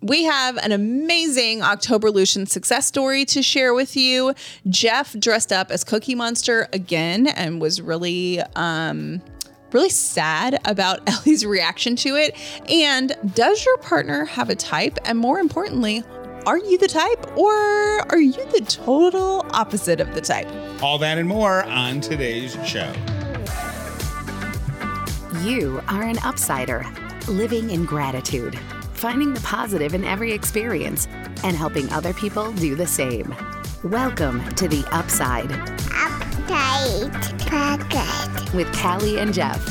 we 0.00 0.24
have 0.24 0.56
an 0.58 0.72
amazing 0.72 1.62
October 1.62 2.10
Lucian 2.10 2.46
success 2.46 2.86
story 2.86 3.24
to 3.26 3.42
share 3.42 3.74
with 3.74 3.96
you. 3.96 4.34
Jeff 4.68 5.18
dressed 5.18 5.52
up 5.52 5.70
as 5.70 5.84
Cookie 5.84 6.14
Monster 6.14 6.68
again 6.72 7.26
and 7.26 7.60
was 7.60 7.80
really 7.80 8.40
um 8.56 9.20
really 9.72 9.90
sad 9.90 10.58
about 10.64 11.00
Ellie's 11.08 11.44
reaction 11.44 11.96
to 11.96 12.16
it. 12.16 12.36
And 12.70 13.14
does 13.34 13.64
your 13.64 13.76
partner 13.78 14.24
have 14.24 14.50
a 14.50 14.54
type? 14.54 14.98
And 15.04 15.18
more 15.18 15.38
importantly, 15.38 16.04
are 16.46 16.58
you 16.58 16.78
the 16.78 16.88
type 16.88 17.36
or 17.36 17.52
are 18.10 18.20
you 18.20 18.44
the 18.52 18.62
total 18.62 19.44
opposite 19.50 20.00
of 20.00 20.14
the 20.14 20.20
type? 20.20 20.48
All 20.82 20.98
that 20.98 21.18
and 21.18 21.28
more 21.28 21.64
on 21.64 22.00
today's 22.00 22.56
show. 22.66 22.90
You 25.42 25.82
are 25.88 26.02
an 26.02 26.16
upsider, 26.18 26.86
living 27.28 27.70
in 27.70 27.84
gratitude, 27.84 28.58
finding 28.98 29.32
the 29.32 29.40
positive 29.42 29.94
in 29.94 30.02
every 30.04 30.32
experience, 30.32 31.06
and 31.44 31.56
helping 31.56 31.88
other 31.90 32.12
people 32.12 32.52
do 32.52 32.74
the 32.74 32.86
same. 32.86 33.32
Welcome 33.84 34.44
to 34.56 34.66
the 34.66 34.84
Upside 34.90 35.50
Update 35.90 37.46
Pocket. 37.46 38.54
with 38.54 38.72
Callie 38.76 39.20
and 39.20 39.32
Jeff. 39.32 39.62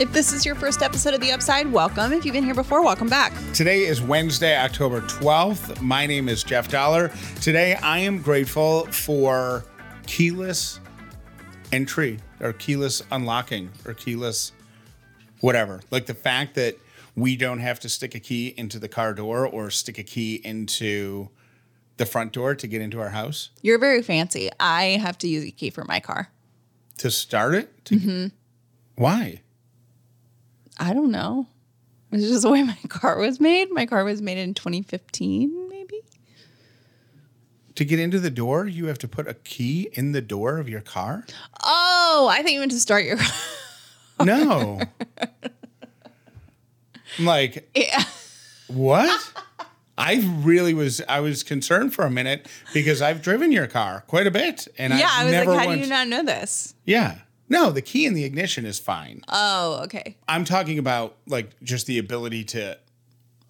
If 0.00 0.12
this 0.12 0.32
is 0.32 0.44
your 0.44 0.56
first 0.56 0.82
episode 0.82 1.14
of 1.14 1.20
The 1.20 1.30
Upside, 1.30 1.70
welcome. 1.70 2.12
If 2.12 2.24
you've 2.24 2.32
been 2.32 2.42
here 2.42 2.54
before, 2.54 2.82
welcome 2.82 3.08
back. 3.08 3.32
Today 3.54 3.84
is 3.84 4.00
Wednesday, 4.02 4.56
October 4.56 5.02
12th. 5.02 5.80
My 5.80 6.06
name 6.06 6.28
is 6.28 6.42
Jeff 6.42 6.68
Dollar. 6.68 7.12
Today 7.40 7.74
I 7.76 7.98
am 7.98 8.20
grateful 8.20 8.86
for 8.86 9.64
keyless 10.06 10.80
entry 11.70 12.18
or 12.40 12.52
keyless 12.52 13.02
unlocking 13.12 13.70
or 13.86 13.94
keyless 13.94 14.52
whatever. 15.40 15.80
Like 15.90 16.06
the 16.06 16.14
fact 16.14 16.54
that 16.56 16.76
we 17.20 17.36
don't 17.36 17.60
have 17.60 17.78
to 17.80 17.88
stick 17.88 18.14
a 18.14 18.20
key 18.20 18.54
into 18.56 18.78
the 18.78 18.88
car 18.88 19.12
door 19.14 19.46
or 19.46 19.70
stick 19.70 19.98
a 19.98 20.02
key 20.02 20.40
into 20.44 21.28
the 21.98 22.06
front 22.06 22.32
door 22.32 22.54
to 22.54 22.66
get 22.66 22.80
into 22.80 22.98
our 23.00 23.10
house 23.10 23.50
You're 23.62 23.78
very 23.78 24.02
fancy. 24.02 24.48
I 24.58 24.98
have 25.00 25.18
to 25.18 25.28
use 25.28 25.44
a 25.44 25.50
key 25.50 25.70
for 25.70 25.84
my 25.84 26.00
car. 26.00 26.30
to 26.98 27.10
start 27.10 27.54
it. 27.54 27.84
To, 27.86 27.96
mm-hmm. 27.96 28.26
Why? 28.96 29.42
I 30.78 30.94
don't 30.94 31.10
know. 31.10 31.46
It's 32.12 32.26
just 32.26 32.42
the 32.42 32.50
way 32.50 32.62
my 32.62 32.78
car 32.88 33.18
was 33.18 33.38
made. 33.38 33.70
My 33.70 33.86
car 33.86 34.02
was 34.04 34.20
made 34.22 34.38
in 34.38 34.54
2015, 34.54 35.68
maybe. 35.68 36.00
To 37.74 37.84
get 37.84 37.98
into 38.00 38.18
the 38.18 38.30
door, 38.30 38.66
you 38.66 38.86
have 38.86 38.98
to 38.98 39.08
put 39.08 39.28
a 39.28 39.34
key 39.34 39.88
in 39.92 40.12
the 40.12 40.20
door 40.20 40.58
of 40.58 40.68
your 40.68 40.80
car? 40.80 41.24
Oh, 41.62 42.28
I 42.30 42.42
think 42.42 42.54
you 42.54 42.60
meant 42.60 42.72
to 42.72 42.80
start 42.80 43.04
your. 43.04 43.16
Car. 43.16 43.26
No. 44.22 44.80
I'm 47.18 47.24
like, 47.26 47.70
yeah. 47.74 48.04
what? 48.68 49.32
I 49.98 50.22
really 50.38 50.72
was 50.72 51.02
I 51.08 51.20
was 51.20 51.42
concerned 51.42 51.92
for 51.92 52.04
a 52.04 52.10
minute 52.10 52.48
because 52.72 53.02
I've 53.02 53.20
driven 53.20 53.52
your 53.52 53.66
car 53.66 54.04
quite 54.06 54.26
a 54.26 54.30
bit 54.30 54.66
and 54.78 54.94
Yeah, 54.94 55.08
I've 55.12 55.20
I 55.20 55.24
was 55.24 55.32
never 55.32 55.50
like, 55.52 55.68
how 55.68 55.74
do 55.74 55.80
you 55.80 55.86
not 55.86 56.08
know 56.08 56.22
this? 56.22 56.74
Yeah. 56.84 57.18
No, 57.50 57.70
the 57.70 57.82
key 57.82 58.06
in 58.06 58.14
the 58.14 58.24
ignition 58.24 58.64
is 58.64 58.78
fine. 58.78 59.22
Oh, 59.28 59.80
okay. 59.84 60.16
I'm 60.28 60.44
talking 60.44 60.78
about 60.78 61.16
like 61.26 61.50
just 61.62 61.86
the 61.86 61.98
ability 61.98 62.44
to 62.44 62.78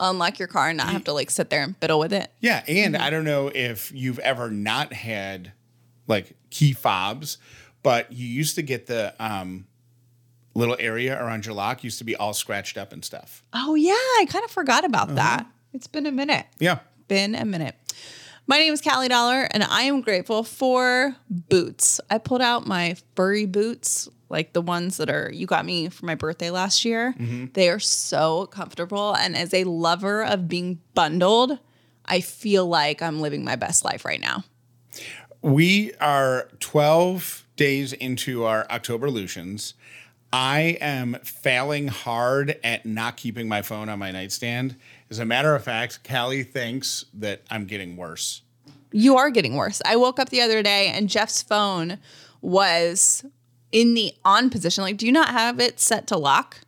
Unlock 0.02 0.38
your 0.38 0.48
car 0.48 0.68
and 0.68 0.78
not 0.78 0.88
have 0.88 1.04
to 1.04 1.12
like 1.12 1.30
sit 1.30 1.50
there 1.50 1.62
and 1.62 1.76
fiddle 1.76 1.98
with 1.98 2.12
it. 2.14 2.32
Yeah, 2.40 2.64
and 2.66 2.94
Mm-hmm. 2.94 3.04
I 3.04 3.10
don't 3.10 3.24
know 3.24 3.48
if 3.54 3.92
you've 3.92 4.18
ever 4.20 4.50
not 4.50 4.94
had 4.94 5.52
like 6.08 6.32
key 6.48 6.72
fobs, 6.72 7.36
but 7.82 8.10
you 8.10 8.26
used 8.26 8.54
to 8.54 8.62
get 8.62 8.86
the 8.86 9.14
um 9.22 9.66
little 10.60 10.76
area 10.78 11.20
around 11.20 11.46
your 11.46 11.54
lock 11.54 11.82
used 11.82 11.98
to 11.98 12.04
be 12.04 12.14
all 12.14 12.32
scratched 12.32 12.76
up 12.78 12.92
and 12.92 13.04
stuff. 13.04 13.42
Oh, 13.52 13.74
yeah. 13.74 13.92
I 13.92 14.26
kind 14.28 14.44
of 14.44 14.50
forgot 14.50 14.84
about 14.84 15.08
Uh-huh. 15.08 15.14
that. 15.16 15.46
It's 15.72 15.86
been 15.88 16.06
a 16.06 16.12
minute. 16.12 16.46
Yeah. 16.58 16.78
Been 17.08 17.34
a 17.34 17.44
minute. 17.44 17.74
My 18.46 18.58
name 18.58 18.72
is 18.72 18.80
Callie 18.80 19.08
Dollar, 19.08 19.48
and 19.52 19.62
I 19.62 19.82
am 19.82 20.00
grateful 20.00 20.42
for 20.42 21.14
boots. 21.28 22.00
I 22.10 22.18
pulled 22.18 22.42
out 22.42 22.66
my 22.66 22.96
furry 23.14 23.46
boots, 23.46 24.08
like 24.28 24.52
the 24.52 24.60
ones 24.60 24.96
that 24.96 25.08
are 25.08 25.30
you 25.32 25.46
got 25.46 25.64
me 25.64 25.88
for 25.88 26.04
my 26.06 26.16
birthday 26.16 26.50
last 26.50 26.84
year. 26.84 27.14
They 27.52 27.68
are 27.68 27.78
so 27.78 28.46
comfortable, 28.46 29.14
and 29.14 29.36
as 29.36 29.54
a 29.54 29.62
lover 29.64 30.24
of 30.24 30.48
being 30.48 30.80
bundled, 30.94 31.58
I 32.06 32.20
feel 32.20 32.66
like 32.66 33.00
I'm 33.02 33.20
living 33.20 33.44
my 33.44 33.54
best 33.56 33.84
life 33.84 34.04
right 34.04 34.20
now. 34.20 34.42
We 35.42 35.92
are 36.00 36.48
12 36.58 37.46
days 37.56 37.92
into 37.92 38.44
our 38.44 38.66
October 38.70 39.10
Lucians. 39.10 39.74
I 40.32 40.78
am 40.80 41.16
failing 41.24 41.88
hard 41.88 42.58
at 42.62 42.86
not 42.86 43.16
keeping 43.16 43.48
my 43.48 43.62
phone 43.62 43.88
on 43.88 43.98
my 43.98 44.10
nightstand. 44.12 44.76
As 45.10 45.18
a 45.18 45.24
matter 45.24 45.54
of 45.56 45.64
fact, 45.64 46.00
Callie 46.08 46.44
thinks 46.44 47.04
that 47.14 47.42
I'm 47.50 47.64
getting 47.64 47.96
worse. 47.96 48.42
You 48.92 49.16
are 49.16 49.30
getting 49.30 49.56
worse. 49.56 49.82
I 49.84 49.96
woke 49.96 50.18
up 50.20 50.28
the 50.30 50.40
other 50.40 50.62
day 50.62 50.88
and 50.88 51.08
Jeff's 51.08 51.42
phone 51.42 51.98
was 52.40 53.24
in 53.72 53.94
the 53.94 54.12
on 54.24 54.50
position. 54.50 54.82
Like, 54.82 54.96
do 54.96 55.06
you 55.06 55.12
not 55.12 55.30
have 55.30 55.58
it 55.60 55.80
set 55.80 56.06
to 56.08 56.16
lock? 56.16 56.60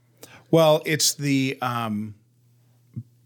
Well, 0.50 0.82
it's 0.84 1.14
the 1.14 1.56
um, 1.62 2.14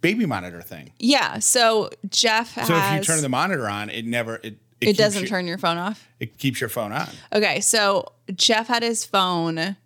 baby 0.00 0.26
monitor 0.26 0.62
thing. 0.62 0.92
Yeah. 0.98 1.38
So 1.40 1.90
Jeff 2.08 2.52
has. 2.54 2.68
So 2.68 2.76
if 2.76 2.92
you 2.94 3.00
turn 3.00 3.22
the 3.22 3.28
monitor 3.28 3.68
on, 3.68 3.90
it 3.90 4.04
never 4.04 4.36
it 4.36 4.58
it 4.80 4.86
keeps 4.86 4.98
doesn't 4.98 5.22
you- 5.22 5.28
turn 5.28 5.46
your 5.46 5.58
phone 5.58 5.78
off. 5.78 6.08
It 6.20 6.38
keeps 6.38 6.60
your 6.60 6.70
phone 6.70 6.92
on. 6.92 7.08
Okay, 7.32 7.60
so 7.60 8.12
Jeff 8.34 8.68
had 8.68 8.82
his 8.82 9.04
phone 9.04 9.76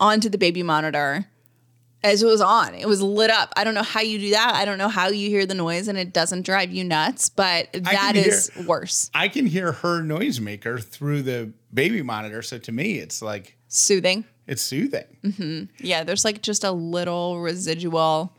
onto 0.00 0.28
the 0.28 0.38
baby 0.38 0.62
monitor 0.62 1.26
as 2.04 2.22
it 2.22 2.26
was 2.26 2.40
on. 2.40 2.74
It 2.74 2.86
was 2.86 3.02
lit 3.02 3.30
up. 3.30 3.52
I 3.56 3.64
don't 3.64 3.74
know 3.74 3.82
how 3.82 4.00
you 4.00 4.18
do 4.18 4.30
that. 4.30 4.54
I 4.54 4.64
don't 4.64 4.78
know 4.78 4.88
how 4.88 5.08
you 5.08 5.28
hear 5.28 5.46
the 5.46 5.54
noise 5.54 5.88
and 5.88 5.98
it 5.98 6.12
doesn't 6.12 6.42
drive 6.42 6.70
you 6.70 6.84
nuts, 6.84 7.28
but 7.30 7.68
that 7.72 8.12
is 8.16 8.50
hear- 8.50 8.64
worse. 8.66 9.10
I 9.14 9.28
can 9.28 9.46
hear 9.46 9.72
her 9.72 10.02
noisemaker 10.02 10.82
through 10.82 11.22
the 11.22 11.52
baby 11.74 12.02
monitor. 12.02 12.42
So 12.42 12.58
to 12.58 12.70
me, 12.72 12.98
it's 12.98 13.22
like 13.22 13.56
Soothing. 13.68 14.24
it's 14.46 14.62
soothing. 14.62 15.04
Mm-hmm. 15.24 15.84
Yeah, 15.84 16.04
there's 16.04 16.24
like 16.24 16.42
just 16.42 16.62
a 16.62 16.70
little 16.70 17.40
residual 17.40 18.36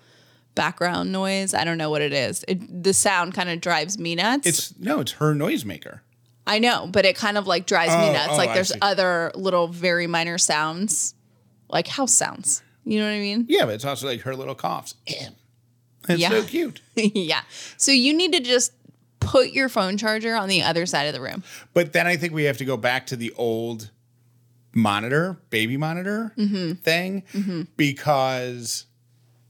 background 0.55 1.11
noise. 1.11 1.53
I 1.53 1.63
don't 1.65 1.77
know 1.77 1.89
what 1.89 2.01
it 2.01 2.13
is. 2.13 2.45
It, 2.47 2.83
the 2.83 2.93
sound 2.93 3.33
kind 3.33 3.49
of 3.49 3.59
drives 3.61 3.97
me 3.99 4.15
nuts. 4.15 4.47
It's 4.47 4.79
no, 4.79 4.99
it's 5.01 5.13
her 5.13 5.33
noisemaker. 5.35 5.99
I 6.45 6.59
know, 6.59 6.87
but 6.89 7.03
it 7.05 7.17
kind 7.17 7.37
of 7.37 7.45
like 7.45 7.65
drives 7.67 7.91
me 7.91 8.09
Oh, 8.09 8.13
nuts. 8.13 8.29
oh, 8.31 8.37
like 8.37 8.53
there's 8.53 8.71
other 8.81 9.31
little 9.35 9.67
very 9.67 10.07
minor 10.07 10.37
sounds, 10.37 11.13
like 11.69 11.87
house 11.87 12.13
sounds. 12.13 12.61
You 12.85 12.99
know 12.99 13.05
what 13.05 13.11
I 13.15 13.19
mean? 13.19 13.45
Yeah, 13.49 13.65
but 13.65 13.73
it's 13.75 13.85
also 13.85 14.07
like 14.07 14.21
her 14.21 14.35
little 14.35 14.55
coughs. 14.55 14.95
It's 16.09 16.21
Yeah. 16.21 16.29
so 16.29 16.43
cute. 16.47 16.79
yeah. 16.95 17.41
So 17.75 17.91
you 17.91 18.13
need 18.13 18.31
to 18.31 18.39
just 18.39 18.71
put 19.19 19.49
your 19.49 19.67
phone 19.67 19.97
charger 19.97 20.35
on 20.35 20.47
the 20.47 20.61
other 20.63 20.85
side 20.85 21.03
of 21.03 21.13
the 21.13 21.19
room. 21.19 21.43
But 21.73 21.91
then 21.91 22.07
I 22.07 22.15
think 22.15 22.31
we 22.33 22.45
have 22.45 22.57
to 22.59 22.65
go 22.65 22.77
back 22.77 23.07
to 23.07 23.17
the 23.17 23.33
old 23.35 23.89
monitor, 24.73 25.37
baby 25.49 25.75
monitor 25.75 26.31
Mm-hmm. 26.37 26.73
thing, 26.75 27.67
because 27.75 28.85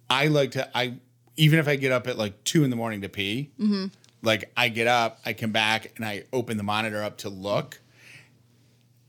I 0.10 0.28
like 0.28 0.52
to. 0.52 0.68
I 0.78 0.96
even 1.36 1.60
if 1.60 1.68
I 1.68 1.76
get 1.76 1.92
up 1.92 2.08
at 2.08 2.18
like 2.18 2.44
two 2.44 2.64
in 2.64 2.70
the 2.72 2.76
morning 2.76 3.02
to 3.02 3.10
pee, 3.10 3.52
Mm-hmm. 3.60 3.86
like 4.24 4.52
I 4.58 4.70
get 4.70 4.88
up, 4.88 5.20
I 5.26 5.34
come 5.34 5.52
back, 5.52 5.92
and 5.96 6.06
I 6.06 6.24
open 6.34 6.58
the 6.58 6.64
monitor 6.64 7.04
up 7.04 7.18
to 7.20 7.30
look, 7.30 7.80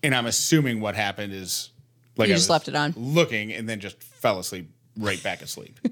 and 0.03 0.15
I'm 0.15 0.27
assuming 0.27 0.81
what 0.81 0.95
happened 0.97 1.33
is 1.33 1.71
like 2.19 2.29
You 2.29 2.35
I 2.35 2.37
just 2.37 2.51
left 2.51 2.69
it 2.69 2.75
on. 2.75 2.93
looking, 2.97 3.53
and 3.53 3.69
then 3.69 3.81
just 3.81 4.03
fell 4.03 4.39
asleep 4.39 4.71
right 4.99 5.23
back 5.23 5.43
asleep. 5.43 5.79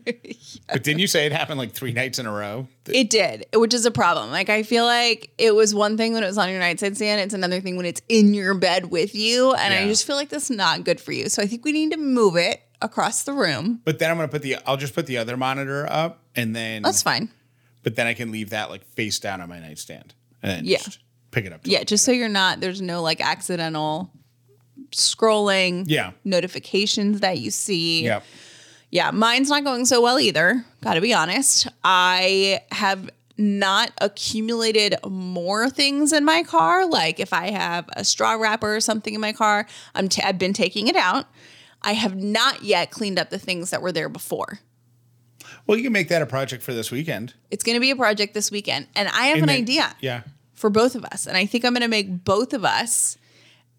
But 0.69 0.83
didn't 0.83 0.99
you 1.01 1.07
say 1.07 1.27
it 1.27 1.33
happened 1.33 1.59
like 1.59 1.73
three 1.73 1.93
nights 1.93 2.19
in 2.19 2.27
a 2.27 2.33
row? 2.33 2.67
It 2.87 3.09
did, 3.09 3.47
which 3.55 3.73
is 3.73 3.87
a 3.87 3.91
problem. 3.93 4.31
Like 4.33 4.49
I 4.51 4.63
feel 4.65 4.85
like 4.85 5.31
it 5.39 5.55
was 5.55 5.75
one 5.75 5.97
thing 5.97 6.13
when 6.13 6.25
it 6.25 6.27
was 6.27 6.39
on 6.39 6.51
your 6.51 6.59
nightstand 6.59 6.97
stand. 6.97 7.21
It's 7.21 7.35
another 7.35 7.61
thing 7.61 7.77
when 7.77 7.87
it's 7.87 8.03
in 8.09 8.35
your 8.35 8.55
bed 8.55 8.87
with 8.91 9.15
you, 9.15 9.53
and 9.55 9.73
I 9.73 9.87
just 9.87 10.05
feel 10.07 10.17
like 10.17 10.29
that's 10.29 10.51
not 10.51 10.83
good 10.85 11.01
for 11.01 11.13
you. 11.13 11.29
So 11.29 11.41
I 11.43 11.47
think 11.47 11.65
we 11.65 11.71
need 11.73 11.93
to 11.93 11.99
move 11.99 12.37
it 12.37 12.63
across 12.83 13.23
the 13.23 13.33
room. 13.33 13.81
But 13.85 13.99
then 14.01 14.11
I'm 14.11 14.17
gonna 14.17 14.27
put 14.29 14.43
the. 14.43 14.57
I'll 14.67 14.77
just 14.77 14.95
put 14.95 15.07
the 15.07 15.19
other 15.19 15.37
monitor 15.37 15.87
up, 15.89 16.21
and 16.35 16.55
then 16.57 16.83
That's 16.83 17.03
fine. 17.03 17.31
but 17.85 17.95
then 17.95 18.07
I 18.09 18.15
can 18.15 18.33
leave 18.33 18.51
that 18.51 18.71
like 18.71 18.85
face 18.85 19.21
down 19.21 19.41
on 19.41 19.49
my 19.49 19.61
nightstand 19.61 20.15
and 20.43 20.67
Yeah. 20.67 20.79
just 20.79 20.99
pick 21.31 21.45
it 21.45 21.53
up. 21.53 21.61
Yeah, 21.65 21.85
just 21.85 22.05
so 22.05 22.11
you're 22.13 22.29
not 22.29 22.59
there's 22.61 22.81
no 22.83 23.03
like 23.03 23.21
accidental 23.21 24.11
scrolling. 24.93 25.85
Yeah. 25.87 26.13
Notifications 26.25 27.21
that 27.21 27.39
you 27.39 27.51
see. 27.51 28.05
Yeah. 28.05 28.21
Yeah, 28.91 29.11
mine's 29.11 29.49
not 29.51 29.65
going 29.65 29.85
so 29.85 30.01
well 30.01 30.19
either. 30.21 30.65
Got 30.83 30.95
to 30.95 31.01
be 31.01 31.13
honest. 31.13 31.67
I 31.83 32.61
have 32.71 33.11
not 33.37 33.91
accumulated 34.01 34.95
more 35.07 35.69
things 35.69 36.13
in 36.13 36.25
my 36.25 36.43
car. 36.45 36.87
Like 36.87 37.19
if 37.21 37.33
I 37.33 37.51
have 37.51 37.87
a 37.95 38.05
straw 38.05 38.35
wrapper 38.35 38.77
or 38.77 38.81
something 38.81 39.13
in 39.13 39.21
my 39.21 39.33
car, 39.33 39.67
I'm 39.95 40.09
t- 40.09 40.23
I've 40.23 40.39
been 40.39 40.53
taking 40.53 40.87
it 40.89 40.97
out. 40.97 41.27
I 41.83 41.93
have 41.93 42.17
not 42.17 42.63
yet 42.63 42.91
cleaned 42.91 43.19
up 43.19 43.29
the 43.31 43.39
things 43.39 43.71
that 43.71 43.83
were 43.83 43.93
there 43.93 44.09
before. 44.09 44.61
Well, 45.67 45.77
you 45.77 45.83
can 45.85 45.93
make 45.93 46.09
that 46.09 46.23
a 46.23 46.27
project 46.27 46.63
for 46.63 46.73
this 46.73 46.91
weekend. 46.91 47.35
It's 47.51 47.65
going 47.65 47.77
to 47.77 47.81
be 47.81 47.91
a 47.91 47.97
project 47.97 48.35
this 48.35 48.51
weekend, 48.53 48.87
and 48.95 49.09
I 49.09 49.27
have 49.27 49.35
And 49.39 49.43
an 49.43 49.47
then- 49.49 49.57
idea 49.63 49.97
Yeah. 50.01 50.23
for 50.55 50.71
both 50.71 50.95
of 50.95 51.05
us. 51.05 51.27
And 51.27 51.37
I 51.37 51.45
think 51.45 51.65
I'm 51.65 51.73
going 51.75 51.83
to 51.83 51.89
make 51.89 52.25
both 52.25 52.55
of 52.55 52.65
us 52.65 53.19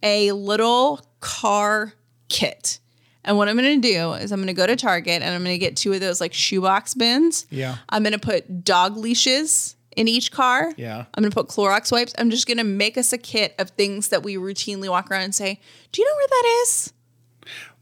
a 0.04 0.32
little 0.32 1.02
car 1.20 1.94
kit. 2.30 2.80
And 3.24 3.36
what 3.38 3.50
I'm 3.50 3.58
going 3.58 3.82
to 3.82 3.88
do 3.92 4.14
is 4.14 4.32
I'm 4.32 4.40
going 4.40 4.48
to 4.48 4.54
go 4.54 4.66
to 4.66 4.76
Target 4.78 5.22
and 5.22 5.36
I'm 5.36 5.44
going 5.44 5.54
to 5.54 5.60
get 5.60 5.76
two 5.76 5.92
of 5.94 6.00
those 6.00 6.22
like 6.22 6.34
shoebox 6.34 6.94
bins. 6.94 7.46
Yeah. 7.50 7.78
I'm 7.90 8.02
going 8.04 8.14
to 8.14 8.20
put 8.20 8.64
dog 8.64 8.96
leashes 8.96 9.76
in 9.98 10.08
each 10.08 10.32
car. 10.32 10.72
Yeah. 10.78 11.06
I'm 11.14 11.22
going 11.24 11.32
to 11.32 11.36
put 11.36 11.48
Clorox 11.50 11.92
wipes. 11.92 12.14
I'm 12.18 12.30
just 12.30 12.48
going 12.48 12.58
to 12.58 12.64
make 12.64 12.98
us 12.98 13.12
a 13.12 13.18
kit 13.18 13.54
of 13.60 13.72
things 13.72 14.10
that 14.10 14.24
we 14.24 14.36
routinely 14.36 14.88
walk 14.90 15.12
around 15.12 15.24
and 15.24 15.36
say, 15.36 15.60
"Do 15.92 16.02
you 16.02 16.08
know 16.08 16.16
where 16.16 16.28
that 16.28 16.62
is?" 16.64 16.94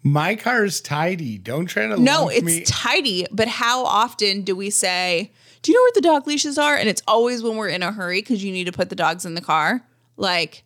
My 0.01 0.35
car's 0.35 0.81
tidy. 0.81 1.37
Don't 1.37 1.65
try 1.65 1.87
to 1.87 1.97
No, 1.97 2.29
it's 2.29 2.43
me. 2.43 2.63
tidy, 2.63 3.25
but 3.31 3.47
how 3.47 3.83
often 3.85 4.41
do 4.43 4.55
we 4.55 4.69
say, 4.69 5.31
"Do 5.61 5.71
you 5.71 5.77
know 5.77 5.83
where 5.83 5.91
the 5.95 6.01
dog 6.01 6.27
leashes 6.27 6.57
are?" 6.57 6.75
And 6.75 6.87
it's 6.89 7.01
always 7.07 7.43
when 7.43 7.55
we're 7.57 7.69
in 7.69 7.83
a 7.83 7.91
hurry 7.91 8.21
because 8.21 8.43
you 8.43 8.51
need 8.51 8.65
to 8.65 8.71
put 8.71 8.89
the 8.89 8.95
dogs 8.95 9.25
in 9.25 9.33
the 9.35 9.41
car. 9.41 9.81
Like 10.17 10.63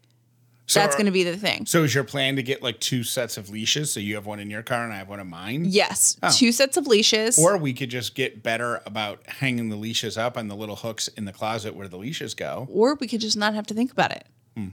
So 0.69 0.79
that's 0.79 0.95
going 0.95 1.07
to 1.07 1.11
be 1.11 1.23
the 1.23 1.35
thing. 1.35 1.65
So 1.65 1.83
is 1.83 1.95
your 1.95 2.03
plan 2.03 2.35
to 2.35 2.43
get 2.43 2.61
like 2.61 2.79
two 2.79 3.03
sets 3.03 3.37
of 3.37 3.49
leashes? 3.49 3.91
So 3.91 3.99
you 3.99 4.13
have 4.15 4.25
one 4.27 4.39
in 4.39 4.49
your 4.51 4.61
car 4.61 4.83
and 4.83 4.93
I 4.93 4.97
have 4.97 5.09
one 5.09 5.19
in 5.19 5.27
mine? 5.27 5.65
Yes, 5.67 6.15
Oh. 6.21 6.31
two 6.31 6.51
sets 6.51 6.77
of 6.77 6.85
leashes. 6.85 7.39
Or 7.39 7.57
we 7.57 7.73
could 7.73 7.89
just 7.89 8.13
get 8.13 8.43
better 8.43 8.81
about 8.85 9.21
hanging 9.27 9.69
the 9.69 9.75
leashes 9.75 10.15
up 10.17 10.37
on 10.37 10.47
the 10.47 10.55
little 10.55 10.75
hooks 10.75 11.07
in 11.09 11.25
the 11.25 11.33
closet 11.33 11.75
where 11.75 11.87
the 11.87 11.97
leashes 11.97 12.33
go. 12.35 12.67
or 12.71 12.93
we 12.95 13.07
could 13.07 13.19
just 13.21 13.35
not 13.35 13.55
have 13.55 13.65
to 13.67 13.73
think 13.73 13.91
about 13.91 14.11
it. 14.11 14.27
Hmm. 14.55 14.67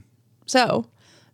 So 0.45 0.87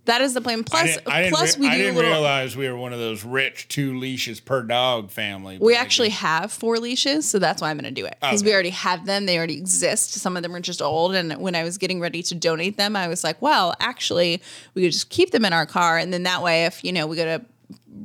that 0.05 0.21
is 0.21 0.33
the 0.33 0.41
plan. 0.41 0.63
Plus. 0.63 0.81
I 0.81 0.85
didn't, 0.85 1.07
I 1.07 1.21
didn't, 1.21 1.33
plus 1.35 1.57
re- 1.57 1.61
we 1.61 1.69
do 1.69 1.73
a 1.75 1.77
didn't 1.77 1.95
little. 1.95 2.11
realize 2.11 2.57
we 2.57 2.67
were 2.69 2.77
one 2.77 2.93
of 2.93 2.99
those 2.99 3.23
rich 3.23 3.67
two 3.67 3.97
leashes 3.97 4.39
per 4.39 4.61
dog 4.63 5.11
family. 5.11 5.57
we 5.59 5.75
actually 5.75 6.09
have 6.09 6.51
four 6.51 6.77
leashes, 6.77 7.27
so 7.27 7.39
that's 7.39 7.61
why 7.61 7.69
I'm 7.69 7.77
going 7.77 7.93
to 7.93 8.01
do 8.01 8.05
it 8.05 8.17
because 8.21 8.43
we 8.43 8.53
already 8.53 8.71
have 8.71 9.05
them. 9.05 9.25
They 9.25 9.37
already 9.37 9.57
exist. 9.57 10.13
Some 10.13 10.35
of 10.35 10.43
them 10.43 10.55
are 10.55 10.59
just 10.59 10.81
old, 10.81 11.15
and 11.15 11.33
when 11.39 11.55
I 11.55 11.63
was 11.63 11.77
getting 11.77 11.99
ready 11.99 12.21
to 12.23 12.35
donate 12.35 12.77
them, 12.77 12.95
I 12.95 13.07
was 13.07 13.23
like, 13.23 13.41
well, 13.41 13.73
actually, 13.79 14.41
we 14.73 14.83
could 14.83 14.91
just 14.91 15.09
keep 15.09 15.31
them 15.31 15.45
in 15.45 15.53
our 15.53 15.65
car, 15.65 15.97
and 15.97 16.11
then 16.11 16.23
that 16.23 16.41
way, 16.41 16.65
if 16.65 16.83
you 16.83 16.91
know 16.91 17.07
we 17.07 17.15
got 17.15 17.25
to 17.25 17.41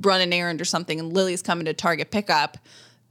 run 0.02 0.20
an 0.20 0.32
errand 0.32 0.60
or 0.60 0.64
something, 0.64 1.00
and 1.00 1.12
Lily's 1.12 1.42
coming 1.42 1.64
to 1.64 1.74
Target 1.74 2.10
pickup. 2.10 2.58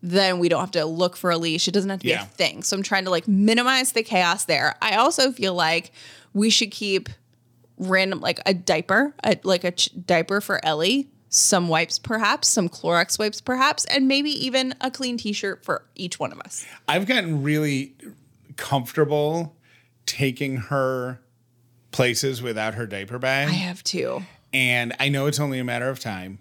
Then 0.03 0.37
we 0.37 0.47
don't 0.47 0.59
have 0.59 0.71
to 0.71 0.85
look 0.85 1.17
for 1.17 1.31
a 1.31 1.37
leash. 1.39 1.67
It 1.67 1.71
doesn't 1.71 1.89
have 1.89 1.99
to 2.01 2.05
be 2.05 2.11
a 2.11 2.23
thing. 2.23 2.61
So 2.61 2.77
I'm 2.77 2.83
trying 2.83 3.05
to 3.05 3.09
like 3.09 3.27
minimize 3.27 3.93
the 3.93 4.03
chaos 4.03 4.45
there. 4.45 4.75
I 4.79 4.95
also 4.97 5.31
feel 5.31 5.55
like 5.55 5.91
we 6.35 6.51
should 6.51 6.69
keep 6.69 7.09
random 7.77 8.21
like 8.21 8.39
a 8.45 8.53
diaper, 8.53 9.13
a, 9.23 9.37
like 9.43 9.63
a 9.63 9.71
ch- 9.71 9.89
diaper 10.05 10.41
for 10.41 10.63
Ellie, 10.65 11.09
some 11.29 11.67
wipes 11.67 11.99
perhaps, 11.99 12.47
some 12.47 12.69
Clorox 12.69 13.19
wipes 13.19 13.41
perhaps, 13.41 13.85
and 13.85 14.07
maybe 14.07 14.29
even 14.29 14.73
a 14.81 14.89
clean 14.89 15.17
t-shirt 15.17 15.63
for 15.63 15.85
each 15.95 16.19
one 16.19 16.31
of 16.31 16.39
us. 16.39 16.65
I've 16.87 17.05
gotten 17.05 17.43
really 17.43 17.95
comfortable 18.55 19.55
taking 20.05 20.57
her 20.57 21.19
places 21.91 22.41
without 22.41 22.75
her 22.75 22.87
diaper 22.87 23.19
bag. 23.19 23.49
I 23.49 23.53
have 23.53 23.83
two. 23.83 24.23
And 24.53 24.95
I 24.99 25.09
know 25.09 25.27
it's 25.27 25.39
only 25.39 25.59
a 25.59 25.63
matter 25.63 25.89
of 25.89 25.99
time 25.99 26.39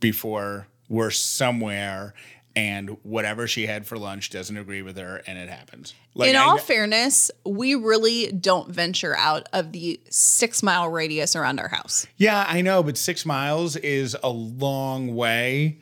before 0.00 0.66
we're 0.88 1.10
somewhere 1.10 2.14
and 2.56 2.96
whatever 3.02 3.46
she 3.48 3.66
had 3.66 3.84
for 3.86 3.98
lunch 3.98 4.30
doesn't 4.30 4.56
agree 4.56 4.80
with 4.82 4.96
her 4.96 5.22
and 5.26 5.36
it 5.38 5.48
happens. 5.48 5.92
Like 6.14 6.30
In 6.30 6.36
all 6.36 6.56
fairness, 6.58 7.30
we 7.44 7.74
really 7.74 8.30
don't 8.30 8.70
venture 8.70 9.16
out 9.16 9.48
of 9.52 9.72
the 9.72 10.00
six 10.10 10.62
mile 10.62 10.88
radius 10.88 11.34
around 11.34 11.58
our 11.58 11.68
house. 11.68 12.06
yeah, 12.16 12.44
I 12.48 12.60
know, 12.60 12.82
but 12.82 12.96
six 12.96 13.26
miles 13.26 13.74
is 13.76 14.16
a 14.22 14.28
long 14.30 15.14
way 15.16 15.80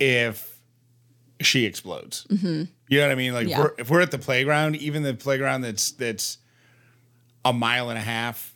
if 0.00 0.58
she 1.40 1.66
explodes. 1.66 2.26
You 2.30 2.66
know 2.90 3.02
what 3.02 3.12
I 3.12 3.14
mean? 3.14 3.32
Like 3.34 3.46
Mm-hmm. 3.46 3.50
Yeah. 3.50 3.60
we're, 3.60 3.74
if 3.78 3.90
we're 3.90 4.00
at 4.00 4.10
the 4.10 4.18
playground, 4.18 4.76
even 4.76 5.02
the 5.02 5.14
playground 5.14 5.60
that's 5.60 5.90
that's 5.92 6.38
a 7.44 7.52
mile 7.52 7.90
and 7.90 7.98
a 7.98 8.02
half 8.02 8.54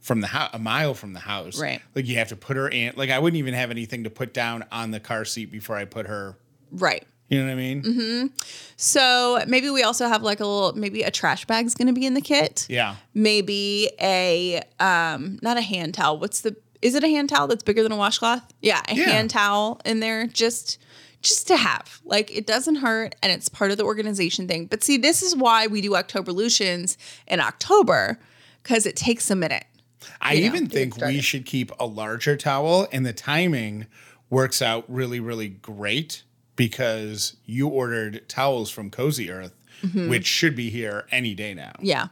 from 0.00 0.20
the 0.20 0.26
house, 0.28 0.50
a 0.52 0.58
mile 0.58 0.94
from 0.94 1.12
the 1.12 1.20
house, 1.20 1.60
Right. 1.60 1.82
Like 1.94 2.06
you 2.06 2.16
have 2.16 2.28
to 2.28 2.36
put 2.36 2.56
her 2.56 2.68
in. 2.68 2.94
Like 2.96 3.10
I 3.10 3.18
wouldn't 3.18 3.38
even 3.38 3.54
have 3.54 3.70
anything 3.70 4.04
to 4.04 4.10
put 4.10 4.32
down 4.32 4.64
on 4.72 4.92
the 4.92 5.00
car 5.00 5.24
seat 5.24 5.52
before 5.52 5.76
I 5.76 5.84
put 5.84 6.06
her. 6.06 6.38
Right. 6.70 7.06
You 7.28 7.40
know 7.40 7.46
what 7.46 7.52
I 7.52 7.54
mean? 7.56 7.82
Mm-hmm. 7.82 8.26
So 8.76 9.42
maybe 9.48 9.68
we 9.70 9.82
also 9.82 10.06
have 10.06 10.22
like 10.22 10.38
a 10.40 10.46
little, 10.46 10.72
maybe 10.78 11.02
a 11.02 11.10
trash 11.10 11.44
bag's 11.44 11.74
going 11.74 11.88
to 11.88 11.92
be 11.92 12.06
in 12.06 12.14
the 12.14 12.20
kit. 12.20 12.66
Yeah. 12.68 12.96
maybe 13.14 13.90
a 14.00 14.62
um 14.78 15.38
not 15.42 15.56
a 15.56 15.60
hand 15.62 15.94
towel 15.94 16.18
what's 16.18 16.42
the 16.42 16.54
is 16.82 16.94
it 16.94 17.02
a 17.02 17.08
hand 17.08 17.28
towel 17.30 17.46
that's 17.48 17.62
bigger 17.64 17.82
than 17.82 17.90
a 17.92 17.96
washcloth 17.96 18.42
yeah 18.60 18.82
a 18.88 18.94
Yeah. 18.94 19.04
hand 19.10 19.30
towel 19.30 19.80
in 19.84 20.00
there 20.00 20.26
just 20.26 20.78
just 21.22 21.48
to 21.48 21.56
have 21.56 22.00
like 22.04 22.30
it 22.36 22.46
doesn't 22.46 22.76
hurt 22.76 23.14
and 23.22 23.32
it's 23.32 23.48
part 23.48 23.70
of 23.70 23.78
the 23.78 23.84
organization 23.84 24.46
thing 24.46 24.66
but 24.66 24.84
see 24.84 24.96
this 24.98 25.22
is 25.22 25.34
why 25.34 25.66
we 25.66 25.80
do 25.80 25.96
october 25.96 26.30
lutions 26.32 26.96
in 27.26 27.40
october 27.40 28.20
because 28.62 28.86
it 28.86 28.94
takes 28.94 29.30
a 29.30 29.36
minute 29.36 29.64
I 30.20 30.34
you 30.34 30.42
know, 30.42 30.54
even 30.54 30.68
think 30.68 30.96
we 30.98 31.20
should 31.20 31.46
keep 31.46 31.72
a 31.80 31.86
larger 31.86 32.36
towel, 32.36 32.86
and 32.92 33.04
the 33.04 33.12
timing 33.12 33.86
works 34.30 34.62
out 34.62 34.84
really, 34.86 35.18
really 35.18 35.48
great 35.48 36.22
because 36.56 37.36
you 37.44 37.68
ordered 37.68 38.28
towels 38.28 38.70
from 38.70 38.90
Cozy 38.90 39.30
Earth, 39.30 39.54
which 39.94 40.26
should 40.26 40.56
be 40.56 40.70
here 40.70 41.06
any 41.10 41.34
day 41.34 41.54
now. 41.54 41.72
Mm-hmm. 41.76 41.84
yeah 41.84 42.08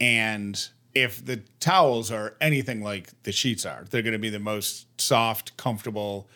And 0.00 0.68
if 0.94 1.24
the 1.24 1.42
towels 1.60 2.10
are 2.10 2.34
anything 2.40 2.82
like 2.82 3.10
the 3.24 3.32
sheets 3.32 3.66
are, 3.66 3.84
they're 3.90 4.02
going 4.02 4.12
to 4.12 4.18
be 4.18 4.30
the 4.30 4.38
most 4.38 4.86
soft, 5.00 5.56
comfortable, 5.56 6.28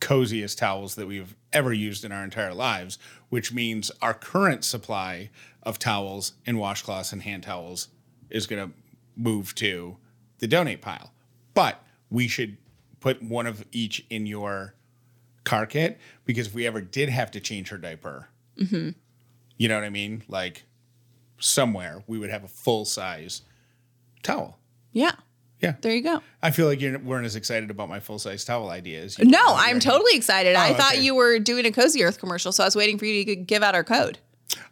coziest 0.00 0.58
towels 0.58 0.96
that 0.96 1.06
we've 1.06 1.36
ever 1.52 1.72
used 1.72 2.04
in 2.04 2.12
our 2.12 2.24
entire 2.24 2.54
lives, 2.54 2.98
which 3.28 3.52
means 3.52 3.90
our 4.00 4.14
current 4.14 4.64
supply 4.64 5.30
of 5.62 5.78
towels 5.78 6.32
and 6.46 6.58
washcloths 6.58 7.12
and 7.12 7.22
hand 7.22 7.44
towels 7.44 7.88
is 8.28 8.46
going 8.46 8.68
to 8.68 8.74
move 9.16 9.54
to 9.54 9.96
the 10.38 10.48
donate 10.48 10.80
pile. 10.80 11.12
But 11.54 11.82
we 12.10 12.26
should 12.26 12.56
put 13.00 13.22
one 13.22 13.46
of 13.46 13.64
each 13.72 14.04
in 14.10 14.26
your 14.26 14.74
car 15.44 15.66
kit 15.66 15.98
because 16.24 16.46
if 16.48 16.54
we 16.54 16.66
ever 16.66 16.80
did 16.80 17.08
have 17.08 17.30
to 17.32 17.40
change 17.40 17.68
her 17.70 17.78
diaper, 17.78 18.28
mm-hmm. 18.58 18.90
you 19.56 19.68
know 19.68 19.74
what 19.74 19.84
I 19.84 19.90
mean? 19.90 20.22
Like 20.28 20.64
somewhere 21.38 22.02
we 22.06 22.18
would 22.18 22.30
have 22.30 22.44
a 22.44 22.48
full 22.48 22.84
size 22.84 23.42
towel. 24.22 24.58
yeah 24.92 25.10
Yeah. 25.60 25.74
there 25.80 25.92
you 25.92 26.02
go 26.02 26.20
I 26.40 26.52
feel 26.52 26.66
like 26.68 26.80
you 26.80 26.96
weren't 26.98 27.26
as 27.26 27.34
excited 27.34 27.68
about 27.70 27.88
my 27.88 27.98
full 27.98 28.20
size 28.20 28.44
towel 28.44 28.70
ideas. 28.70 29.18
no 29.18 29.40
i'm 29.56 29.80
totally 29.80 30.14
excited 30.14 30.54
i 30.54 30.70
Oh, 30.70 30.74
thought 30.74 30.92
okay. 30.92 31.02
you 31.02 31.16
were 31.16 31.40
doing 31.40 31.66
a 31.66 31.72
cozy 31.72 32.04
earth 32.04 32.20
commercial 32.20 32.52
so 32.52 32.62
i 32.62 32.66
was 32.68 32.76
waiting 32.76 32.96
for 32.96 33.06
you 33.06 33.24
to 33.24 33.34
give 33.34 33.64
out 33.64 33.74
our 33.74 33.82
code 33.82 34.18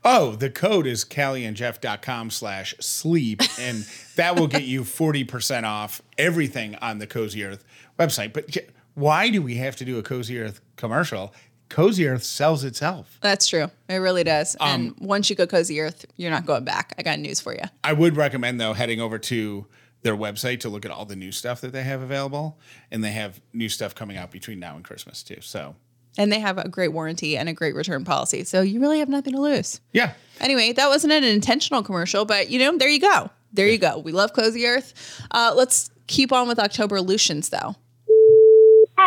Oh, 0.05 0.35
the 0.37 0.51
code 0.51 0.87
is 0.87 1.05
callieandjeff.com 1.07 2.31
slash 2.31 2.75
sleep, 2.81 3.41
and 3.59 3.87
that 4.17 4.39
will 4.39 4.47
get 4.47 4.63
you 4.65 4.83
40% 4.83 5.65
off 5.65 6.03
everything 6.19 6.75
on 6.77 6.99
the 6.99 7.07
Cozy 7.07 7.45
Earth 7.45 7.65
website. 7.99 8.33
But 8.35 8.57
why 8.95 9.31
do 9.31 9.41
we 9.43 9.57
have 9.57 9.77
to 9.77 9.85
do 9.85 9.99
a 9.99 10.03
Cozy 10.03 10.39
Earth 10.39 10.61
commercial? 10.77 11.33
Cozy 11.69 12.07
Earth 12.09 12.25
sells 12.25 12.65
itself. 12.65 13.19
that's 13.21 13.47
true 13.47 13.71
it 13.89 13.97
really 13.97 14.25
does 14.25 14.57
Um, 14.59 14.69
and 14.71 14.95
once 14.99 15.31
you 15.31 15.37
go 15.37 15.47
cozy 15.47 15.81
earth 15.81 16.05
you're 16.17 16.31
not 16.33 16.45
going 16.45 16.65
back 16.65 16.93
i 16.99 17.03
got 17.03 17.21
news 17.21 17.39
for 17.41 17.55
you 17.55 17.63
I 17.85 17.93
would 17.93 18.17
recommend 18.17 18.61
though 18.61 18.73
heading 18.73 19.01
over 19.01 19.19
to 19.21 19.67
their 20.03 20.17
website 20.17 20.61
to 20.61 20.69
look 20.69 20.85
at 20.85 20.91
all 20.91 21.05
the 21.05 21.15
new 21.15 21.31
stuff 21.31 21.61
that 21.61 21.73
they 21.73 21.83
have 21.83 22.01
available, 22.01 22.59
and 22.91 23.05
they 23.05 23.11
have 23.13 23.39
new 23.53 23.69
stuff 23.69 23.95
coming 23.95 24.17
out 24.17 24.31
between 24.31 24.59
now 24.59 24.75
and 24.75 24.83
Christmas 24.85 25.23
too. 25.23 25.37
So 25.43 25.77
and 26.19 26.33
they 26.33 26.41
have 26.41 26.57
a 26.59 26.69
great 26.69 26.89
warranty 26.89 27.37
and 27.37 27.49
a 27.49 27.53
great 27.53 27.75
return 27.75 28.05
policy. 28.05 28.43
So 28.45 28.63
you 28.63 28.81
really 28.81 28.99
have 28.99 29.09
nothing 29.11 29.35
to 29.35 29.41
lose. 29.41 29.81
yeah, 29.93 30.15
Anyway, 30.41 30.73
that 30.73 30.89
wasn't 30.89 31.13
an 31.13 31.23
intentional 31.23 31.83
commercial, 31.83 32.25
but 32.25 32.49
you 32.51 32.59
know, 32.59 32.77
there 32.79 32.89
you 32.89 32.99
go. 33.01 33.31
There 33.53 33.69
you 33.69 33.79
go. 33.79 33.99
We 33.99 34.11
love 34.13 34.33
Cozy 34.33 34.67
Earth. 34.67 34.95
Uh, 35.31 35.53
let's 35.55 35.91
keep 36.07 36.33
on 36.33 36.49
with 36.49 36.59
October 36.59 37.01
Lutions, 37.03 37.51
though. 37.51 37.77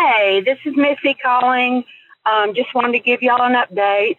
Hey, 0.06 0.42
this 0.42 0.58
is 0.66 0.76
Missy 0.76 1.14
calling. 1.14 1.86
Um, 2.26 2.54
just 2.54 2.74
wanted 2.76 2.92
to 2.92 3.00
give 3.00 3.22
y'all 3.22 3.42
an 3.42 3.54
update. 3.54 4.18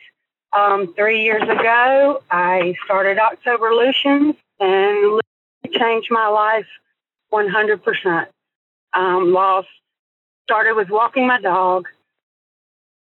Um, 0.56 0.94
three 0.94 1.22
years 1.24 1.42
ago, 1.42 2.22
I 2.30 2.74
started 2.86 3.18
October 3.18 3.74
Lutions 3.74 4.34
and 4.58 5.20
changed 5.70 6.08
my 6.10 6.28
life 6.28 6.66
100%. 7.30 8.26
Um, 8.94 9.34
lost, 9.34 9.68
started 10.44 10.74
with 10.74 10.88
walking 10.88 11.26
my 11.26 11.38
dog. 11.38 11.86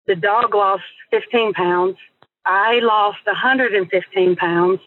The 0.08 0.16
dog 0.16 0.56
lost 0.56 0.84
15 1.12 1.54
pounds. 1.54 1.98
I 2.44 2.80
lost 2.80 3.20
115 3.26 4.36
pounds. 4.36 4.80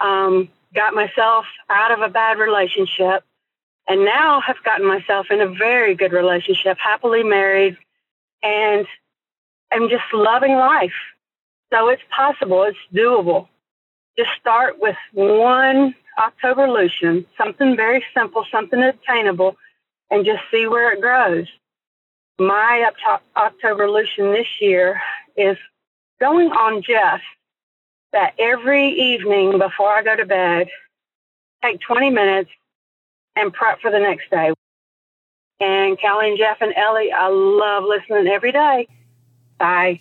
Um, 0.00 0.50
got 0.74 0.92
myself 0.92 1.46
out 1.70 1.92
of 1.92 2.00
a 2.00 2.10
bad 2.10 2.36
relationship 2.38 3.24
and 3.88 4.04
now 4.04 4.40
have 4.40 4.56
gotten 4.64 4.86
myself 4.86 5.26
in 5.30 5.40
a 5.40 5.48
very 5.48 5.94
good 5.94 6.12
relationship, 6.12 6.76
happily 6.78 7.22
married, 7.22 7.76
and 8.42 8.86
I'm 9.72 9.88
just 9.88 10.04
loving 10.12 10.54
life. 10.54 10.94
So 11.72 11.88
it's 11.88 12.02
possible, 12.14 12.64
it's 12.64 12.78
doable. 12.94 13.48
Just 14.16 14.30
start 14.40 14.80
with 14.80 14.96
one 15.12 15.94
October 16.18 16.68
Lucian, 16.68 17.26
something 17.36 17.76
very 17.76 18.04
simple, 18.14 18.44
something 18.50 18.82
attainable, 18.82 19.56
and 20.10 20.24
just 20.24 20.42
see 20.50 20.66
where 20.66 20.92
it 20.92 21.00
grows. 21.00 21.46
My 22.38 22.90
Oct- 22.90 23.20
October 23.36 23.90
Lucian 23.90 24.32
this 24.32 24.46
year 24.60 25.00
is 25.36 25.56
going 26.20 26.50
on 26.50 26.82
just 26.82 27.24
that 28.12 28.34
every 28.38 28.88
evening 28.88 29.58
before 29.58 29.90
I 29.90 30.02
go 30.02 30.16
to 30.16 30.24
bed, 30.24 30.68
take 31.62 31.80
20 31.80 32.10
minutes 32.10 32.50
and 33.36 33.52
prep 33.52 33.80
for 33.80 33.90
the 33.90 33.98
next 33.98 34.30
day. 34.30 34.50
And 35.60 35.98
Callie 36.00 36.28
and 36.30 36.38
Jeff 36.38 36.58
and 36.60 36.74
Ellie, 36.76 37.10
I 37.12 37.28
love 37.28 37.84
listening 37.84 38.26
every 38.26 38.52
day. 38.52 38.88
Bye. 39.58 40.00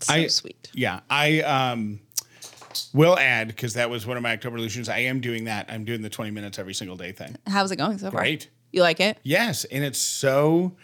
So 0.00 0.14
I- 0.14 0.26
sweet. 0.28 0.70
Yeah, 0.74 1.00
I 1.10 1.40
um 1.42 2.00
will 2.94 3.18
add 3.18 3.48
because 3.48 3.74
that 3.74 3.90
was 3.90 4.06
one 4.06 4.16
of 4.16 4.22
my 4.22 4.32
October 4.32 4.54
resolutions. 4.54 4.88
I 4.88 4.98
am 5.00 5.20
doing 5.20 5.44
that. 5.44 5.66
I'm 5.68 5.84
doing 5.84 6.02
the 6.02 6.08
20 6.10 6.30
minutes 6.30 6.58
every 6.58 6.74
single 6.74 6.96
day 6.96 7.12
thing. 7.12 7.36
How's 7.46 7.70
it 7.70 7.76
going 7.76 7.98
so 7.98 8.10
far? 8.10 8.20
Great. 8.20 8.48
You 8.72 8.80
like 8.80 8.98
it? 9.00 9.18
Yes, 9.22 9.64
and 9.66 9.84
it's 9.84 9.98
so 9.98 10.74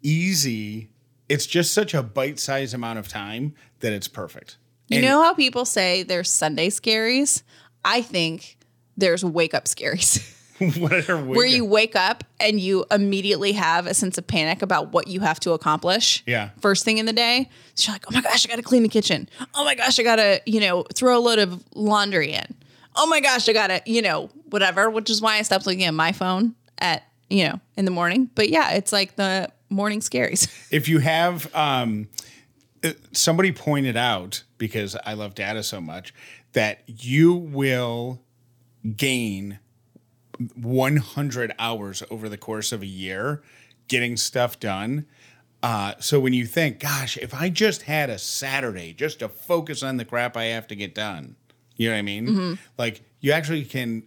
easy. 0.00 0.90
It's 1.28 1.46
just 1.46 1.72
such 1.74 1.92
a 1.94 2.02
bite-sized 2.02 2.72
amount 2.74 2.98
of 3.00 3.08
time 3.08 3.54
that 3.80 3.92
it's 3.92 4.06
perfect. 4.08 4.56
You 4.88 4.98
And- 4.98 5.06
know 5.06 5.22
how 5.22 5.34
people 5.34 5.64
say 5.64 6.02
there's 6.04 6.30
Sunday 6.30 6.68
scaries? 6.70 7.42
I 7.84 8.00
think 8.02 8.56
there's 8.96 9.24
wake 9.24 9.52
up 9.54 9.64
scaries. 9.64 10.38
where 11.26 11.46
you 11.46 11.64
wake 11.64 11.96
up 11.96 12.24
and 12.40 12.60
you 12.60 12.84
immediately 12.90 13.52
have 13.52 13.86
a 13.86 13.94
sense 13.94 14.18
of 14.18 14.26
panic 14.26 14.62
about 14.62 14.92
what 14.92 15.08
you 15.08 15.20
have 15.20 15.40
to 15.40 15.52
accomplish. 15.52 16.22
Yeah. 16.26 16.50
First 16.60 16.84
thing 16.84 16.98
in 16.98 17.06
the 17.06 17.12
day. 17.12 17.48
So 17.74 17.88
you're 17.90 17.94
like, 17.94 18.04
oh 18.08 18.14
my 18.14 18.20
gosh, 18.20 18.46
I 18.46 18.48
gotta 18.48 18.62
clean 18.62 18.82
the 18.82 18.88
kitchen. 18.88 19.28
Oh 19.54 19.64
my 19.64 19.74
gosh, 19.74 19.98
I 19.98 20.02
gotta, 20.02 20.40
you 20.46 20.60
know, 20.60 20.84
throw 20.94 21.18
a 21.18 21.20
load 21.20 21.38
of 21.38 21.62
laundry 21.74 22.32
in. 22.32 22.46
Oh 22.96 23.06
my 23.06 23.20
gosh, 23.20 23.48
I 23.48 23.52
gotta, 23.52 23.82
you 23.86 24.02
know, 24.02 24.30
whatever, 24.50 24.90
which 24.90 25.08
is 25.10 25.20
why 25.20 25.36
I 25.36 25.42
stopped 25.42 25.66
looking 25.66 25.84
at 25.84 25.94
my 25.94 26.12
phone 26.12 26.54
at, 26.78 27.02
you 27.30 27.48
know, 27.48 27.60
in 27.76 27.84
the 27.84 27.90
morning. 27.90 28.30
But 28.34 28.50
yeah, 28.50 28.72
it's 28.72 28.92
like 28.92 29.16
the 29.16 29.50
morning 29.70 30.00
scaries. 30.00 30.48
if 30.70 30.88
you 30.88 30.98
have 30.98 31.52
um, 31.54 32.08
uh, 32.84 32.92
somebody 33.12 33.52
pointed 33.52 33.96
out 33.96 34.42
because 34.58 34.96
I 35.04 35.14
love 35.14 35.34
data 35.34 35.62
so 35.62 35.80
much 35.80 36.12
that 36.52 36.82
you 36.86 37.32
will 37.32 38.20
gain 38.96 39.58
100 40.54 41.54
hours 41.58 42.02
over 42.10 42.28
the 42.28 42.38
course 42.38 42.72
of 42.72 42.82
a 42.82 42.86
year 42.86 43.42
getting 43.88 44.16
stuff 44.16 44.58
done. 44.58 45.06
Uh, 45.62 45.94
so 46.00 46.18
when 46.18 46.32
you 46.32 46.46
think, 46.46 46.80
gosh, 46.80 47.16
if 47.16 47.34
I 47.34 47.48
just 47.48 47.82
had 47.82 48.10
a 48.10 48.18
Saturday 48.18 48.92
just 48.92 49.20
to 49.20 49.28
focus 49.28 49.82
on 49.82 49.96
the 49.96 50.04
crap 50.04 50.36
I 50.36 50.44
have 50.44 50.66
to 50.68 50.76
get 50.76 50.94
done, 50.94 51.36
you 51.76 51.88
know 51.88 51.94
what 51.94 51.98
I 51.98 52.02
mean? 52.02 52.26
Mm-hmm. 52.26 52.54
Like 52.78 53.02
you 53.20 53.32
actually 53.32 53.64
can 53.64 54.02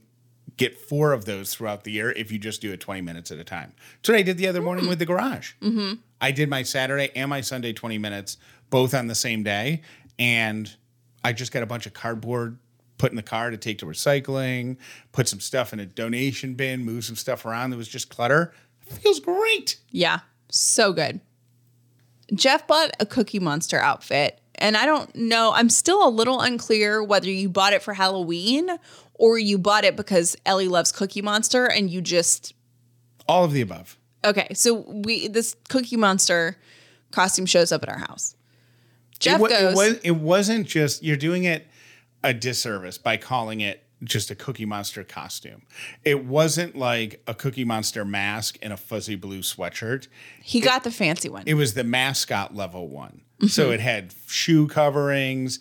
get 0.58 0.77
four 0.77 1.12
of 1.12 1.25
those 1.25 1.54
throughout 1.54 1.84
the 1.84 1.92
year 1.92 2.12
if 2.12 2.32
you 2.32 2.39
just 2.39 2.62
do 2.62 2.72
it 2.72 2.80
20 2.80 3.01
minutes 3.01 3.32
at 3.32 3.39
a 3.39 3.44
time. 3.44 3.74
That's 3.98 4.10
what 4.10 4.18
I 4.18 4.22
did 4.22 4.38
the 4.38 4.48
other 4.48 4.62
morning 4.62 4.86
mm. 4.86 4.89
with 4.89 5.00
the 5.00 5.06
garage. 5.06 5.54
Mm-hmm. 5.62 5.96
I 6.22 6.32
did 6.32 6.50
my 6.50 6.63
Saturday 6.63 7.12
and 7.15 7.30
my 7.30 7.42
Sunday 7.42 7.74
20 7.74 7.98
minutes 7.98 8.38
both 8.70 8.94
on 8.94 9.08
the 9.08 9.15
same 9.15 9.44
day. 9.44 9.82
And 10.18 10.74
I 11.24 11.34
just 11.34 11.51
got 11.51 11.63
a 11.63 11.65
bunch 11.65 11.86
of 11.86 11.94
cardboard 11.94 12.58
put 12.98 13.12
in 13.12 13.16
the 13.16 13.24
car 13.24 13.52
to 13.52 13.58
take 13.58 13.80
to 13.80 13.86
recycling, 13.86 14.78
put 15.12 15.28
some 15.28 15.40
stuff 15.40 15.74
in 15.74 15.80
a 15.80 15.86
donation 15.86 16.54
bin, 16.54 16.86
move 16.86 17.06
some 17.06 17.16
stuff 17.16 17.46
around 17.46 17.72
that 17.72 17.78
was 17.78 17.88
just 17.88 18.10
clutter. 18.10 18.54
It 18.88 18.94
feels 18.94 19.20
great. 19.20 19.80
Yeah, 19.92 20.20
so 20.50 20.94
good. 20.94 21.20
Jeff 22.34 22.66
bought 22.68 22.92
a 23.00 23.06
Cookie 23.06 23.40
Monster 23.40 23.80
outfit, 23.80 24.40
and 24.56 24.75
I 24.78 24.86
don't 24.86 25.14
know, 25.16 25.52
I'm 25.54 25.70
still 25.70 26.08
a 26.08 26.10
little 26.10 26.40
unclear 26.40 27.04
whether 27.04 27.30
you 27.30 27.50
bought 27.50 27.74
it 27.74 27.84
for 27.84 27.94
Halloween 27.94 28.70
or 29.14 29.38
you 29.38 29.58
bought 29.58 29.84
it 29.84 29.96
because 29.96 30.36
Ellie 30.46 30.68
loves 30.68 30.92
Cookie 30.92 31.22
Monster 31.22 31.66
and 31.66 31.90
you 31.90 32.02
just 32.02 32.54
All 33.28 33.44
of 33.44 33.54
the 33.54 33.62
above. 33.62 33.98
Okay, 34.24 34.48
so 34.54 34.86
we 34.88 35.28
this 35.28 35.56
Cookie 35.70 35.98
Monster 35.98 36.58
costume 37.12 37.46
shows 37.46 37.72
up 37.72 37.84
at 37.84 37.90
our 37.90 38.00
house. 38.00 38.36
Jeff 39.20 39.40
it, 39.40 39.50
goes, 39.50 39.62
it 39.62 39.75
was 39.75 39.94
it 40.04 40.12
wasn't 40.12 40.68
just 40.68 41.04
you're 41.04 41.16
doing 41.16 41.44
it 41.44 41.68
a 42.25 42.34
disservice 42.34 42.98
by 42.98 43.17
calling 43.17 43.62
it 43.62 43.84
just 44.03 44.29
a 44.29 44.36
Cookie 44.36 44.65
Monster 44.65 45.03
costume. 45.03 45.62
It 46.03 46.25
wasn't 46.25 46.75
like 46.75 47.22
a 47.27 47.34
Cookie 47.34 47.63
Monster 47.63 48.03
mask 48.03 48.58
and 48.62 48.74
a 48.74 48.77
fuzzy 48.77 49.15
blue 49.15 49.39
sweatshirt. 49.39 50.08
he 50.41 50.60
got 50.60 50.84
the 50.84 50.91
fancy 50.91 51.29
one. 51.29 51.44
It 51.46 51.53
was 51.53 51.74
the 51.74 51.84
mascot 51.84 52.55
level 52.55 52.88
one. 52.88 53.22
Mm-hmm. 53.38 53.48
So 53.48 53.72
it 53.72 53.79
had 53.79 54.13
shoe 54.27 54.67
coverings, 54.67 55.60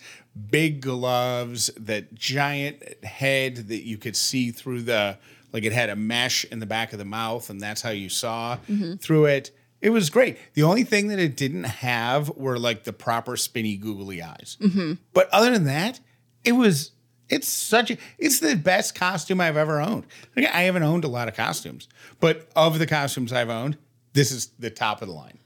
big 0.49 0.81
gloves, 0.81 1.69
that 1.77 2.13
giant 2.13 3.03
head 3.03 3.55
that 3.69 3.85
you 3.85 3.97
could 3.97 4.15
see 4.15 4.51
through 4.51 4.83
the 4.83 5.17
like 5.53 5.63
it 5.63 5.71
had 5.71 5.89
a 5.89 5.95
mesh 5.95 6.43
in 6.45 6.59
the 6.59 6.65
back 6.65 6.91
of 6.91 6.99
the 6.99 7.05
mouth, 7.05 7.49
and 7.49 7.61
that's 7.61 7.81
how 7.81 7.91
you 7.91 8.09
saw 8.09 8.57
mm-hmm. 8.69 8.95
through 8.95 9.25
it. 9.25 9.51
It 9.81 9.91
was 9.91 10.09
great. 10.09 10.37
The 10.53 10.63
only 10.63 10.83
thing 10.83 11.07
that 11.09 11.19
it 11.19 11.37
didn't 11.37 11.65
have 11.65 12.29
were 12.35 12.57
like 12.57 12.83
the 12.83 12.91
proper 12.91 13.37
spinny 13.37 13.77
googly 13.77 14.21
eyes. 14.21 14.57
Mm-hmm. 14.59 14.93
But 15.13 15.29
other 15.29 15.51
than 15.51 15.65
that, 15.65 15.99
it 16.45 16.53
was 16.53 16.91
it's 17.29 17.47
such 17.47 17.91
a 17.91 17.97
it's 18.17 18.39
the 18.39 18.55
best 18.55 18.95
costume 18.95 19.41
I've 19.41 19.57
ever 19.57 19.81
owned. 19.81 20.05
Like, 20.35 20.45
I 20.47 20.61
haven't 20.61 20.83
owned 20.83 21.03
a 21.03 21.07
lot 21.07 21.27
of 21.27 21.35
costumes, 21.35 21.87
but 22.19 22.49
of 22.55 22.79
the 22.79 22.87
costumes 22.87 23.33
I've 23.33 23.49
owned, 23.49 23.77
this 24.13 24.31
is 24.31 24.47
the 24.59 24.69
top 24.69 25.01
of 25.01 25.07
the 25.07 25.13
line. 25.13 25.39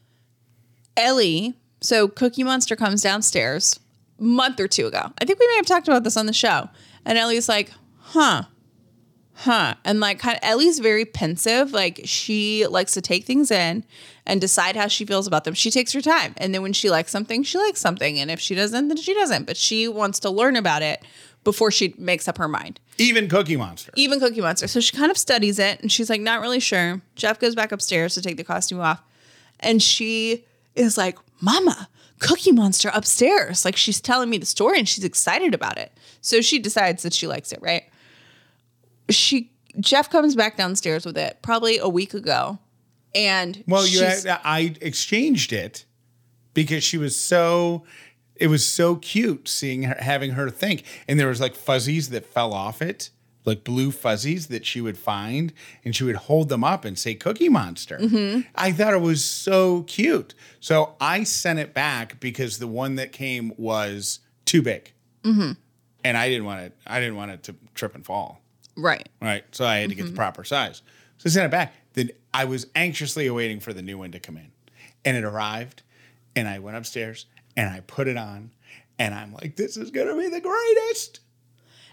Ellie, 0.98 1.56
so 1.82 2.08
Cookie 2.08 2.44
Monster 2.44 2.75
comes 2.75 3.01
downstairs 3.01 3.79
a 4.20 4.24
month 4.24 4.60
or 4.60 4.68
two 4.68 4.88
ago. 4.88 5.12
I 5.20 5.25
think 5.25 5.39
we 5.39 5.48
may 5.48 5.56
have 5.56 5.65
talked 5.65 5.88
about 5.88 6.03
this 6.03 6.18
on 6.18 6.25
the 6.25 6.34
show. 6.34 6.70
And 7.06 7.18
Ellie's 7.18 7.48
like, 7.48 7.72
huh, 7.98 8.44
huh. 9.39 9.75
And 9.84 10.00
like, 10.00 10.19
kind 10.19 10.36
of, 10.36 10.41
Ellie's 10.43 10.79
very 10.79 11.05
pensive. 11.05 11.72
Like, 11.72 12.01
she 12.05 12.67
likes 12.67 12.93
to 12.93 13.01
take 13.01 13.25
things 13.25 13.51
in 13.51 13.84
and 14.25 14.39
decide 14.39 14.75
how 14.75 14.88
she 14.88 15.05
feels 15.05 15.27
about 15.27 15.43
them. 15.43 15.53
She 15.53 15.72
takes 15.72 15.93
her 15.93 16.01
time. 16.01 16.34
And 16.38 16.53
then 16.53 16.62
when 16.62 16.74
she 16.74 16.89
likes 16.89 17.12
something, 17.12 17.43
she 17.43 17.58
likes 17.58 17.79
something. 17.79 18.19
And 18.19 18.29
if 18.29 18.39
she 18.39 18.55
doesn't, 18.55 18.88
then 18.88 18.98
she 18.98 19.13
doesn't. 19.13 19.46
But 19.46 19.58
she 19.58 19.88
wants 19.88 20.19
to 20.19 20.29
learn 20.29 20.55
about 20.55 20.81
it 20.81 21.03
before 21.43 21.72
she 21.72 21.96
makes 21.98 22.27
up 22.27 22.38
her 22.38 22.48
mind. 22.48 22.79
Even 22.98 23.29
Cookie 23.29 23.55
Monster. 23.55 23.91
even 23.96 24.19
Cookie 24.19 24.41
Monster. 24.41 24.67
So 24.67 24.81
she 24.81 24.96
kind 24.96 25.10
of 25.10 25.17
studies 25.17 25.58
it 25.58 25.79
and 25.81 25.89
she's 25.91 26.10
like, 26.10 26.22
not 26.22 26.41
really 26.41 26.60
sure. 26.60 27.01
Jeff 27.15 27.39
goes 27.39 27.55
back 27.55 27.72
upstairs 27.72 28.13
to 28.15 28.22
take 28.22 28.36
the 28.38 28.43
costume 28.43 28.81
off. 28.81 29.01
And 29.62 29.81
she 29.81 30.46
is 30.75 30.98
like, 30.98 31.17
Mama, 31.41 31.88
Cookie 32.19 32.51
Monster 32.51 32.91
upstairs. 32.93 33.63
Like 33.63 33.77
she's 33.77 34.01
telling 34.01 34.29
me 34.29 34.38
the 34.38 34.46
story 34.46 34.79
and 34.79 34.88
she's 34.88 35.05
excited 35.05 35.53
about 35.53 35.77
it. 35.77 35.93
So 36.19 36.41
she 36.41 36.60
decides 36.60 37.03
that 37.03 37.13
she 37.13 37.25
likes 37.25 37.53
it, 37.53 37.60
right? 37.62 37.84
She 39.10 39.51
Jeff 39.80 40.10
comes 40.10 40.36
back 40.36 40.58
downstairs 40.58 41.06
with 41.06 41.18
it 41.18 41.39
probably 41.42 41.78
a 41.78 41.88
week 41.89 42.13
ago. 42.13 42.60
And 43.16 43.63
Well, 43.68 43.88
you 43.88 44.04
had, 44.04 44.39
I 44.44 44.75
exchanged 44.82 45.51
it 45.54 45.86
because 46.54 46.84
she 46.84 46.98
was 46.98 47.16
so 47.20 47.84
it 48.36 48.48
was 48.48 48.66
so 48.66 48.96
cute 48.96 49.48
seeing 49.48 49.84
her 49.84 49.96
having 50.00 50.32
her 50.32 50.50
think 50.50 50.84
and 51.08 51.20
there 51.20 51.28
was 51.28 51.42
like 51.42 51.56
fuzzies 51.56 52.10
that 52.10 52.25
fell 52.25 52.54
off 52.54 52.82
it 52.82 53.10
like 53.46 53.63
blue 53.63 53.92
fuzzies 53.92 54.48
that 54.48 54.66
she 54.66 54.80
would 54.82 54.98
find 54.98 55.51
and 55.84 55.96
she 55.96 56.04
would 56.04 56.16
hold 56.16 56.50
them 56.50 56.63
up 56.63 56.86
and 56.86 56.98
say 56.98 57.13
cookie 57.16 57.50
monster 57.50 57.98
Mm-hmm. 57.98 58.42
i 58.56 58.72
thought 58.72 58.94
it 58.94 59.01
was 59.01 59.24
so 59.25 59.84
cute 59.84 60.34
so 60.60 60.96
i 61.01 61.24
sent 61.24 61.60
it 61.60 61.74
back 61.74 62.20
because 62.20 62.60
the 62.60 62.68
one 62.68 62.96
that 62.96 63.12
came 63.12 63.54
was 63.58 64.20
too 64.46 64.62
big 64.62 64.92
Mm-hmm. 65.24 65.51
and 66.06 66.18
i 66.18 66.30
didn't 66.30 66.46
want 66.46 66.62
it 66.62 66.74
i 66.88 67.00
didn't 67.00 67.16
want 67.18 67.32
it 67.32 67.44
to 67.44 67.56
trip 67.75 67.94
and 67.96 68.06
fall 68.06 68.38
right. 68.79 69.07
Right. 69.21 69.43
So 69.51 69.65
I 69.65 69.77
had 69.77 69.89
to 69.89 69.95
get 69.95 70.03
the 70.03 70.09
mm-hmm. 70.09 70.17
proper 70.17 70.43
size. 70.43 70.81
So 71.17 71.27
I 71.27 71.29
sent 71.29 71.45
it 71.45 71.51
back. 71.51 71.74
Then 71.93 72.12
I 72.33 72.45
was 72.45 72.67
anxiously 72.75 73.27
awaiting 73.27 73.59
for 73.59 73.74
the 73.74 73.81
new 73.81 73.98
one 73.98 74.12
to 74.12 74.19
come 74.19 74.38
in. 74.38 74.51
And 75.03 75.17
it 75.17 75.24
arrived. 75.24 75.83
And 76.36 76.48
I 76.48 76.59
went 76.59 76.77
upstairs 76.77 77.25
and 77.57 77.69
I 77.69 77.81
put 77.81 78.07
it 78.07 78.17
on. 78.17 78.51
And 78.98 79.13
I'm 79.13 79.33
like, 79.33 79.55
this 79.55 79.77
is 79.77 79.91
going 79.91 80.07
to 80.07 80.15
be 80.15 80.29
the 80.29 80.41
greatest. 80.41 81.21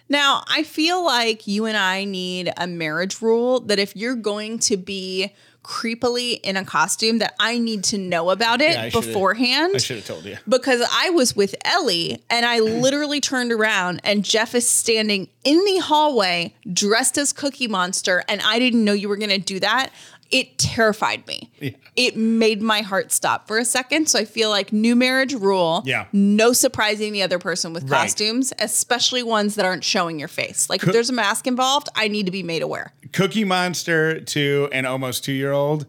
Now, 0.08 0.44
I 0.48 0.62
feel 0.62 1.04
like 1.04 1.46
you 1.46 1.66
and 1.66 1.76
I 1.76 2.04
need 2.04 2.52
a 2.56 2.66
marriage 2.66 3.20
rule 3.20 3.60
that 3.60 3.78
if 3.78 3.96
you're 3.96 4.14
going 4.14 4.60
to 4.60 4.76
be 4.76 5.34
creepily 5.66 6.38
in 6.42 6.56
a 6.56 6.64
costume 6.64 7.18
that 7.18 7.34
I 7.40 7.58
need 7.58 7.82
to 7.84 7.98
know 7.98 8.30
about 8.30 8.60
it 8.60 8.72
Yeah, 8.72 8.90
beforehand. 8.90 9.72
I 9.74 9.78
should 9.78 9.96
have 9.96 10.06
told 10.06 10.24
you. 10.24 10.36
because 10.48 10.86
I 10.92 11.10
was 11.10 11.34
with 11.34 11.56
Ellie 11.64 12.22
and 12.30 12.46
I 12.46 12.60
mm. 12.60 12.80
literally 12.80 13.20
turned 13.20 13.50
around 13.50 14.00
and 14.04 14.24
Jeff 14.24 14.54
is 14.54 14.68
standing 14.68 15.28
in 15.44 15.64
the 15.64 15.78
hallway 15.78 16.54
dressed 16.72 17.18
as 17.18 17.32
Cookie 17.32 17.66
Monster 17.68 18.22
and 18.28 18.40
I 18.44 18.60
didn't 18.60 18.84
know 18.84 18.92
you 18.92 19.08
were 19.08 19.16
going 19.16 19.30
to 19.30 19.38
do 19.38 19.58
that. 19.60 19.90
It 20.30 20.58
terrified 20.58 21.24
me. 21.28 21.50
It 21.94 22.16
made 22.16 22.60
my 22.60 22.80
heart 22.82 23.12
stop 23.12 23.46
for 23.46 23.58
a 23.58 23.64
second. 23.64 24.08
So 24.08 24.18
I 24.18 24.24
feel 24.24 24.50
like 24.50 24.72
new 24.72 24.96
marriage 24.96 25.32
rule. 25.34 25.82
Yeah. 25.86 26.06
No 26.12 26.52
surprising 26.52 27.12
the 27.12 27.22
other 27.22 27.38
person 27.38 27.72
with 27.72 27.84
Right. 27.88 28.02
costumes, 28.02 28.52
especially 28.58 29.22
ones 29.22 29.54
that 29.54 29.64
aren't 29.64 29.84
showing 29.84 30.18
your 30.18 30.26
face. 30.28 30.68
Like 30.68 30.82
if 30.82 30.92
there's 30.92 31.10
a 31.10 31.12
mask 31.12 31.46
involved, 31.46 31.88
I 31.94 32.08
need 32.08 32.26
to 32.26 32.32
be 32.32 32.42
made 32.42 32.62
aware. 32.62 32.92
Cookie 33.12 33.44
Monster 33.44 34.20
to 34.20 34.68
an 34.72 34.86
almost 34.86 35.24
two 35.24 35.32
year 35.32 35.52
old, 35.52 35.86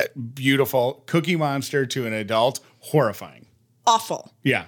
uh, 0.00 0.04
beautiful. 0.34 1.02
Cookie 1.06 1.36
Monster 1.36 1.86
to 1.86 2.06
an 2.06 2.12
adult, 2.12 2.60
horrifying. 2.80 3.46
Awful. 3.86 4.32
Yeah. 4.42 4.66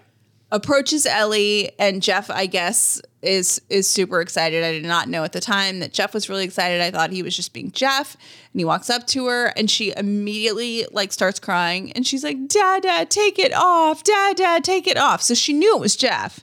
approaches 0.50 1.04
Ellie 1.06 1.72
and 1.80 2.00
Jeff 2.02 2.30
I 2.30 2.46
guess 2.46 3.00
is 3.22 3.60
is 3.70 3.88
super 3.88 4.20
excited. 4.20 4.62
I 4.62 4.72
did 4.72 4.84
not 4.84 5.08
know 5.08 5.24
at 5.24 5.32
the 5.32 5.40
time 5.40 5.80
that 5.80 5.92
Jeff 5.92 6.12
was 6.14 6.28
really 6.28 6.44
excited. 6.44 6.80
I 6.80 6.90
thought 6.90 7.10
he 7.10 7.22
was 7.22 7.34
just 7.34 7.52
being 7.52 7.72
Jeff. 7.72 8.14
And 8.52 8.60
he 8.60 8.64
walks 8.64 8.90
up 8.90 9.06
to 9.08 9.26
her 9.26 9.46
and 9.56 9.70
she 9.70 9.92
immediately 9.96 10.86
like 10.92 11.12
starts 11.12 11.40
crying 11.40 11.90
and 11.92 12.06
she's 12.06 12.22
like, 12.22 12.48
"Dad, 12.48 12.82
dad, 12.82 13.10
take 13.10 13.38
it 13.38 13.52
off. 13.54 14.02
Dad, 14.04 14.36
dad, 14.36 14.62
take 14.62 14.86
it 14.86 14.96
off." 14.98 15.22
So 15.22 15.34
she 15.34 15.52
knew 15.52 15.74
it 15.76 15.80
was 15.80 15.96
Jeff. 15.96 16.40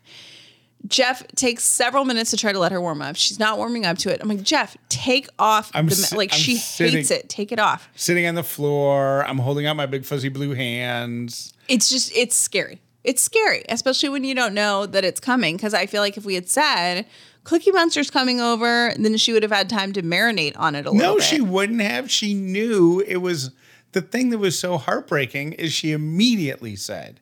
Jeff 0.87 1.25
takes 1.35 1.63
several 1.63 2.05
minutes 2.05 2.31
to 2.31 2.37
try 2.37 2.51
to 2.51 2.59
let 2.59 2.71
her 2.71 2.81
warm 2.81 3.01
up. 3.01 3.15
She's 3.15 3.39
not 3.39 3.57
warming 3.57 3.85
up 3.85 3.97
to 3.99 4.13
it. 4.13 4.19
I'm 4.21 4.27
like, 4.27 4.41
Jeff, 4.43 4.75
take 4.89 5.27
off 5.39 5.71
I'm 5.73 5.85
the 5.87 5.95
si- 5.95 6.15
like 6.15 6.33
I'm 6.33 6.39
she 6.39 6.55
sitting- 6.55 6.93
hates 6.97 7.11
it. 7.11 7.29
Take 7.29 7.51
it 7.51 7.59
off. 7.59 7.87
Sitting 7.95 8.25
on 8.27 8.35
the 8.35 8.43
floor, 8.43 9.23
I'm 9.27 9.37
holding 9.37 9.65
out 9.67 9.75
my 9.75 9.85
big 9.85 10.05
fuzzy 10.05 10.29
blue 10.29 10.53
hands. 10.53 11.53
It's 11.67 11.89
just 11.89 12.11
it's 12.15 12.35
scary. 12.35 12.81
It's 13.03 13.21
scary, 13.21 13.63
especially 13.69 14.09
when 14.09 14.23
you 14.23 14.35
don't 14.35 14.53
know 14.53 14.85
that 14.85 15.03
it's 15.05 15.19
coming. 15.19 15.55
Because 15.55 15.73
I 15.73 15.85
feel 15.85 16.01
like 16.01 16.17
if 16.17 16.25
we 16.25 16.35
had 16.35 16.47
said 16.49 17.05
Cookie 17.45 17.71
Monster's 17.71 18.11
coming 18.11 18.39
over, 18.39 18.93
then 18.97 19.17
she 19.17 19.33
would 19.33 19.41
have 19.43 19.51
had 19.51 19.69
time 19.69 19.93
to 19.93 20.01
marinate 20.03 20.53
on 20.57 20.75
it 20.75 20.85
a 20.85 20.91
little 20.91 21.15
No, 21.15 21.19
she 21.19 21.41
wouldn't 21.41 21.81
have. 21.81 22.11
She 22.11 22.33
knew 22.35 23.03
it 23.07 23.17
was 23.17 23.51
the 23.93 24.01
thing 24.01 24.29
that 24.29 24.37
was 24.37 24.57
so 24.59 24.77
heartbreaking 24.77 25.53
is 25.53 25.73
she 25.73 25.91
immediately 25.93 26.75
said, 26.75 27.19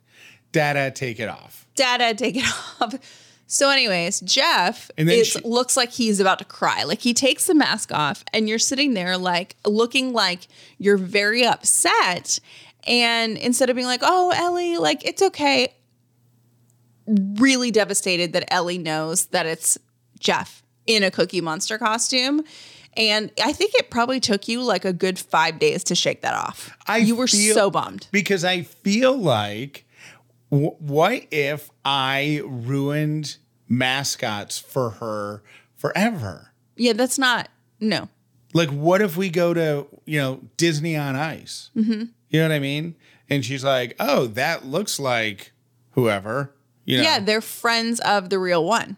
Dada, 0.51 0.91
take 0.91 1.19
it 1.19 1.29
off. 1.29 1.65
Dada, 1.75 2.13
take 2.13 2.35
it 2.37 2.45
off. 2.81 2.95
So, 3.51 3.71
anyways, 3.71 4.19
Jeff 4.21 4.91
And 4.95 5.09
then 5.09 5.17
is, 5.17 5.27
she- 5.29 5.39
looks 5.43 5.75
like 5.75 5.89
he's 5.91 6.19
about 6.19 6.37
to 6.37 6.45
cry. 6.45 6.83
Like 6.83 7.01
he 7.01 7.15
takes 7.15 7.47
the 7.47 7.55
mask 7.55 7.91
off, 7.91 8.23
and 8.31 8.47
you're 8.47 8.59
sitting 8.59 8.93
there, 8.93 9.17
like 9.17 9.55
looking 9.65 10.13
like 10.13 10.47
you're 10.77 10.97
very 10.97 11.43
upset. 11.45 12.39
And 12.85 13.37
instead 13.37 13.71
of 13.71 13.75
being 13.75 13.87
like, 13.87 14.01
"Oh, 14.03 14.31
Ellie, 14.35 14.77
like 14.77 15.03
it's 15.03 15.23
okay," 15.23 15.73
really 17.07 17.71
devastated 17.71 18.33
that 18.33 18.53
Ellie 18.53 18.77
knows 18.77 19.25
that 19.27 19.47
it's 19.47 19.79
Jeff 20.19 20.61
in 20.85 21.01
a 21.01 21.09
Cookie 21.09 21.41
Monster 21.41 21.79
costume. 21.79 22.43
And 22.95 23.31
I 23.43 23.53
think 23.53 23.73
it 23.75 23.89
probably 23.89 24.19
took 24.19 24.47
you 24.47 24.61
like 24.61 24.85
a 24.85 24.93
good 24.93 25.17
five 25.17 25.57
days 25.59 25.83
to 25.85 25.95
shake 25.95 26.21
that 26.21 26.35
off. 26.35 26.75
I 26.87 26.97
you 26.97 27.15
were 27.15 27.27
so 27.27 27.71
bummed. 27.71 28.07
Because 28.11 28.43
I 28.43 28.61
feel 28.63 29.17
like, 29.17 29.85
w- 30.51 30.75
what 30.79 31.25
if 31.31 31.69
I 31.85 32.41
ruined 32.45 33.37
mascots 33.67 34.57
for 34.59 34.91
her 34.91 35.43
forever? 35.75 36.51
Yeah, 36.75 36.93
that's 36.93 37.17
not 37.19 37.49
no. 37.79 38.09
Like, 38.53 38.69
what 38.69 39.01
if 39.01 39.15
we 39.15 39.29
go 39.29 39.53
to, 39.53 39.85
you 40.05 40.19
know, 40.19 40.41
Disney 40.57 40.95
on 40.97 41.15
Ice? 41.15 41.69
Mm-hmm. 41.75 42.05
You 42.29 42.39
know 42.39 42.47
what 42.47 42.51
I 42.55 42.59
mean? 42.59 42.95
And 43.29 43.45
she's 43.45 43.63
like, 43.63 43.95
oh, 43.99 44.25
that 44.27 44.65
looks 44.65 44.99
like 44.99 45.51
whoever. 45.91 46.51
You 46.85 46.97
know, 46.97 47.03
Yeah, 47.03 47.19
they're 47.19 47.41
friends 47.41 47.99
of 47.99 48.29
the 48.31 48.39
real 48.39 48.65
one. 48.65 48.97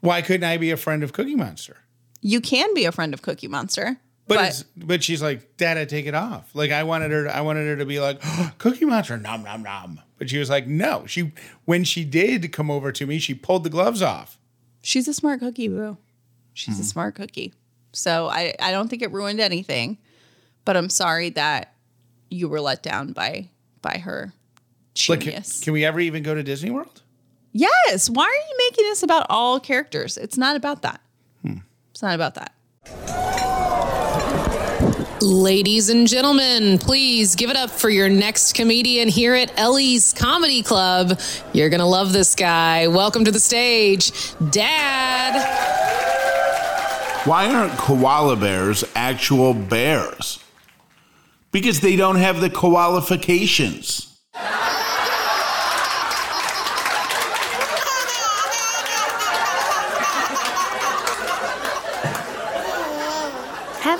why 0.00 0.20
couldn't 0.22 0.44
I 0.44 0.58
be 0.58 0.70
a 0.70 0.76
friend 0.76 1.02
of 1.02 1.12
Cookie 1.14 1.34
Monster? 1.34 1.78
You 2.20 2.40
can 2.42 2.74
be 2.74 2.84
a 2.84 2.92
friend 2.92 3.14
of 3.14 3.22
Cookie 3.22 3.48
Monster, 3.48 3.98
But, 4.28 4.34
but, 4.36 4.44
it's, 4.48 4.62
but 4.76 5.02
she's 5.02 5.22
like, 5.22 5.56
Dada, 5.56 5.86
take 5.86 6.06
it 6.06 6.14
off. 6.14 6.50
Like 6.54 6.70
I 6.72 6.82
wanted 6.82 7.12
her, 7.12 7.28
I 7.30 7.40
wanted 7.40 7.66
her 7.68 7.76
to 7.76 7.86
be 7.86 8.00
like, 8.00 8.20
Cookie 8.58 8.84
Monster, 8.84 9.16
nom 9.16 9.42
nom 9.44 9.62
nom. 9.62 10.00
But 10.18 10.30
she 10.30 10.38
was 10.38 10.48
like, 10.48 10.66
no. 10.66 11.04
She 11.06 11.32
when 11.64 11.84
she 11.84 12.04
did 12.04 12.52
come 12.52 12.70
over 12.70 12.92
to 12.92 13.06
me, 13.06 13.18
she 13.18 13.34
pulled 13.34 13.64
the 13.64 13.70
gloves 13.70 14.02
off. 14.02 14.38
she's 14.82 15.08
a 15.08 15.14
smart 15.14 15.40
cookie, 15.40 15.68
boo. 15.68 15.96
She's 16.54 16.78
a 16.78 16.82
hmm. 16.82 16.84
smart 16.84 17.14
cookie. 17.16 17.52
So 17.92 18.28
I, 18.28 18.54
I 18.60 18.70
don't 18.72 18.88
think 18.88 19.02
it 19.02 19.12
ruined 19.12 19.40
anything, 19.40 19.98
but 20.64 20.76
I'm 20.76 20.88
sorry 20.90 21.30
that 21.30 21.74
you 22.30 22.48
were 22.48 22.60
let 22.60 22.82
down 22.82 23.12
by 23.12 23.48
by 23.82 23.98
her 23.98 24.32
Like, 25.08 25.20
can, 25.20 25.30
genius. 25.30 25.60
can 25.60 25.72
we 25.72 25.84
ever 25.84 26.00
even 26.00 26.22
go 26.22 26.34
to 26.34 26.42
Disney 26.42 26.70
World? 26.70 27.02
yes. 27.52 28.10
Why 28.10 28.24
are 28.24 28.48
you 28.50 28.56
making 28.70 28.84
this 28.84 29.02
about 29.02 29.26
all 29.30 29.60
characters? 29.60 30.16
It's 30.16 30.36
not 30.36 30.56
about 30.56 30.82
that. 30.82 31.00
Hmm. 31.42 31.58
It's 31.90 32.02
not 32.02 32.14
about 32.14 32.34
that. 32.34 32.52
Ladies 35.22 35.88
and 35.88 36.06
gentlemen, 36.06 36.78
please 36.78 37.36
give 37.36 37.48
it 37.48 37.56
up 37.56 37.70
for 37.70 37.88
your 37.88 38.06
next 38.06 38.52
comedian 38.54 39.08
here 39.08 39.34
at 39.34 39.50
Ellie's 39.58 40.12
Comedy 40.12 40.62
Club. 40.62 41.18
You're 41.54 41.70
going 41.70 41.80
to 41.80 41.86
love 41.86 42.12
this 42.12 42.34
guy. 42.34 42.86
Welcome 42.88 43.24
to 43.24 43.30
the 43.30 43.40
stage, 43.40 44.12
Dad. 44.50 45.40
Why 47.26 47.48
aren't 47.48 47.78
koala 47.78 48.36
bears 48.36 48.84
actual 48.94 49.54
bears? 49.54 50.38
Because 51.50 51.80
they 51.80 51.96
don't 51.96 52.16
have 52.16 52.42
the 52.42 52.50
qualifications. 52.50 54.15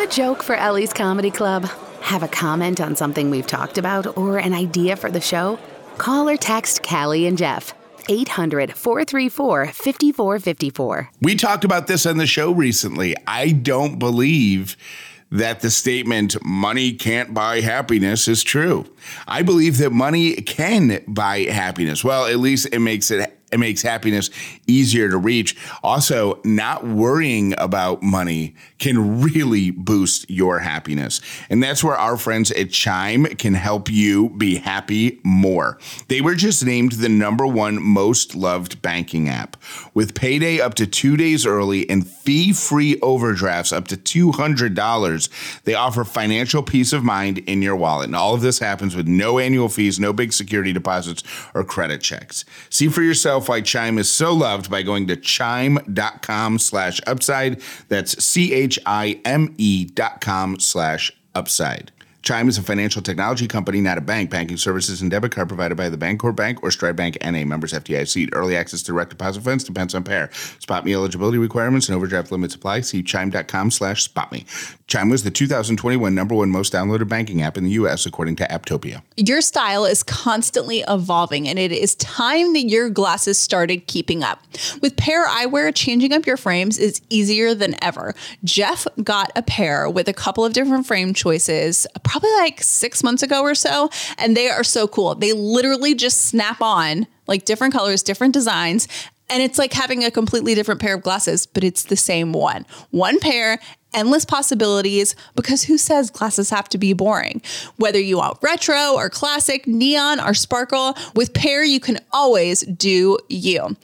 A 0.06 0.08
joke 0.10 0.42
for 0.42 0.54
Ellie's 0.54 0.92
Comedy 0.92 1.30
Club? 1.30 1.64
Have 2.00 2.22
a 2.22 2.28
comment 2.28 2.80
on 2.80 2.94
something 2.94 3.30
we've 3.30 3.46
talked 3.46 3.78
about 3.78 4.16
or 4.16 4.38
an 4.38 4.54
idea 4.54 4.94
for 4.94 5.10
the 5.10 5.20
show? 5.20 5.58
Call 5.98 6.28
or 6.28 6.36
text 6.36 6.82
Callie 6.82 7.26
and 7.26 7.36
Jeff. 7.36 7.74
800 8.08 8.74
434 8.74 9.66
5454. 9.66 11.10
We 11.22 11.34
talked 11.34 11.64
about 11.64 11.88
this 11.88 12.06
on 12.06 12.18
the 12.18 12.26
show 12.26 12.52
recently. 12.52 13.16
I 13.26 13.50
don't 13.50 13.98
believe 13.98 14.76
that 15.32 15.60
the 15.60 15.70
statement 15.70 16.36
money 16.44 16.92
can't 16.92 17.34
buy 17.34 17.60
happiness 17.60 18.28
is 18.28 18.44
true. 18.44 18.86
I 19.26 19.42
believe 19.42 19.78
that 19.78 19.90
money 19.90 20.34
can 20.34 21.02
buy 21.08 21.40
happiness. 21.40 22.04
Well, 22.04 22.26
at 22.26 22.38
least 22.38 22.68
it 22.70 22.78
makes 22.78 23.10
it 23.10 23.35
it 23.52 23.60
makes 23.60 23.82
happiness 23.82 24.28
easier 24.66 25.08
to 25.08 25.16
reach. 25.16 25.56
Also, 25.82 26.40
not 26.44 26.84
worrying 26.84 27.54
about 27.58 28.02
money 28.02 28.56
can 28.78 29.22
really 29.22 29.70
boost 29.70 30.28
your 30.28 30.58
happiness. 30.58 31.20
And 31.48 31.62
that's 31.62 31.84
where 31.84 31.96
our 31.96 32.16
friends 32.16 32.50
at 32.52 32.70
Chime 32.70 33.24
can 33.36 33.54
help 33.54 33.88
you 33.88 34.30
be 34.30 34.56
happy 34.56 35.20
more. 35.22 35.78
They 36.08 36.20
were 36.20 36.34
just 36.34 36.64
named 36.64 36.92
the 36.92 37.08
number 37.08 37.46
one 37.46 37.80
most 37.80 38.34
loved 38.34 38.82
banking 38.82 39.28
app. 39.28 39.56
With 39.94 40.14
payday 40.14 40.60
up 40.60 40.74
to 40.74 40.86
two 40.86 41.16
days 41.16 41.46
early 41.46 41.88
and 41.88 42.06
fee 42.06 42.52
free 42.52 42.98
overdrafts 43.00 43.72
up 43.72 43.86
to 43.88 43.96
$200, 43.96 45.62
they 45.62 45.74
offer 45.74 46.02
financial 46.02 46.62
peace 46.62 46.92
of 46.92 47.04
mind 47.04 47.38
in 47.38 47.62
your 47.62 47.76
wallet. 47.76 48.06
And 48.06 48.16
all 48.16 48.34
of 48.34 48.40
this 48.40 48.58
happens 48.58 48.96
with 48.96 49.06
no 49.06 49.38
annual 49.38 49.68
fees, 49.68 50.00
no 50.00 50.12
big 50.12 50.32
security 50.32 50.72
deposits, 50.72 51.22
or 51.54 51.62
credit 51.62 52.02
checks. 52.02 52.44
See 52.70 52.88
for 52.88 53.02
yourself 53.02 53.35
Chime 53.40 53.98
is 53.98 54.10
so 54.10 54.32
loved 54.32 54.70
by 54.70 54.82
going 54.82 55.06
to 55.08 55.16
chime.com 55.16 56.58
slash 56.58 57.00
upside. 57.06 57.60
That's 57.88 58.22
C 58.24 58.52
H 58.52 58.78
I 58.86 59.20
M 59.24 59.54
E 59.58 59.84
dot 59.84 60.20
com 60.20 60.58
slash 60.58 61.12
upside. 61.34 61.92
Chime 62.26 62.48
is 62.48 62.58
a 62.58 62.62
financial 62.62 63.02
technology 63.02 63.46
company, 63.46 63.80
not 63.80 63.98
a 63.98 64.00
bank. 64.00 64.30
Banking 64.30 64.56
services 64.56 65.00
and 65.00 65.08
debit 65.12 65.30
card 65.30 65.46
provided 65.46 65.76
by 65.76 65.88
the 65.88 65.96
Bancorp 65.96 66.34
Bank 66.34 66.60
or 66.60 66.72
Stride 66.72 66.96
Bank 66.96 67.16
NA 67.22 67.44
members 67.44 67.72
FDIC. 67.72 68.30
Early 68.32 68.56
access 68.56 68.80
to 68.82 68.86
direct 68.86 69.10
deposit 69.10 69.42
funds 69.42 69.62
depends 69.62 69.94
on 69.94 70.02
pair. 70.02 70.28
Spot 70.58 70.84
me 70.84 70.92
eligibility 70.92 71.38
requirements 71.38 71.88
and 71.88 71.94
overdraft 71.94 72.32
limits 72.32 72.56
apply. 72.56 72.80
See 72.80 73.04
chime.com 73.04 73.70
slash 73.70 74.02
spot 74.02 74.32
me. 74.32 74.44
Chime 74.88 75.08
was 75.08 75.24
the 75.24 75.32
2021 75.32 76.14
number 76.14 76.36
one 76.36 76.48
most 76.48 76.72
downloaded 76.72 77.08
banking 77.08 77.42
app 77.42 77.56
in 77.56 77.64
the 77.64 77.70
U.S. 77.70 78.06
according 78.06 78.36
to 78.36 78.44
Apptopia. 78.44 79.02
Your 79.16 79.40
style 79.40 79.84
is 79.84 80.04
constantly 80.04 80.84
evolving, 80.86 81.48
and 81.48 81.58
it 81.58 81.72
is 81.72 81.96
time 81.96 82.52
that 82.52 82.66
your 82.66 82.88
glasses 82.88 83.36
started 83.36 83.88
keeping 83.88 84.22
up. 84.22 84.44
With 84.82 84.96
Pair 84.96 85.26
Eyewear, 85.26 85.74
changing 85.74 86.12
up 86.12 86.24
your 86.24 86.36
frames 86.36 86.78
is 86.78 87.00
easier 87.10 87.52
than 87.52 87.74
ever. 87.82 88.14
Jeff 88.44 88.86
got 89.02 89.32
a 89.34 89.42
pair 89.42 89.90
with 89.90 90.06
a 90.06 90.12
couple 90.12 90.44
of 90.44 90.52
different 90.52 90.86
frame 90.86 91.14
choices 91.14 91.88
probably 92.04 92.32
like 92.34 92.62
six 92.62 93.02
months 93.02 93.24
ago 93.24 93.42
or 93.42 93.56
so, 93.56 93.90
and 94.18 94.36
they 94.36 94.48
are 94.48 94.62
so 94.62 94.86
cool. 94.86 95.16
They 95.16 95.32
literally 95.32 95.96
just 95.96 96.26
snap 96.26 96.62
on 96.62 97.08
like 97.26 97.44
different 97.44 97.74
colors, 97.74 98.04
different 98.04 98.34
designs. 98.34 98.86
And 99.28 99.42
it's 99.42 99.58
like 99.58 99.72
having 99.72 100.04
a 100.04 100.10
completely 100.12 100.54
different 100.54 100.80
pair 100.80 100.94
of 100.94 101.02
glasses, 101.02 101.46
but 101.46 101.64
it's 101.64 101.82
the 101.82 101.96
same 101.96 102.32
one. 102.32 102.64
One 102.92 103.18
pair, 103.18 103.58
endless 103.96 104.24
possibilities, 104.24 105.16
because 105.34 105.64
who 105.64 105.78
says 105.78 106.10
glasses 106.10 106.50
have 106.50 106.68
to 106.68 106.78
be 106.78 106.92
boring? 106.92 107.42
Whether 107.76 107.98
you 107.98 108.18
want 108.18 108.38
retro 108.42 108.92
or 108.94 109.10
classic, 109.10 109.66
neon 109.66 110.20
or 110.20 110.34
sparkle, 110.34 110.96
with 111.14 111.34
Pair, 111.34 111.64
you 111.64 111.80
can 111.80 111.98
always 112.12 112.60
do 112.60 113.18
you. 113.28 113.76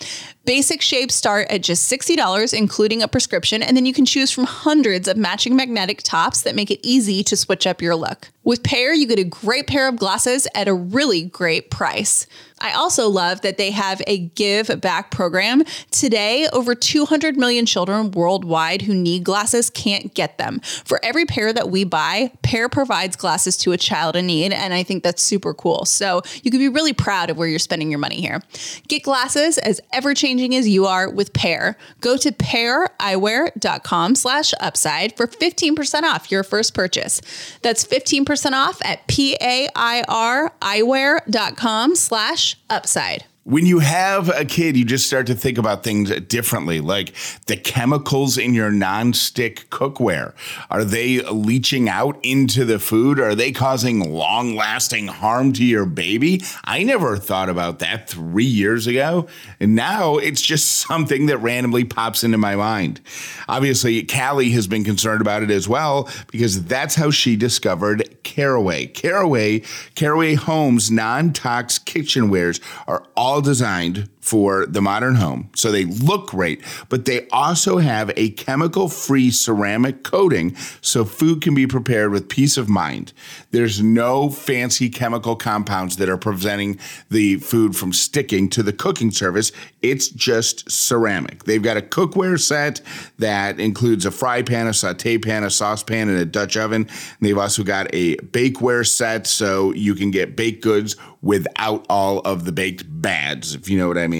Basic 0.44 0.82
shapes 0.82 1.14
start 1.14 1.48
at 1.50 1.62
just 1.62 1.90
$60, 1.90 2.52
including 2.52 3.00
a 3.00 3.06
prescription, 3.06 3.62
and 3.62 3.76
then 3.76 3.86
you 3.86 3.94
can 3.94 4.04
choose 4.04 4.32
from 4.32 4.44
hundreds 4.44 5.06
of 5.06 5.16
matching 5.16 5.54
magnetic 5.54 6.02
tops 6.02 6.42
that 6.42 6.56
make 6.56 6.70
it 6.70 6.80
easy 6.82 7.22
to 7.24 7.36
switch 7.36 7.64
up 7.64 7.80
your 7.80 7.94
look. 7.94 8.28
With 8.42 8.64
Pair, 8.64 8.92
you 8.92 9.06
get 9.06 9.20
a 9.20 9.24
great 9.24 9.68
pair 9.68 9.86
of 9.86 9.94
glasses 9.94 10.48
at 10.56 10.66
a 10.66 10.74
really 10.74 11.22
great 11.22 11.70
price. 11.70 12.26
I 12.60 12.72
also 12.72 13.08
love 13.08 13.42
that 13.42 13.56
they 13.56 13.70
have 13.70 14.02
a 14.08 14.18
give 14.18 14.80
back 14.80 15.12
program. 15.12 15.62
Today, 15.92 16.48
over 16.52 16.74
200 16.74 17.36
million 17.36 17.64
children 17.64 18.10
worldwide 18.10 18.82
who 18.82 18.94
need 18.94 19.22
glasses 19.22 19.70
can't 19.70 20.01
get 20.02 20.38
them. 20.38 20.60
For 20.60 21.00
every 21.02 21.24
pair 21.24 21.52
that 21.52 21.70
we 21.70 21.84
buy, 21.84 22.32
Pair 22.42 22.68
provides 22.68 23.16
glasses 23.16 23.56
to 23.58 23.72
a 23.72 23.76
child 23.76 24.16
in 24.16 24.26
need, 24.26 24.52
and 24.52 24.74
I 24.74 24.82
think 24.82 25.02
that's 25.02 25.22
super 25.22 25.54
cool. 25.54 25.84
So 25.84 26.22
you 26.42 26.50
can 26.50 26.60
be 26.60 26.68
really 26.68 26.92
proud 26.92 27.30
of 27.30 27.36
where 27.36 27.48
you're 27.48 27.58
spending 27.58 27.90
your 27.90 27.98
money 27.98 28.20
here. 28.20 28.42
Get 28.88 29.02
glasses 29.02 29.58
as 29.58 29.80
ever 29.92 30.14
changing 30.14 30.54
as 30.54 30.68
you 30.68 30.86
are 30.86 31.10
with 31.10 31.32
Pair. 31.32 31.76
Go 32.00 32.16
to 32.16 32.32
paireyewear.com 32.32 34.14
slash 34.14 34.54
upside 34.60 35.16
for 35.16 35.26
15% 35.26 36.02
off 36.02 36.30
your 36.30 36.42
first 36.42 36.74
purchase. 36.74 37.20
That's 37.62 37.84
15% 37.84 38.52
off 38.52 38.80
at 38.84 39.06
P-A-I-R 39.06 40.52
eyewear.com 40.60 41.96
slash 41.96 42.56
upside. 42.68 43.24
When 43.44 43.66
you 43.66 43.80
have 43.80 44.28
a 44.28 44.44
kid, 44.44 44.76
you 44.76 44.84
just 44.84 45.04
start 45.04 45.26
to 45.26 45.34
think 45.34 45.58
about 45.58 45.82
things 45.82 46.10
differently, 46.28 46.80
like 46.80 47.12
the 47.46 47.56
chemicals 47.56 48.38
in 48.38 48.54
your 48.54 48.70
nonstick 48.70 49.66
cookware. 49.66 50.32
Are 50.70 50.84
they 50.84 51.22
leaching 51.22 51.88
out 51.88 52.20
into 52.22 52.64
the 52.64 52.78
food? 52.78 53.18
Are 53.18 53.34
they 53.34 53.50
causing 53.50 54.12
long 54.12 54.54
lasting 54.54 55.08
harm 55.08 55.52
to 55.54 55.64
your 55.64 55.86
baby? 55.86 56.40
I 56.62 56.84
never 56.84 57.16
thought 57.16 57.48
about 57.48 57.80
that 57.80 58.08
three 58.08 58.44
years 58.44 58.86
ago. 58.86 59.26
And 59.58 59.74
now 59.74 60.18
it's 60.18 60.40
just 60.40 60.68
something 60.86 61.26
that 61.26 61.38
randomly 61.38 61.82
pops 61.82 62.22
into 62.22 62.38
my 62.38 62.54
mind. 62.54 63.00
Obviously, 63.48 64.04
Callie 64.04 64.50
has 64.50 64.68
been 64.68 64.84
concerned 64.84 65.20
about 65.20 65.42
it 65.42 65.50
as 65.50 65.68
well 65.68 66.08
because 66.30 66.62
that's 66.66 66.94
how 66.94 67.10
she 67.10 67.34
discovered 67.34 68.22
Caraway. 68.22 68.86
Caraway, 68.86 69.62
Caraway 69.96 70.34
Homes 70.34 70.92
non 70.92 71.32
tox 71.32 71.80
kitchenwares 71.80 72.60
are 72.86 73.04
all 73.16 73.31
designed 73.40 74.08
for 74.22 74.66
the 74.66 74.80
modern 74.80 75.16
home. 75.16 75.50
So 75.56 75.72
they 75.72 75.84
look 75.84 76.28
great, 76.28 76.62
but 76.88 77.04
they 77.04 77.28
also 77.30 77.78
have 77.78 78.12
a 78.16 78.30
chemical 78.30 78.88
free 78.88 79.32
ceramic 79.32 80.04
coating 80.04 80.54
so 80.80 81.04
food 81.04 81.42
can 81.42 81.54
be 81.54 81.66
prepared 81.66 82.12
with 82.12 82.28
peace 82.28 82.56
of 82.56 82.68
mind. 82.68 83.12
There's 83.50 83.82
no 83.82 84.30
fancy 84.30 84.88
chemical 84.88 85.34
compounds 85.34 85.96
that 85.96 86.08
are 86.08 86.16
preventing 86.16 86.78
the 87.10 87.36
food 87.36 87.74
from 87.74 87.92
sticking 87.92 88.48
to 88.50 88.62
the 88.62 88.72
cooking 88.72 89.10
surface. 89.10 89.50
It's 89.82 90.08
just 90.08 90.70
ceramic. 90.70 91.42
They've 91.44 91.62
got 91.62 91.76
a 91.76 91.82
cookware 91.82 92.40
set 92.40 92.80
that 93.18 93.58
includes 93.58 94.06
a 94.06 94.12
fry 94.12 94.42
pan, 94.42 94.68
a 94.68 94.72
saute 94.72 95.18
pan, 95.18 95.42
a 95.42 95.50
saucepan, 95.50 96.08
and 96.08 96.18
a 96.18 96.24
Dutch 96.24 96.56
oven. 96.56 96.82
And 96.82 97.18
they've 97.20 97.36
also 97.36 97.64
got 97.64 97.88
a 97.92 98.16
bakeware 98.16 98.86
set 98.86 99.26
so 99.26 99.72
you 99.72 99.96
can 99.96 100.12
get 100.12 100.36
baked 100.36 100.62
goods 100.62 100.94
without 101.22 101.86
all 101.88 102.18
of 102.20 102.44
the 102.44 102.52
baked 102.52 102.84
bads, 102.88 103.54
if 103.54 103.68
you 103.68 103.78
know 103.78 103.88
what 103.88 103.98
I 103.98 104.08
mean. 104.08 104.11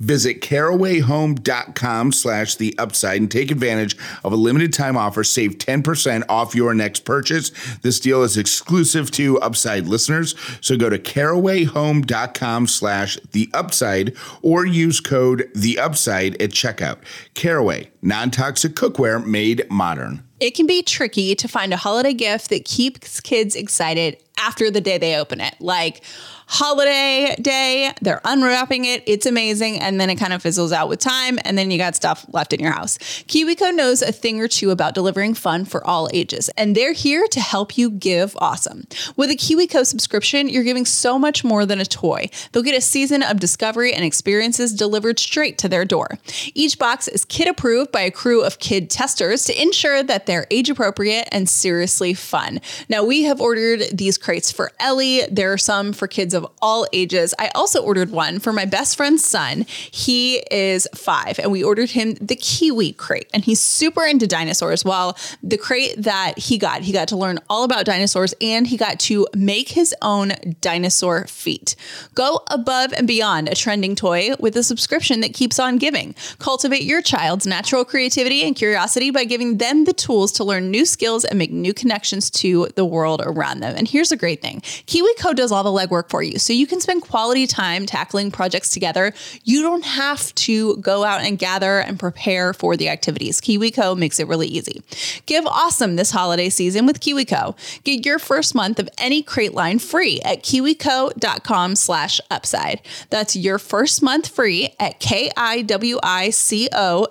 Visit 0.00 0.40
carawayhome.com 0.40 2.12
slash 2.12 2.56
the 2.56 2.76
upside 2.78 3.20
and 3.20 3.30
take 3.30 3.50
advantage 3.50 3.96
of 4.22 4.32
a 4.32 4.36
limited 4.36 4.72
time 4.72 4.96
offer. 4.96 5.24
Save 5.24 5.58
10% 5.58 6.24
off 6.28 6.54
your 6.54 6.74
next 6.74 7.04
purchase. 7.04 7.50
This 7.82 8.00
deal 8.00 8.22
is 8.22 8.36
exclusive 8.36 9.10
to 9.12 9.40
upside 9.40 9.86
listeners. 9.86 10.34
So 10.60 10.76
go 10.76 10.88
to 10.88 10.98
carawayhome.com 10.98 12.66
slash 12.66 13.18
the 13.32 13.50
upside 13.52 14.14
or 14.42 14.66
use 14.66 15.00
code 15.00 15.50
the 15.54 15.78
upside 15.78 16.40
at 16.40 16.50
checkout. 16.50 16.98
Caraway, 17.34 17.90
non-toxic 18.02 18.74
cookware 18.74 19.24
made 19.24 19.68
modern. 19.70 20.22
It 20.40 20.54
can 20.54 20.66
be 20.66 20.82
tricky 20.82 21.34
to 21.36 21.48
find 21.48 21.72
a 21.72 21.76
holiday 21.76 22.12
gift 22.12 22.50
that 22.50 22.64
keeps 22.64 23.20
kids 23.20 23.56
excited 23.56 24.18
after 24.38 24.70
the 24.70 24.80
day 24.80 24.98
they 24.98 25.16
open 25.16 25.40
it. 25.40 25.54
Like 25.60 26.02
holiday 26.46 27.34
day, 27.40 27.92
they're 28.02 28.20
unwrapping 28.24 28.84
it, 28.84 29.02
it's 29.06 29.26
amazing, 29.26 29.80
and 29.80 30.00
then 30.00 30.10
it 30.10 30.16
kind 30.16 30.32
of 30.32 30.42
fizzles 30.42 30.72
out 30.72 30.88
with 30.88 31.00
time, 31.00 31.38
and 31.44 31.56
then 31.56 31.70
you 31.70 31.78
got 31.78 31.96
stuff 31.96 32.26
left 32.32 32.52
in 32.52 32.60
your 32.60 32.72
house. 32.72 32.98
KiwiCo 32.98 33.74
knows 33.74 34.02
a 34.02 34.12
thing 34.12 34.40
or 34.40 34.48
two 34.48 34.70
about 34.70 34.94
delivering 34.94 35.34
fun 35.34 35.64
for 35.64 35.84
all 35.86 36.08
ages, 36.12 36.48
and 36.56 36.74
they're 36.74 36.92
here 36.92 37.26
to 37.28 37.40
help 37.40 37.78
you 37.78 37.90
give 37.90 38.36
awesome. 38.38 38.86
With 39.16 39.30
a 39.30 39.36
KiwiCo 39.36 39.86
subscription, 39.86 40.48
you're 40.48 40.64
giving 40.64 40.84
so 40.84 41.18
much 41.18 41.44
more 41.44 41.64
than 41.66 41.80
a 41.80 41.86
toy. 41.86 42.28
They'll 42.52 42.62
get 42.62 42.76
a 42.76 42.80
season 42.80 43.22
of 43.22 43.40
discovery 43.40 43.92
and 43.94 44.04
experiences 44.04 44.72
delivered 44.72 45.18
straight 45.18 45.58
to 45.58 45.68
their 45.68 45.84
door. 45.84 46.18
Each 46.54 46.78
box 46.78 47.08
is 47.08 47.24
kid 47.24 47.48
approved 47.48 47.90
by 47.92 48.02
a 48.02 48.10
crew 48.10 48.42
of 48.42 48.58
kid 48.58 48.90
testers 48.90 49.44
to 49.44 49.62
ensure 49.62 50.02
that 50.02 50.26
they're 50.26 50.46
age 50.50 50.70
appropriate 50.70 51.28
and 51.32 51.48
seriously 51.48 52.14
fun. 52.14 52.60
Now, 52.88 53.04
we 53.04 53.22
have 53.22 53.40
ordered 53.40 53.82
these 53.92 54.18
crates 54.18 54.52
for 54.52 54.72
Ellie. 54.78 55.22
There 55.30 55.52
are 55.52 55.58
some 55.58 55.92
for 55.92 56.06
kids 56.06 56.33
of 56.34 56.46
all 56.60 56.86
ages. 56.92 57.34
I 57.38 57.50
also 57.54 57.82
ordered 57.82 58.10
one 58.10 58.38
for 58.38 58.52
my 58.52 58.64
best 58.64 58.96
friend's 58.96 59.24
son. 59.24 59.66
He 59.68 60.36
is 60.50 60.86
five, 60.94 61.38
and 61.38 61.50
we 61.50 61.64
ordered 61.64 61.90
him 61.90 62.14
the 62.14 62.36
Kiwi 62.36 62.92
crate, 62.92 63.30
and 63.32 63.44
he's 63.44 63.60
super 63.60 64.04
into 64.04 64.26
dinosaurs. 64.26 64.84
While 64.84 65.16
the 65.42 65.58
crate 65.58 65.94
that 65.98 66.38
he 66.38 66.58
got, 66.58 66.82
he 66.82 66.92
got 66.92 67.08
to 67.08 67.16
learn 67.16 67.38
all 67.48 67.64
about 67.64 67.84
dinosaurs 67.84 68.34
and 68.40 68.66
he 68.66 68.76
got 68.76 68.98
to 69.00 69.26
make 69.34 69.70
his 69.70 69.94
own 70.02 70.32
dinosaur 70.60 71.26
feet. 71.26 71.76
Go 72.14 72.40
above 72.50 72.92
and 72.92 73.06
beyond 73.06 73.48
a 73.48 73.54
trending 73.54 73.94
toy 73.94 74.30
with 74.38 74.56
a 74.56 74.62
subscription 74.62 75.20
that 75.20 75.34
keeps 75.34 75.58
on 75.58 75.76
giving. 75.76 76.14
Cultivate 76.38 76.82
your 76.82 77.02
child's 77.02 77.46
natural 77.46 77.84
creativity 77.84 78.42
and 78.42 78.56
curiosity 78.56 79.10
by 79.10 79.24
giving 79.24 79.58
them 79.58 79.84
the 79.84 79.92
tools 79.92 80.32
to 80.32 80.44
learn 80.44 80.70
new 80.70 80.84
skills 80.84 81.24
and 81.24 81.38
make 81.38 81.50
new 81.50 81.74
connections 81.74 82.30
to 82.30 82.68
the 82.74 82.84
world 82.84 83.22
around 83.24 83.60
them. 83.60 83.74
And 83.76 83.88
here's 83.88 84.12
a 84.12 84.16
great 84.16 84.40
thing 84.40 84.60
KiwiCo 84.60 85.34
does 85.34 85.52
all 85.52 85.62
the 85.62 85.70
legwork 85.70 86.08
for 86.08 86.22
you, 86.22 86.23
so 86.32 86.52
you 86.52 86.66
can 86.66 86.80
spend 86.80 87.02
quality 87.02 87.46
time 87.46 87.86
tackling 87.86 88.30
projects 88.30 88.70
together. 88.70 89.12
You 89.44 89.62
don't 89.62 89.84
have 89.84 90.34
to 90.34 90.76
go 90.78 91.04
out 91.04 91.20
and 91.22 91.38
gather 91.38 91.78
and 91.80 91.98
prepare 91.98 92.52
for 92.52 92.76
the 92.76 92.88
activities. 92.88 93.40
KiwiCo 93.40 93.96
makes 93.96 94.18
it 94.18 94.26
really 94.26 94.48
easy. 94.48 94.82
Give 95.26 95.46
awesome 95.46 95.96
this 95.96 96.10
holiday 96.10 96.48
season 96.48 96.86
with 96.86 97.00
KiwiCo. 97.00 97.56
Get 97.84 98.04
your 98.04 98.18
first 98.18 98.54
month 98.54 98.78
of 98.78 98.88
any 98.98 99.22
crate 99.22 99.54
line 99.54 99.78
free 99.78 100.20
at 100.22 100.42
kiwico.com 100.42 101.76
slash 101.76 102.20
upside. 102.30 102.80
That's 103.10 103.36
your 103.36 103.58
first 103.58 104.02
month 104.02 104.28
free 104.28 104.74
at 104.80 105.00
K-I-W-I-C-O 105.00 105.46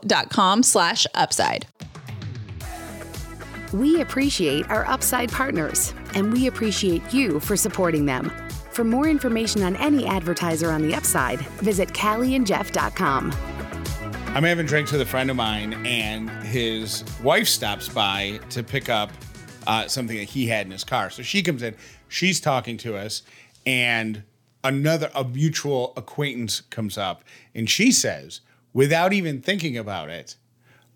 dot 0.06 0.30
com 0.30 0.64
slash 0.64 1.08
upside. 1.14 1.68
We 3.74 4.02
appreciate 4.02 4.70
our 4.70 4.86
Upside 4.86 5.32
partners, 5.32 5.96
and 6.14 6.32
we 6.32 6.46
appreciate 6.46 7.12
you 7.12 7.40
for 7.40 7.58
supporting 7.58 8.06
them. 8.06 8.32
For 8.74 8.84
more 8.84 9.08
information 9.08 9.62
on 9.62 9.76
any 9.76 10.08
advertiser 10.08 10.72
on 10.72 10.82
the 10.82 10.96
Upside, 10.96 11.40
visit 11.62 11.90
CallieandJeff.com. 11.90 13.32
I'm 14.36 14.44
having 14.44 14.66
drinks 14.66 14.92
with 14.92 15.02
a 15.02 15.06
friend 15.06 15.30
of 15.30 15.36
mine, 15.36 15.74
and 15.86 16.28
his 16.44 17.04
wife 17.22 17.48
stops 17.48 17.88
by 17.88 18.40
to 18.50 18.64
pick 18.64 18.90
up 18.90 19.12
uh, 19.68 19.88
something 19.88 20.18
that 20.18 20.24
he 20.24 20.48
had 20.48 20.66
in 20.66 20.72
his 20.72 20.84
car. 20.84 21.12
So 21.12 21.22
she 21.22 21.44
comes 21.44 21.62
in, 21.62 21.76
she's 22.08 22.42
talking 22.42 22.78
to 22.78 22.98
us, 22.98 23.22
and 23.64 24.24
another 24.64 25.12
a 25.14 25.24
mutual 25.24 25.94
acquaintance 25.96 26.62
comes 26.62 26.98
up, 26.98 27.24
and 27.54 27.70
she 27.70 27.92
says, 27.92 28.42
without 28.74 29.14
even 29.14 29.40
thinking 29.40 29.78
about 29.78 30.10
it, 30.10 30.36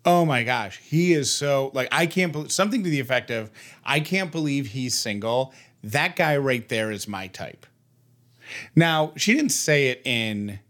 "Oh 0.04 0.24
my 0.24 0.42
gosh, 0.42 0.78
he 0.78 1.12
is 1.12 1.32
so 1.32 1.70
like 1.74 1.86
I 1.92 2.06
can't 2.06 2.32
believe 2.32 2.50
something 2.50 2.82
to 2.82 2.90
the 2.90 2.98
effect 2.98 3.30
of 3.30 3.52
I 3.84 4.00
can't 4.00 4.32
believe 4.32 4.66
he's 4.66 4.98
single. 4.98 5.54
That 5.82 6.16
guy 6.16 6.36
right 6.36 6.68
there 6.68 6.90
is 6.90 7.06
my 7.08 7.26
type." 7.28 7.66
Now 8.74 9.12
she 9.16 9.34
didn't 9.34 9.50
say 9.52 9.88
it 9.88 10.02
in 10.04 10.60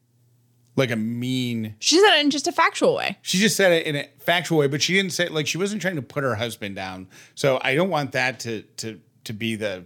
like 0.76 0.90
a 0.90 0.96
mean 0.96 1.74
She 1.80 1.98
said 2.00 2.16
it 2.18 2.20
in 2.24 2.30
just 2.30 2.46
a 2.46 2.52
factual 2.52 2.94
way. 2.94 3.18
she 3.22 3.38
just 3.38 3.56
said 3.56 3.72
it 3.72 3.86
in 3.86 3.96
a 3.96 4.08
factual 4.20 4.58
way, 4.58 4.68
but 4.68 4.80
she 4.80 4.94
didn't 4.94 5.12
say 5.12 5.28
like 5.28 5.46
she 5.46 5.58
wasn't 5.58 5.82
trying 5.82 5.96
to 5.96 6.02
put 6.02 6.22
her 6.24 6.34
husband 6.36 6.76
down. 6.76 7.08
So 7.34 7.58
I 7.62 7.74
don't 7.74 7.90
want 7.90 8.12
that 8.12 8.40
to 8.40 8.62
to 8.78 9.00
to 9.24 9.32
be 9.32 9.56
the 9.56 9.84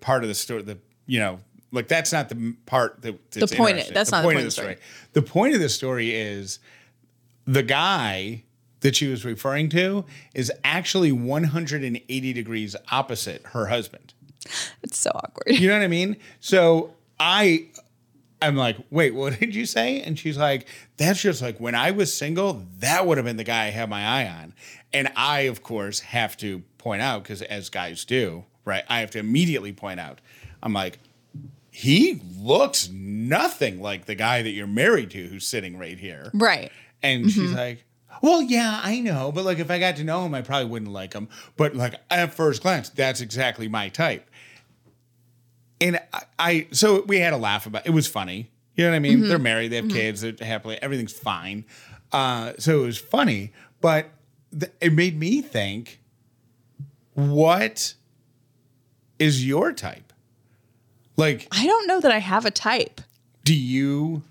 part 0.00 0.22
of 0.22 0.28
the 0.28 0.34
story. 0.34 0.62
The 0.62 0.78
you 1.06 1.18
know 1.20 1.40
like 1.72 1.88
that's 1.88 2.12
not 2.12 2.28
the 2.28 2.54
part 2.66 3.02
that 3.02 3.30
that's 3.32 3.54
point- 3.54 3.90
that's 3.94 4.10
not 4.10 4.22
the 4.22 4.26
point 4.26 4.38
of 4.38 4.44
the 4.44 4.50
story. 4.50 4.76
The 5.12 5.22
point 5.22 5.54
of 5.54 5.60
the 5.60 5.68
story 5.68 6.14
is 6.14 6.58
the 7.46 7.62
guy 7.62 8.44
that 8.80 8.96
she 8.96 9.06
was 9.06 9.24
referring 9.24 9.68
to 9.70 10.04
is 10.34 10.52
actually 10.64 11.12
180 11.12 12.32
degrees 12.32 12.76
opposite 12.90 13.42
her 13.46 13.66
husband. 13.66 14.14
It's 14.82 14.98
so 14.98 15.10
awkward. 15.14 15.58
You 15.58 15.68
know 15.68 15.74
what 15.74 15.84
I 15.84 15.88
mean? 15.88 16.16
So 16.40 16.94
I 17.18 17.68
I'm 18.42 18.56
like, 18.56 18.76
wait, 18.90 19.14
what 19.14 19.38
did 19.38 19.54
you 19.54 19.66
say? 19.66 20.00
And 20.00 20.18
she's 20.18 20.38
like, 20.38 20.66
that's 20.96 21.20
just 21.20 21.42
like 21.42 21.58
when 21.60 21.74
I 21.74 21.90
was 21.90 22.14
single, 22.14 22.64
that 22.78 23.06
would 23.06 23.18
have 23.18 23.26
been 23.26 23.36
the 23.36 23.44
guy 23.44 23.66
I 23.66 23.70
had 23.70 23.90
my 23.90 24.04
eye 24.04 24.28
on. 24.28 24.54
And 24.92 25.12
I, 25.14 25.40
of 25.40 25.62
course, 25.62 26.00
have 26.00 26.36
to 26.38 26.62
point 26.78 27.02
out, 27.02 27.22
because 27.22 27.42
as 27.42 27.68
guys 27.68 28.04
do, 28.04 28.44
right? 28.64 28.84
I 28.88 29.00
have 29.00 29.10
to 29.12 29.18
immediately 29.18 29.72
point 29.72 30.00
out, 30.00 30.20
I'm 30.62 30.72
like, 30.72 30.98
he 31.70 32.22
looks 32.38 32.88
nothing 32.90 33.80
like 33.80 34.06
the 34.06 34.14
guy 34.14 34.42
that 34.42 34.50
you're 34.50 34.66
married 34.66 35.10
to 35.10 35.26
who's 35.26 35.46
sitting 35.46 35.78
right 35.78 35.98
here. 35.98 36.30
Right. 36.34 36.72
And 37.02 37.30
she's 37.30 37.50
mm-hmm. 37.50 37.56
like, 37.56 37.84
well, 38.22 38.42
yeah, 38.42 38.80
I 38.82 39.00
know, 39.00 39.32
but 39.32 39.44
like 39.44 39.58
if 39.58 39.70
I 39.70 39.78
got 39.78 39.96
to 39.96 40.04
know 40.04 40.24
him, 40.26 40.34
I 40.34 40.42
probably 40.42 40.68
wouldn't 40.68 40.92
like 40.92 41.14
him. 41.14 41.28
But 41.56 41.74
like 41.74 41.94
at 42.10 42.34
first 42.34 42.62
glance, 42.62 42.88
that's 42.88 43.20
exactly 43.20 43.68
my 43.68 43.88
type. 43.88 44.28
And 45.80 46.00
I, 46.12 46.22
I 46.38 46.66
so 46.72 47.02
we 47.02 47.20
had 47.20 47.32
a 47.32 47.38
laugh 47.38 47.66
about 47.66 47.86
it 47.86 47.90
was 47.90 48.06
funny. 48.06 48.50
You 48.74 48.84
know 48.84 48.90
what 48.90 48.96
I 48.96 49.00
mean? 49.00 49.28
They're 49.28 49.38
married, 49.38 49.68
they 49.68 49.76
have 49.76 49.90
kids, 49.90 50.22
they're 50.22 50.34
happily, 50.40 50.78
everything's 50.80 51.12
fine. 51.12 51.64
Uh, 52.12 52.52
so 52.58 52.82
it 52.82 52.86
was 52.86 52.98
funny, 52.98 53.52
but 53.80 54.10
th- 54.58 54.72
it 54.80 54.92
made 54.92 55.18
me 55.18 55.42
think, 55.42 56.00
what 57.14 57.94
is 59.18 59.46
your 59.46 59.72
type? 59.72 60.12
Like, 61.16 61.46
I 61.52 61.66
don't 61.66 61.86
know 61.86 62.00
that 62.00 62.10
I 62.10 62.18
have 62.18 62.46
a 62.46 62.50
type. 62.50 63.00
do 63.44 63.54
you 63.54 64.22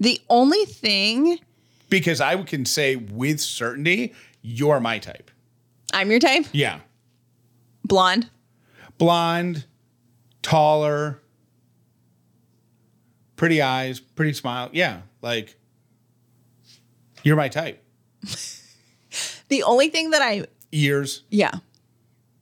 The 0.00 0.20
only 0.30 0.64
thing 0.64 1.38
because 1.92 2.22
I 2.22 2.42
can 2.42 2.64
say 2.64 2.96
with 2.96 3.38
certainty, 3.38 4.14
you're 4.40 4.80
my 4.80 4.98
type. 4.98 5.30
I'm 5.92 6.10
your 6.10 6.20
type, 6.20 6.46
Yeah. 6.52 6.80
blonde. 7.84 8.30
Blonde, 8.96 9.66
taller, 10.40 11.20
pretty 13.36 13.60
eyes, 13.60 14.00
pretty 14.00 14.32
smile. 14.32 14.70
Yeah, 14.72 15.02
like 15.20 15.54
you're 17.22 17.36
my 17.36 17.48
type. 17.48 17.82
The 19.48 19.64
only 19.64 19.90
thing 19.90 20.10
that 20.12 20.22
I 20.22 20.46
Ears. 20.72 21.24
Yeah. 21.28 21.50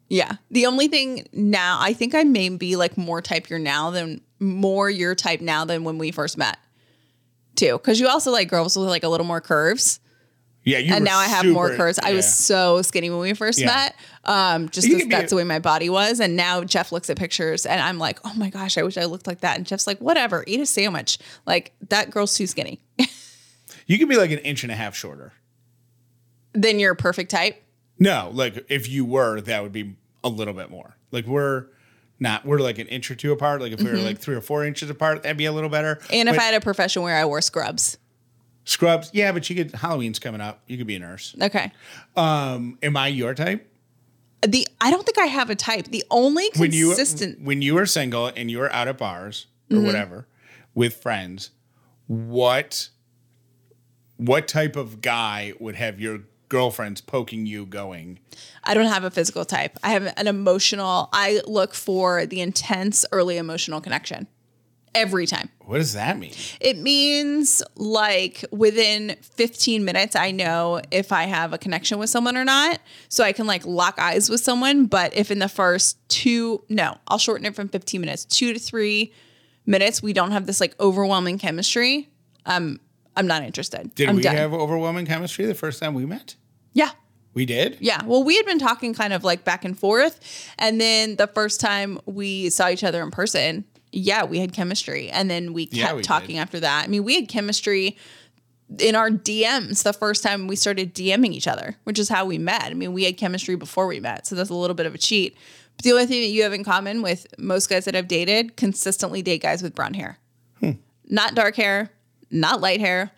Yeah. 0.08 0.34
The 0.52 0.66
only 0.66 0.86
thing 0.86 1.26
now, 1.32 1.78
I 1.80 1.92
think 1.92 2.14
I 2.14 2.22
may 2.22 2.48
be 2.50 2.76
like 2.76 2.96
more 2.96 3.20
type 3.20 3.50
your 3.50 3.58
now 3.58 3.90
than 3.90 4.20
more 4.38 4.88
your 4.88 5.16
type 5.16 5.40
now 5.40 5.64
than 5.64 5.82
when 5.82 5.98
we 5.98 6.12
first 6.12 6.38
met, 6.38 6.56
too. 7.56 7.72
Because 7.78 8.00
you 8.00 8.08
also 8.08 8.30
like 8.30 8.48
girls 8.48 8.76
with 8.76 8.88
like 8.88 9.02
a 9.04 9.08
little 9.08 9.26
more 9.26 9.40
curves. 9.40 10.00
Yeah, 10.62 10.76
you 10.78 10.92
and 10.94 11.04
now 11.04 11.16
I 11.18 11.26
have 11.26 11.46
more 11.46 11.74
curves. 11.74 11.98
I 12.02 12.12
was 12.12 12.32
so 12.32 12.82
skinny 12.82 13.08
when 13.08 13.18
we 13.20 13.32
first 13.32 13.58
Yeah. 13.58 13.66
met. 13.66 13.96
Um, 14.24 14.68
just 14.68 14.86
You 14.86 14.94
'cause 14.94 15.00
can 15.02 15.08
be 15.08 15.14
that's 15.14 15.32
a- 15.32 15.34
the 15.34 15.36
way 15.36 15.44
my 15.44 15.58
body 15.58 15.88
was. 15.88 16.20
And 16.20 16.36
now 16.36 16.62
Jeff 16.64 16.92
looks 16.92 17.08
at 17.08 17.16
pictures 17.16 17.64
and 17.64 17.80
I'm 17.80 17.98
like, 17.98 18.18
oh 18.24 18.32
my 18.36 18.50
gosh, 18.50 18.76
I 18.76 18.82
wish 18.82 18.98
I 18.98 19.06
looked 19.06 19.26
like 19.26 19.40
that. 19.40 19.56
And 19.56 19.66
Jeff's 19.66 19.86
like, 19.86 19.98
whatever, 20.00 20.44
eat 20.46 20.60
a 20.60 20.66
sandwich. 20.66 21.18
Like 21.46 21.72
that 21.88 22.10
girl's 22.10 22.34
too 22.36 22.46
skinny. 22.46 22.80
You 23.86 23.98
could 23.98 24.08
be 24.08 24.16
like 24.16 24.30
an 24.30 24.38
inch 24.40 24.62
and 24.62 24.70
a 24.70 24.76
half 24.76 24.94
shorter. 24.94 25.32
then 26.52 26.78
you're 26.78 26.92
a 26.92 26.96
perfect 26.96 27.30
type. 27.30 27.60
No, 27.98 28.30
like 28.32 28.64
if 28.68 28.88
you 28.88 29.04
were, 29.04 29.40
that 29.40 29.62
would 29.64 29.72
be 29.72 29.96
a 30.22 30.28
little 30.28 30.54
bit 30.54 30.70
more. 30.70 30.96
Like 31.10 31.26
we're 31.26 31.66
not, 32.20 32.44
we're 32.44 32.58
like 32.60 32.78
an 32.78 32.86
inch 32.86 33.10
or 33.10 33.14
two 33.16 33.32
apart. 33.32 33.60
Like 33.60 33.72
if 33.72 33.82
we 33.82 33.90
were 33.90 33.96
like 33.98 34.18
three 34.18 34.36
or 34.36 34.40
four 34.40 34.64
inches 34.64 34.90
apart, 34.90 35.22
that'd 35.22 35.36
be 35.38 35.46
a 35.46 35.52
little 35.52 35.70
better. 35.70 35.96
Mm-hmm. 35.96 36.14
And 36.14 36.28
if 36.28 36.34
But 36.36 36.42
I 36.42 36.44
had 36.44 36.54
a 36.54 36.60
profession 36.60 37.02
where 37.02 37.16
I 37.16 37.24
wore 37.24 37.40
scrubs. 37.40 37.98
scrubs, 38.64 39.10
yeah, 39.12 39.32
but 39.32 39.48
you 39.50 39.56
could 39.56 39.72
Halloween's 39.74 40.18
coming 40.18 40.40
up. 40.40 40.62
You 40.66 40.76
could 40.78 40.86
be 40.86 40.96
a 40.96 40.98
nurse. 41.00 41.34
Okay. 41.40 41.72
Um, 42.16 42.78
am 42.82 42.96
I 42.96 43.08
your 43.08 43.34
type? 43.34 43.66
The 44.46 44.66
I 44.80 44.90
don't 44.90 45.04
think 45.04 45.18
I 45.18 45.26
have 45.26 45.50
a 45.50 45.54
type. 45.54 45.86
The 45.88 46.04
only 46.10 46.48
When 46.56 46.72
you 46.72 46.86
consistent 46.88 47.42
when 47.42 47.60
you 47.62 47.74
were 47.74 47.84
single 47.86 48.26
and 48.28 48.50
you 48.50 48.58
were 48.58 48.72
out 48.72 48.86
at 48.88 48.96
bars 48.98 49.46
or 49.70 49.76
Mm-hmm. 49.76 49.86
whatever 49.86 50.26
with 50.74 50.96
friends, 51.02 51.50
what 52.06 52.88
what 54.16 54.46
type 54.48 54.76
of 54.76 55.00
guy 55.00 55.52
would 55.60 55.76
have 55.76 56.00
your 56.00 56.20
girlfriends 56.50 57.00
poking 57.00 57.46
you 57.46 57.64
going? 57.64 58.18
I 58.62 58.74
don't 58.74 58.86
have 58.86 59.04
a 59.04 59.10
physical 59.10 59.46
type. 59.46 59.78
I 59.82 59.92
have 59.92 60.12
an 60.18 60.26
emotional. 60.26 61.08
I 61.14 61.40
look 61.46 61.72
for 61.72 62.26
the 62.26 62.42
intense 62.42 63.06
early 63.12 63.38
emotional 63.38 63.80
connection 63.80 64.26
every 64.94 65.26
time. 65.26 65.48
What 65.60 65.78
does 65.78 65.94
that 65.94 66.18
mean? 66.18 66.34
It 66.60 66.76
means 66.76 67.62
like 67.76 68.44
within 68.50 69.16
15 69.22 69.84
minutes, 69.84 70.16
I 70.16 70.32
know 70.32 70.80
if 70.90 71.12
I 71.12 71.24
have 71.24 71.52
a 71.52 71.58
connection 71.58 71.98
with 71.98 72.10
someone 72.10 72.36
or 72.36 72.44
not. 72.44 72.80
So 73.08 73.24
I 73.24 73.32
can 73.32 73.46
like 73.46 73.64
lock 73.64 73.98
eyes 73.98 74.28
with 74.28 74.40
someone. 74.40 74.86
But 74.86 75.16
if 75.16 75.30
in 75.30 75.38
the 75.38 75.48
first 75.48 75.96
two, 76.08 76.64
no, 76.68 76.98
I'll 77.08 77.18
shorten 77.18 77.46
it 77.46 77.54
from 77.54 77.68
15 77.68 78.00
minutes, 78.00 78.24
two 78.24 78.52
to 78.52 78.58
three 78.58 79.12
minutes, 79.64 80.02
we 80.02 80.12
don't 80.12 80.32
have 80.32 80.46
this 80.46 80.60
like 80.60 80.74
overwhelming 80.80 81.38
chemistry. 81.38 82.08
Um, 82.46 82.80
I'm 83.20 83.26
not 83.28 83.42
interested. 83.44 83.94
Did 83.94 84.08
I'm 84.08 84.16
we 84.16 84.22
done. 84.22 84.34
have 84.34 84.52
overwhelming 84.52 85.06
chemistry 85.06 85.44
the 85.46 85.54
first 85.54 85.78
time 85.80 85.94
we 85.94 86.06
met? 86.06 86.34
yeah. 86.72 86.90
We 87.32 87.46
did. 87.46 87.76
Yeah. 87.78 88.02
Well, 88.04 88.24
we 88.24 88.34
had 88.36 88.44
been 88.44 88.58
talking 88.58 88.92
kind 88.92 89.12
of 89.12 89.22
like 89.22 89.44
back 89.44 89.64
and 89.64 89.78
forth. 89.78 90.18
And 90.58 90.80
then 90.80 91.14
the 91.14 91.28
first 91.28 91.60
time 91.60 92.00
we 92.04 92.50
saw 92.50 92.68
each 92.68 92.82
other 92.82 93.00
in 93.04 93.12
person, 93.12 93.64
yeah, 93.92 94.24
we 94.24 94.40
had 94.40 94.52
chemistry. 94.52 95.08
And 95.10 95.30
then 95.30 95.52
we 95.52 95.66
kept 95.66 95.76
Yeah, 95.76 95.94
we 95.94 96.02
talking 96.02 96.34
did. 96.34 96.38
after 96.42 96.58
that. 96.58 96.84
I 96.84 96.88
mean, 96.88 97.04
we 97.04 97.14
had 97.14 97.28
chemistry 97.28 97.96
in 98.80 98.96
our 98.96 99.10
DMs 99.10 99.84
the 99.84 99.92
first 99.92 100.24
time 100.24 100.48
we 100.48 100.56
started 100.56 100.92
DMing 100.92 101.32
each 101.32 101.46
other, 101.46 101.76
which 101.84 102.00
is 102.00 102.08
how 102.08 102.24
we 102.24 102.36
met. 102.36 102.64
I 102.64 102.74
mean, 102.74 102.92
we 102.92 103.04
had 103.04 103.16
chemistry 103.16 103.54
before 103.54 103.86
we 103.86 104.00
met. 104.00 104.26
So 104.26 104.34
that's 104.34 104.50
a 104.50 104.54
little 104.54 104.74
bit 104.74 104.86
of 104.86 104.94
a 104.96 104.98
cheat. 104.98 105.36
But 105.76 105.84
the 105.84 105.92
only 105.92 106.06
thing 106.06 106.22
that 106.22 106.30
you 106.30 106.42
have 106.42 106.52
in 106.52 106.64
common 106.64 107.00
with 107.00 107.28
most 107.38 107.68
guys 107.70 107.84
that 107.84 107.94
I've 107.94 108.08
dated 108.08 108.56
consistently 108.56 109.22
date 109.22 109.42
guys 109.42 109.62
with 109.62 109.76
brown 109.76 109.94
hair. 109.94 110.18
Hmm. 110.58 110.72
Not 111.08 111.36
dark 111.36 111.54
hair, 111.54 111.90
not 112.30 112.60
light 112.60 112.80
hair, 112.80 113.10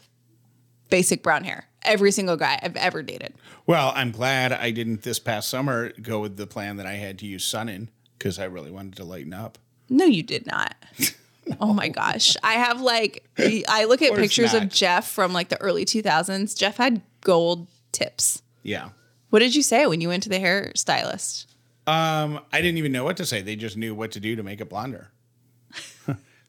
basic 0.90 1.22
brown 1.22 1.44
hair. 1.44 1.66
Every 1.85 2.12
single 2.12 2.37
guy 2.37 2.61
I've 2.62 2.77
ever 2.77 3.03
dated. 3.03 3.35
Well, 3.66 3.92
I'm 3.94 4.12
glad 4.12 4.53
I 4.53 4.70
didn't 4.70 5.03
this 5.03 5.18
past 5.18 5.48
summer 5.48 5.92
go 6.01 6.20
with 6.20 6.37
the 6.37 6.46
plan 6.46 6.77
that 6.77 6.87
I 6.87 6.94
had 6.94 7.18
to 7.20 7.27
use 7.27 7.44
sun 7.44 7.68
in 7.68 7.88
because 8.18 8.38
I 8.38 8.44
really 8.44 8.70
wanted 8.70 8.96
to 8.96 9.05
lighten 9.05 9.35
up. 9.35 9.59
No, 9.88 10.05
you 10.05 10.22
did 10.22 10.46
not. 10.46 10.77
Oh 11.61 11.72
my 11.72 11.88
gosh. 11.88 12.37
I 12.42 12.53
have 12.53 12.81
like, 12.81 13.29
I 13.68 13.85
look 13.85 14.01
at 14.01 14.14
pictures 14.14 14.53
not. 14.53 14.62
of 14.62 14.68
Jeff 14.68 15.09
from 15.09 15.33
like 15.33 15.48
the 15.48 15.61
early 15.61 15.85
2000s. 15.85 16.57
Jeff 16.57 16.77
had 16.77 17.03
gold 17.20 17.66
tips. 17.90 18.42
Yeah. 18.62 18.90
What 19.31 19.40
did 19.40 19.55
you 19.55 19.62
say 19.62 19.87
when 19.87 20.01
you 20.01 20.09
went 20.09 20.22
to 20.22 20.29
the 20.29 20.38
hairstylist? 20.38 21.46
Um, 21.87 22.40
I 22.53 22.61
didn't 22.61 22.79
even 22.79 22.92
know 22.92 23.05
what 23.05 23.16
to 23.16 23.27
say. 23.27 23.42
They 23.42 23.57
just 23.57 23.77
knew 23.77 23.94
what 23.94 24.12
to 24.12 24.20
do 24.20 24.37
to 24.37 24.42
make 24.42 24.61
it 24.61 24.68
blonder. 24.68 25.11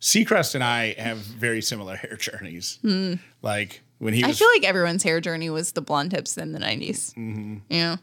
Seacrest 0.03 0.53
and 0.53 0.61
I 0.65 0.95
have 0.97 1.19
very 1.19 1.61
similar 1.61 1.95
hair 2.03 2.17
journeys. 2.17 2.77
Like 3.41 3.81
when 3.99 4.13
he 4.13 4.19
Hmm. 4.21 4.27
I 4.27 4.33
feel 4.33 4.49
like 4.53 4.65
everyone's 4.65 5.01
hair 5.01 5.21
journey 5.21 5.49
was 5.49 5.71
the 5.71 5.81
blonde 5.81 6.11
tips 6.11 6.37
in 6.37 6.51
the 6.51 6.59
90s. 6.59 7.13
Mm-hmm. 7.15 7.57
Yeah. 7.69 7.95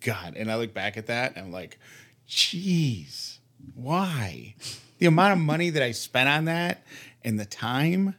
God, 0.00 0.36
and 0.36 0.52
I 0.52 0.56
look 0.56 0.72
back 0.72 0.96
at 0.96 1.08
that 1.08 1.34
and 1.34 1.46
I'm 1.46 1.52
like, 1.52 1.80
geez, 2.28 3.40
why? 3.74 4.54
The 4.98 5.06
amount 5.06 5.32
of 5.32 5.40
money 5.40 5.70
that 5.70 5.82
I 5.82 5.90
spent 5.90 6.28
on 6.28 6.44
that 6.44 6.84
and 7.24 7.40
the 7.40 7.44
time. 7.44 8.14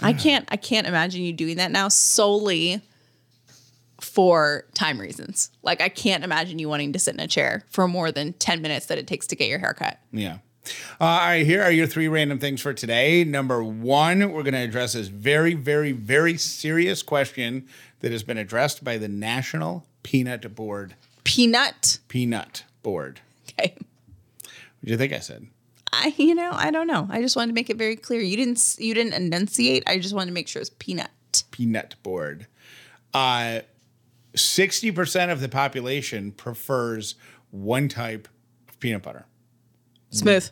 I 0.00 0.12
can't, 0.12 0.46
I 0.52 0.56
can't 0.56 0.86
imagine 0.86 1.22
you 1.22 1.32
doing 1.32 1.56
that 1.56 1.72
now 1.72 1.88
solely 1.88 2.80
for 4.00 4.64
time 4.72 5.00
reasons. 5.00 5.50
Like 5.62 5.80
I 5.80 5.88
can't 5.88 6.22
imagine 6.22 6.60
you 6.60 6.68
wanting 6.68 6.92
to 6.92 7.00
sit 7.00 7.14
in 7.14 7.20
a 7.20 7.26
chair 7.26 7.64
for 7.70 7.88
more 7.88 8.12
than 8.12 8.34
10 8.34 8.62
minutes 8.62 8.86
that 8.86 8.98
it 8.98 9.08
takes 9.08 9.26
to 9.26 9.36
get 9.36 9.48
your 9.48 9.58
hair 9.58 9.74
cut. 9.74 9.98
Yeah. 10.12 10.38
Uh, 11.00 11.04
all 11.04 11.18
right, 11.18 11.46
here 11.46 11.62
are 11.62 11.70
your 11.70 11.86
three 11.86 12.08
random 12.08 12.38
things 12.38 12.60
for 12.60 12.74
today. 12.74 13.24
Number 13.24 13.64
one, 13.64 14.32
we're 14.32 14.42
going 14.42 14.54
to 14.54 14.60
address 14.60 14.92
this 14.92 15.08
very, 15.08 15.54
very, 15.54 15.92
very 15.92 16.36
serious 16.36 17.02
question 17.02 17.66
that 18.00 18.12
has 18.12 18.22
been 18.22 18.38
addressed 18.38 18.84
by 18.84 18.98
the 18.98 19.08
National 19.08 19.86
Peanut 20.02 20.54
Board. 20.54 20.94
Peanut. 21.24 21.98
Peanut 22.08 22.64
Board. 22.82 23.20
Okay. 23.48 23.74
What 23.76 24.84
do 24.84 24.90
you 24.90 24.96
think 24.96 25.12
I 25.12 25.20
said? 25.20 25.46
I, 25.92 26.14
you 26.16 26.34
know, 26.34 26.50
I 26.52 26.70
don't 26.70 26.86
know. 26.86 27.08
I 27.10 27.20
just 27.20 27.36
wanted 27.36 27.48
to 27.48 27.54
make 27.54 27.70
it 27.70 27.76
very 27.76 27.96
clear. 27.96 28.20
You 28.20 28.36
didn't, 28.36 28.76
you 28.78 28.94
didn't 28.94 29.14
enunciate. 29.14 29.82
I 29.86 29.98
just 29.98 30.14
wanted 30.14 30.26
to 30.26 30.32
make 30.32 30.48
sure 30.48 30.60
it 30.60 30.62
was 30.62 30.70
peanut. 30.70 31.10
Peanut 31.50 31.96
Board. 32.02 32.46
Uh, 33.12 33.60
60% 34.34 35.32
of 35.32 35.40
the 35.40 35.48
population 35.48 36.32
prefers 36.32 37.16
one 37.50 37.88
type 37.88 38.28
of 38.68 38.78
peanut 38.80 39.02
butter. 39.02 39.26
Smooth, 40.10 40.48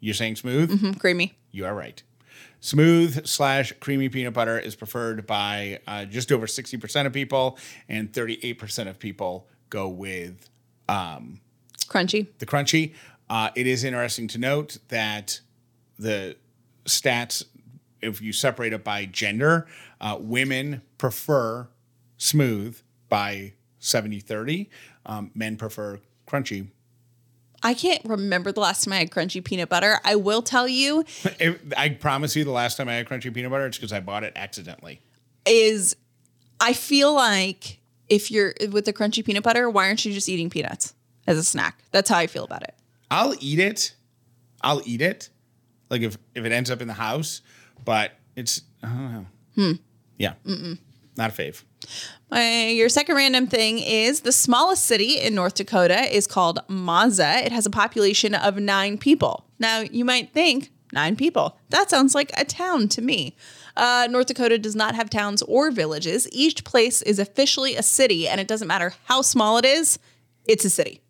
You're 0.00 0.14
saying 0.14 0.36
smooth? 0.36 0.70
Mm, 0.80 0.98
creamy. 1.00 1.38
You 1.50 1.66
are 1.66 1.74
right. 1.74 2.02
Smooth 2.60 3.26
slash 3.26 3.72
creamy 3.80 4.08
peanut 4.08 4.34
butter 4.34 4.58
is 4.58 4.74
preferred 4.74 5.26
by 5.26 5.78
uh, 5.86 6.04
just 6.04 6.32
over 6.32 6.46
60% 6.46 7.06
of 7.06 7.12
people, 7.12 7.56
and 7.88 8.12
38% 8.12 8.88
of 8.88 8.98
people 8.98 9.46
go 9.70 9.88
with 9.88 10.48
Crunchy. 10.88 12.26
the 12.38 12.46
crunchy. 12.46 12.94
Uh, 13.30 13.50
it 13.54 13.66
is 13.66 13.84
interesting 13.84 14.26
to 14.28 14.38
note 14.38 14.78
that 14.88 15.40
the 15.98 16.36
stats, 16.84 17.44
if 18.00 18.20
you 18.20 18.32
separate 18.32 18.72
it 18.72 18.82
by 18.82 19.04
gender, 19.04 19.66
uh, 20.00 20.16
women 20.18 20.82
prefer 20.96 21.68
smooth 22.16 22.80
by 23.08 23.52
70 23.78 24.20
30. 24.20 24.70
Um, 25.06 25.30
men 25.34 25.56
prefer 25.56 26.00
crunchy. 26.26 26.68
I 27.62 27.74
can't 27.74 28.02
remember 28.04 28.52
the 28.52 28.60
last 28.60 28.84
time 28.84 28.92
I 28.92 28.98
had 28.98 29.10
crunchy 29.10 29.42
peanut 29.44 29.68
butter. 29.68 30.00
I 30.04 30.16
will 30.16 30.42
tell 30.42 30.68
you 30.68 31.04
I 31.76 31.90
promise 31.90 32.36
you, 32.36 32.44
the 32.44 32.50
last 32.50 32.76
time 32.76 32.88
I 32.88 32.94
had 32.94 33.08
crunchy 33.08 33.32
peanut 33.32 33.50
butter, 33.50 33.66
it's 33.66 33.76
because 33.76 33.92
I 33.92 34.00
bought 34.00 34.24
it 34.24 34.32
accidentally. 34.36 35.00
is 35.46 35.96
I 36.60 36.72
feel 36.72 37.14
like 37.14 37.80
if 38.08 38.30
you're 38.30 38.54
with 38.70 38.84
the 38.84 38.92
crunchy 38.92 39.24
peanut 39.24 39.42
butter, 39.42 39.68
why 39.68 39.86
aren't 39.86 40.04
you 40.04 40.12
just 40.12 40.28
eating 40.28 40.50
peanuts 40.50 40.94
as 41.26 41.38
a 41.38 41.44
snack? 41.44 41.82
That's 41.90 42.08
how 42.08 42.18
I 42.18 42.26
feel 42.26 42.44
about 42.44 42.62
it. 42.62 42.74
I'll 43.10 43.34
eat 43.40 43.58
it. 43.58 43.94
I'll 44.62 44.82
eat 44.84 45.00
it. 45.02 45.30
Like 45.90 46.02
if 46.02 46.18
if 46.34 46.44
it 46.44 46.52
ends 46.52 46.70
up 46.70 46.80
in 46.80 46.88
the 46.88 46.94
house, 46.94 47.42
but 47.84 48.12
it's 48.36 48.62
I 48.82 48.86
don't 48.88 49.12
know. 49.12 49.26
Hmm. 49.54 49.72
Yeah. 50.16 50.34
Not 51.18 51.30
a 51.30 51.42
fave. 51.42 51.64
My, 52.30 52.68
your 52.68 52.88
second 52.88 53.16
random 53.16 53.48
thing 53.48 53.80
is 53.80 54.20
the 54.20 54.30
smallest 54.30 54.86
city 54.86 55.18
in 55.18 55.34
North 55.34 55.54
Dakota 55.54 56.14
is 56.14 56.28
called 56.28 56.60
Maza. 56.68 57.44
It 57.44 57.50
has 57.50 57.66
a 57.66 57.70
population 57.70 58.36
of 58.36 58.56
nine 58.56 58.98
people. 58.98 59.44
Now, 59.58 59.80
you 59.80 60.04
might 60.04 60.32
think, 60.32 60.70
nine 60.92 61.16
people. 61.16 61.58
That 61.70 61.90
sounds 61.90 62.14
like 62.14 62.30
a 62.36 62.44
town 62.44 62.86
to 62.90 63.02
me. 63.02 63.34
Uh, 63.76 64.06
North 64.08 64.28
Dakota 64.28 64.58
does 64.58 64.76
not 64.76 64.94
have 64.94 65.10
towns 65.10 65.42
or 65.42 65.72
villages. 65.72 66.28
Each 66.30 66.62
place 66.62 67.02
is 67.02 67.18
officially 67.18 67.74
a 67.74 67.82
city, 67.82 68.28
and 68.28 68.40
it 68.40 68.46
doesn't 68.46 68.68
matter 68.68 68.94
how 69.06 69.22
small 69.22 69.58
it 69.58 69.64
is, 69.64 69.98
it's 70.46 70.64
a 70.64 70.70
city. 70.70 71.00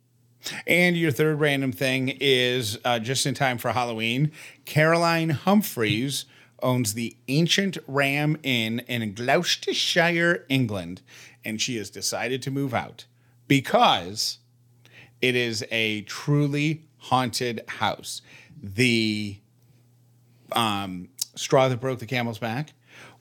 And 0.66 0.96
your 0.96 1.10
third 1.10 1.38
random 1.38 1.72
thing 1.72 2.16
is 2.18 2.78
uh, 2.82 2.98
just 2.98 3.26
in 3.26 3.34
time 3.34 3.58
for 3.58 3.72
Halloween. 3.72 4.32
Caroline 4.64 5.30
Humphries 5.30 6.24
owns 6.62 6.94
the 6.94 7.16
Ancient 7.28 7.78
Ram 7.86 8.36
Inn 8.42 8.80
in 8.88 9.14
Gloucestershire, 9.14 10.44
England, 10.48 11.02
and 11.44 11.60
she 11.60 11.76
has 11.76 11.90
decided 11.90 12.42
to 12.42 12.50
move 12.50 12.74
out 12.74 13.06
because 13.46 14.38
it 15.20 15.34
is 15.34 15.64
a 15.70 16.02
truly 16.02 16.84
haunted 16.98 17.62
house. 17.68 18.22
The 18.62 19.38
um, 20.52 21.08
straw 21.34 21.68
that 21.68 21.80
broke 21.80 21.98
the 21.98 22.06
camel's 22.06 22.38
back 22.38 22.72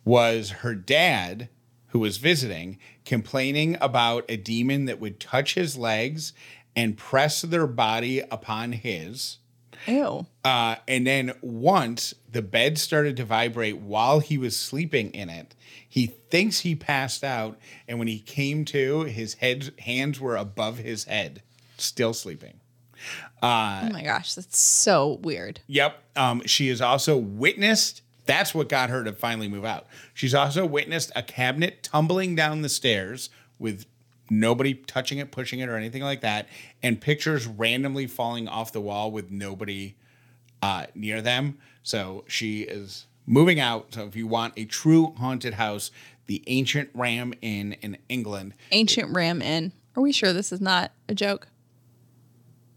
was 0.03 0.49
her 0.49 0.75
dad, 0.75 1.49
who 1.87 1.99
was 1.99 2.17
visiting, 2.17 2.77
complaining 3.05 3.77
about 3.81 4.25
a 4.29 4.37
demon 4.37 4.85
that 4.85 4.99
would 4.99 5.19
touch 5.19 5.53
his 5.55 5.77
legs 5.77 6.33
and 6.75 6.97
press 6.97 7.41
their 7.41 7.67
body 7.67 8.19
upon 8.31 8.71
his. 8.71 9.37
Ew. 9.87 10.25
Uh, 10.43 10.75
and 10.87 11.07
then 11.07 11.33
once 11.41 12.13
the 12.31 12.41
bed 12.41 12.77
started 12.77 13.17
to 13.17 13.25
vibrate 13.25 13.77
while 13.77 14.19
he 14.19 14.37
was 14.37 14.55
sleeping 14.55 15.11
in 15.11 15.29
it, 15.29 15.55
he 15.87 16.07
thinks 16.07 16.59
he 16.59 16.75
passed 16.75 17.23
out. 17.23 17.57
And 17.87 17.97
when 17.97 18.07
he 18.07 18.19
came 18.19 18.65
to, 18.65 19.03
his 19.03 19.35
head 19.35 19.73
hands 19.79 20.19
were 20.19 20.35
above 20.35 20.79
his 20.79 21.05
head, 21.05 21.41
still 21.77 22.13
sleeping. 22.13 22.59
oh 23.41 23.89
my 23.93 24.03
gosh, 24.03 24.33
that's 24.33 24.59
so 24.59 25.19
weird. 25.21 25.61
Yep. 25.67 25.97
Um, 26.15 26.41
she 26.45 26.67
has 26.69 26.81
also 26.81 27.15
witnessed. 27.15 28.01
That's 28.25 28.53
what 28.53 28.67
got 28.67 28.89
her 28.89 29.03
to 29.05 29.13
finally 29.13 29.47
move 29.47 29.63
out. 29.63 29.87
She's 30.13 30.35
also 30.35 30.65
witnessed 30.65 31.11
a 31.15 31.23
cabinet 31.23 31.81
tumbling 31.81 32.35
down 32.35 32.61
the 32.61 32.69
stairs 32.69 33.29
with 33.57 33.85
nobody 34.29 34.73
touching 34.73 35.17
it, 35.17 35.31
pushing 35.31 35.59
it, 35.59 35.69
or 35.69 35.75
anything 35.75 36.03
like 36.03 36.21
that, 36.21 36.47
and 36.83 36.99
pictures 36.99 37.47
randomly 37.47 38.07
falling 38.07 38.47
off 38.47 38.71
the 38.71 38.81
wall 38.81 39.11
with 39.11 39.31
nobody 39.31 39.95
uh, 40.61 40.87
near 40.95 41.21
them. 41.21 41.57
So 41.83 42.23
she 42.27 42.61
is 42.61 43.05
moving 43.25 43.59
out. 43.59 43.93
So 43.93 44.05
if 44.05 44.15
you 44.15 44.27
want 44.27 44.53
a 44.57 44.65
true 44.65 45.13
haunted 45.17 45.55
house, 45.55 45.91
the 46.27 46.43
Ancient 46.47 46.89
Ram 46.93 47.33
Inn 47.41 47.73
in 47.81 47.97
England. 48.09 48.53
Ancient 48.71 49.15
Ram 49.15 49.41
Inn. 49.41 49.71
Are 49.95 50.01
we 50.01 50.11
sure 50.11 50.33
this 50.33 50.51
is 50.51 50.61
not 50.61 50.91
a 51.09 51.15
joke? 51.15 51.47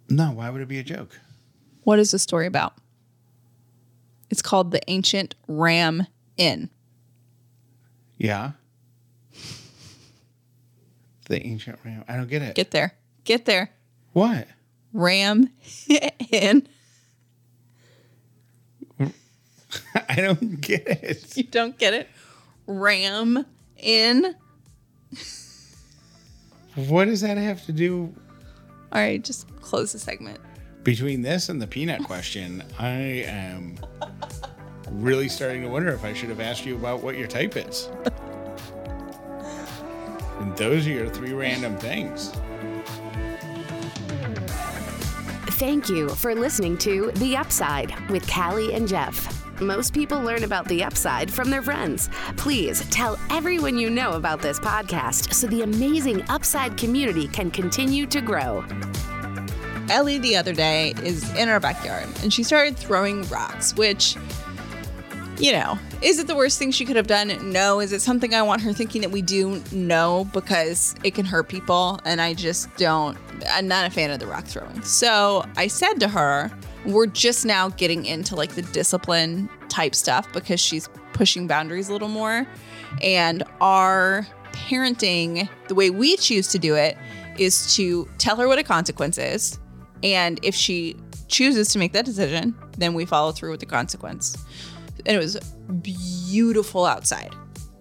No, 0.09 0.33
why 0.33 0.51
would 0.51 0.61
it 0.61 0.69
be 0.69 0.79
a 0.79 0.85
joke? 0.85 1.21
What 1.83 1.99
is 1.99 2.11
the 2.11 2.19
story 2.19 2.47
about? 2.47 2.75
It's 4.31 4.43
called 4.43 4.71
the 4.71 4.81
Ancient 4.89 5.35
Ram 5.49 6.07
Inn. 6.37 6.71
Yeah. 8.17 8.53
The 11.31 11.47
Ancient 11.47 11.79
Ram. 11.85 12.05
I 12.09 12.17
don't 12.17 12.29
get 12.29 12.43
it. 12.43 12.57
Get 12.57 12.73
there. 12.73 12.93
Get 13.23 13.45
there. 13.45 13.71
what? 14.15 14.49
Ram 14.93 15.49
in. 16.33 16.67
I 20.09 20.17
don't 20.17 20.61
get 20.61 20.89
it. 20.89 21.33
You 21.37 21.45
don't 21.45 21.79
get 21.79 21.95
it? 21.95 22.09
Ram 22.67 23.47
in. 23.77 24.35
What 26.75 27.05
does 27.05 27.21
that 27.21 27.37
have 27.37 27.65
to 27.67 27.73
do 27.73 28.13
All 28.93 29.01
right, 29.01 29.23
just 29.23 29.47
close 29.61 29.93
the 29.93 30.01
segment. 30.01 30.41
between 30.83 31.23
this 31.23 31.49
and 31.49 31.63
the 31.63 31.67
peanut 31.69 32.03
question? 32.03 32.65
I 32.79 32.89
am 33.27 33.77
really 34.91 35.29
starting 35.29 35.63
to 35.63 35.69
wonder 35.69 35.93
if 35.93 36.03
I 36.05 36.13
should 36.13 36.29
have 36.31 36.41
asked 36.41 36.67
you 36.67 36.75
about 36.75 37.05
what 37.05 37.17
your 37.17 37.29
type 37.29 37.57
is. 37.57 37.89
And 40.61 40.73
those 40.73 40.87
are 40.87 40.91
your 40.91 41.09
three 41.09 41.33
random 41.33 41.77
things. 41.79 42.33
Thank 45.57 45.89
you 45.89 46.11
for 46.11 46.35
listening 46.35 46.77
to 46.79 47.11
The 47.17 47.37
Upside 47.37 48.11
with 48.11 48.31
Callie 48.31 48.75
and 48.75 48.87
Jeff. 48.87 49.37
Most 49.61 49.95
people 49.95 50.21
learn 50.21 50.45
about 50.45 50.67
the 50.69 50.83
upside 50.85 51.31
from 51.31 51.51
their 51.51 51.63
friends. 51.63 52.09
Please 52.37 52.87
tell 52.91 53.19
everyone 53.31 53.79
you 53.79 53.91
know 53.91 54.13
about 54.13 54.41
this 54.41 54.59
podcast 54.59 55.35
so 55.35 55.47
the 55.47 55.63
amazing 55.63 56.23
Upside 56.29 56.77
community 56.77 57.29
can 57.29 57.51
continue 57.51 58.07
to 58.07 58.21
grow. 58.21 58.65
Ellie 59.91 60.19
the 60.19 60.37
other 60.37 60.53
day 60.53 60.95
is 61.03 61.35
in 61.37 61.49
our 61.49 61.59
backyard 61.61 62.07
and 62.23 62.33
she 62.33 62.43
started 62.43 62.77
throwing 62.77 63.23
rocks, 63.29 63.75
which, 63.77 64.17
you 65.41 65.53
know, 65.53 65.79
is 66.03 66.19
it 66.19 66.27
the 66.27 66.37
worst 66.37 66.59
thing 66.59 66.71
she 66.71 66.85
could 66.85 66.97
have 66.97 67.07
done? 67.07 67.51
No. 67.51 67.81
Is 67.81 67.93
it 67.93 68.01
something 68.01 68.35
I 68.35 68.43
want 68.43 68.61
her 68.63 68.73
thinking 68.73 69.01
that 69.01 69.11
we 69.11 69.23
do? 69.23 69.63
No, 69.73 70.29
because 70.33 70.95
it 71.03 71.15
can 71.15 71.25
hurt 71.25 71.49
people 71.49 71.99
and 72.05 72.21
I 72.21 72.35
just 72.35 72.75
don't, 72.77 73.17
I'm 73.51 73.67
not 73.67 73.87
a 73.87 73.91
fan 73.91 74.11
of 74.11 74.21
the 74.21 74.27
rock 74.27 74.45
throwing. 74.45 74.83
So 74.83 75.45
I 75.57 75.67
said 75.67 75.95
to 76.01 76.09
her, 76.09 76.51
we're 76.85 77.07
just 77.07 77.47
now 77.47 77.71
getting 77.71 78.05
into 78.05 78.37
like 78.37 78.55
the 78.55 78.63
discipline 78.63 79.49
type 79.69 79.95
stuff 79.95 80.31
because 80.33 80.61
she's 80.61 80.89
pushing 81.15 81.47
boundaries 81.47 81.89
a 81.89 81.93
little 81.93 82.09
more. 82.09 82.47
And 83.03 83.43
our 83.61 84.27
parenting, 84.53 85.49
the 85.69 85.75
way 85.75 85.91
we 85.91 86.17
choose 86.17 86.49
to 86.49 86.59
do 86.59 86.75
it, 86.75 86.99
is 87.39 87.75
to 87.77 88.09
tell 88.19 88.37
her 88.37 88.47
what 88.47 88.59
a 88.59 88.63
consequence 88.63 89.17
is. 89.17 89.59
And 90.03 90.39
if 90.43 90.55
she 90.55 90.97
chooses 91.29 91.69
to 91.73 91.79
make 91.79 91.93
that 91.93 92.05
decision, 92.05 92.55
then 92.77 92.93
we 92.95 93.05
follow 93.05 93.33
through 93.33 93.53
with 93.53 93.61
the 93.61 93.67
consequence. 93.67 94.37
And 95.07 95.17
it 95.17 95.19
was 95.19 95.37
beautiful 95.83 96.85
outside. 96.85 97.35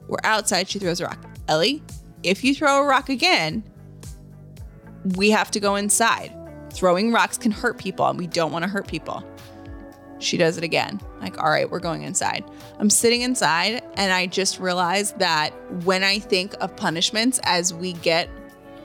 We're 0.07 0.17
outside, 0.23 0.67
she 0.67 0.79
throws 0.79 0.99
a 0.99 1.05
rock. 1.05 1.23
Ellie, 1.47 1.83
if 2.23 2.43
you 2.43 2.53
throw 2.55 2.81
a 2.81 2.85
rock 2.85 3.09
again, 3.09 3.63
we 5.15 5.29
have 5.31 5.51
to 5.51 5.59
go 5.59 5.75
inside. 5.75 6.35
Throwing 6.71 7.11
rocks 7.11 7.37
can 7.37 7.51
hurt 7.51 7.77
people, 7.77 8.07
and 8.07 8.17
we 8.17 8.27
don't 8.27 8.51
want 8.51 8.63
to 8.63 8.69
hurt 8.69 8.87
people. 8.87 9.23
She 10.19 10.37
does 10.37 10.57
it 10.57 10.63
again. 10.63 10.99
Like, 11.21 11.41
all 11.41 11.49
right, 11.49 11.69
we're 11.69 11.79
going 11.79 12.03
inside. 12.03 12.43
I'm 12.77 12.89
sitting 12.89 13.21
inside, 13.21 13.81
and 13.95 14.11
I 14.11 14.27
just 14.27 14.59
realized 14.59 15.17
that 15.19 15.51
when 15.83 16.03
I 16.03 16.19
think 16.19 16.53
of 16.61 16.75
punishments 16.75 17.39
as 17.43 17.73
we 17.73 17.93
get, 17.93 18.29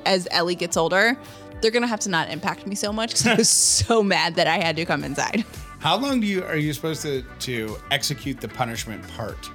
as 0.07 0.29
Ellie 0.31 0.55
gets 0.55 0.77
older, 0.77 1.19
they're 1.61 1.71
gonna 1.71 1.87
have 1.87 2.01
to 2.01 2.11
not 2.11 2.31
impact 2.31 2.67
me 2.67 2.75
so 2.75 2.93
much 2.93 3.11
because 3.11 3.27
I 3.27 3.35
was 3.35 3.49
so 3.87 4.03
mad 4.03 4.37
that 4.37 4.47
I 4.47 4.59
had 4.59 4.77
to 4.77 4.85
come 4.85 5.03
inside. 5.03 5.45
How 5.85 5.99
long 5.99 6.19
do 6.19 6.27
you 6.27 6.43
are 6.45 6.57
you 6.57 6.73
supposed 6.73 7.03
to 7.03 7.23
to 7.41 7.77
execute 7.91 8.41
the 8.41 8.49
punishment 8.49 9.07
part 9.09 9.51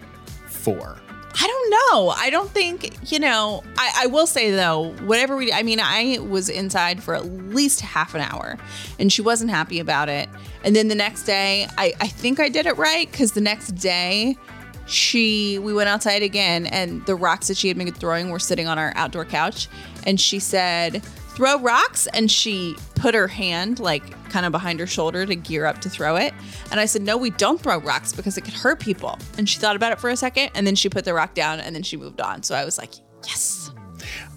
for? 0.45 0.95
I 1.33 1.47
don't 1.47 1.69
know. 1.71 2.09
I 2.09 2.29
don't 2.29 2.51
think, 2.51 3.11
you 3.11 3.17
know, 3.17 3.63
I, 3.75 4.03
I 4.03 4.05
will 4.05 4.27
say 4.27 4.51
though, 4.51 4.93
whatever 5.05 5.35
we, 5.35 5.51
I 5.51 5.63
mean, 5.63 5.79
I 5.81 6.19
was 6.19 6.47
inside 6.47 7.01
for 7.01 7.15
at 7.15 7.25
least 7.25 7.81
half 7.81 8.13
an 8.13 8.21
hour 8.21 8.57
and 8.99 9.11
she 9.11 9.23
wasn't 9.23 9.49
happy 9.49 9.79
about 9.79 10.07
it. 10.07 10.29
And 10.63 10.75
then 10.75 10.87
the 10.87 10.93
next 10.93 11.23
day, 11.23 11.67
I, 11.79 11.93
I 11.99 12.07
think 12.07 12.39
I 12.39 12.47
did 12.47 12.67
it 12.67 12.77
right 12.77 13.11
because 13.11 13.31
the 13.31 13.41
next 13.41 13.71
day, 13.71 14.37
she, 14.85 15.57
we 15.57 15.73
went 15.73 15.89
outside 15.89 16.21
again 16.21 16.67
and 16.67 17.03
the 17.07 17.15
rocks 17.15 17.47
that 17.47 17.57
she 17.57 17.69
had 17.69 17.77
been 17.77 17.91
throwing 17.91 18.29
were 18.29 18.39
sitting 18.39 18.67
on 18.67 18.77
our 18.77 18.93
outdoor 18.95 19.25
couch. 19.25 19.67
And 20.05 20.21
she 20.21 20.37
said, 20.39 21.01
throw 21.39 21.57
rocks. 21.57 22.05
And 22.07 22.29
she 22.29 22.75
put 22.95 23.15
her 23.15 23.29
hand 23.29 23.79
like 23.79 24.03
kind 24.29 24.45
of 24.45 24.51
behind 24.51 24.77
her 24.81 24.85
shoulder 24.85 25.25
to 25.25 25.35
gear 25.35 25.65
up 25.65 25.79
to 25.79 25.89
throw 25.89 26.17
it. 26.17 26.33
And 26.69 26.81
I 26.81 26.85
said, 26.85 27.01
no, 27.01 27.15
we 27.15 27.29
don't 27.29 27.61
throw 27.61 27.77
rocks 27.77 28.11
because 28.11 28.37
it 28.37 28.41
could 28.41 28.53
hurt 28.53 28.81
people. 28.81 29.17
And 29.37 29.47
she 29.47 29.57
thought 29.57 29.77
about 29.77 29.93
it 29.93 30.01
for 30.01 30.09
a 30.09 30.17
second 30.17 30.49
and 30.53 30.67
then 30.67 30.75
she 30.75 30.89
put 30.89 31.05
the 31.05 31.13
rock 31.13 31.35
down 31.35 31.61
and 31.61 31.73
then 31.73 31.81
she 31.81 31.95
moved 31.95 32.19
on. 32.19 32.43
So 32.43 32.55
I 32.55 32.65
was 32.65 32.77
like, 32.77 32.91
yes. 33.25 33.71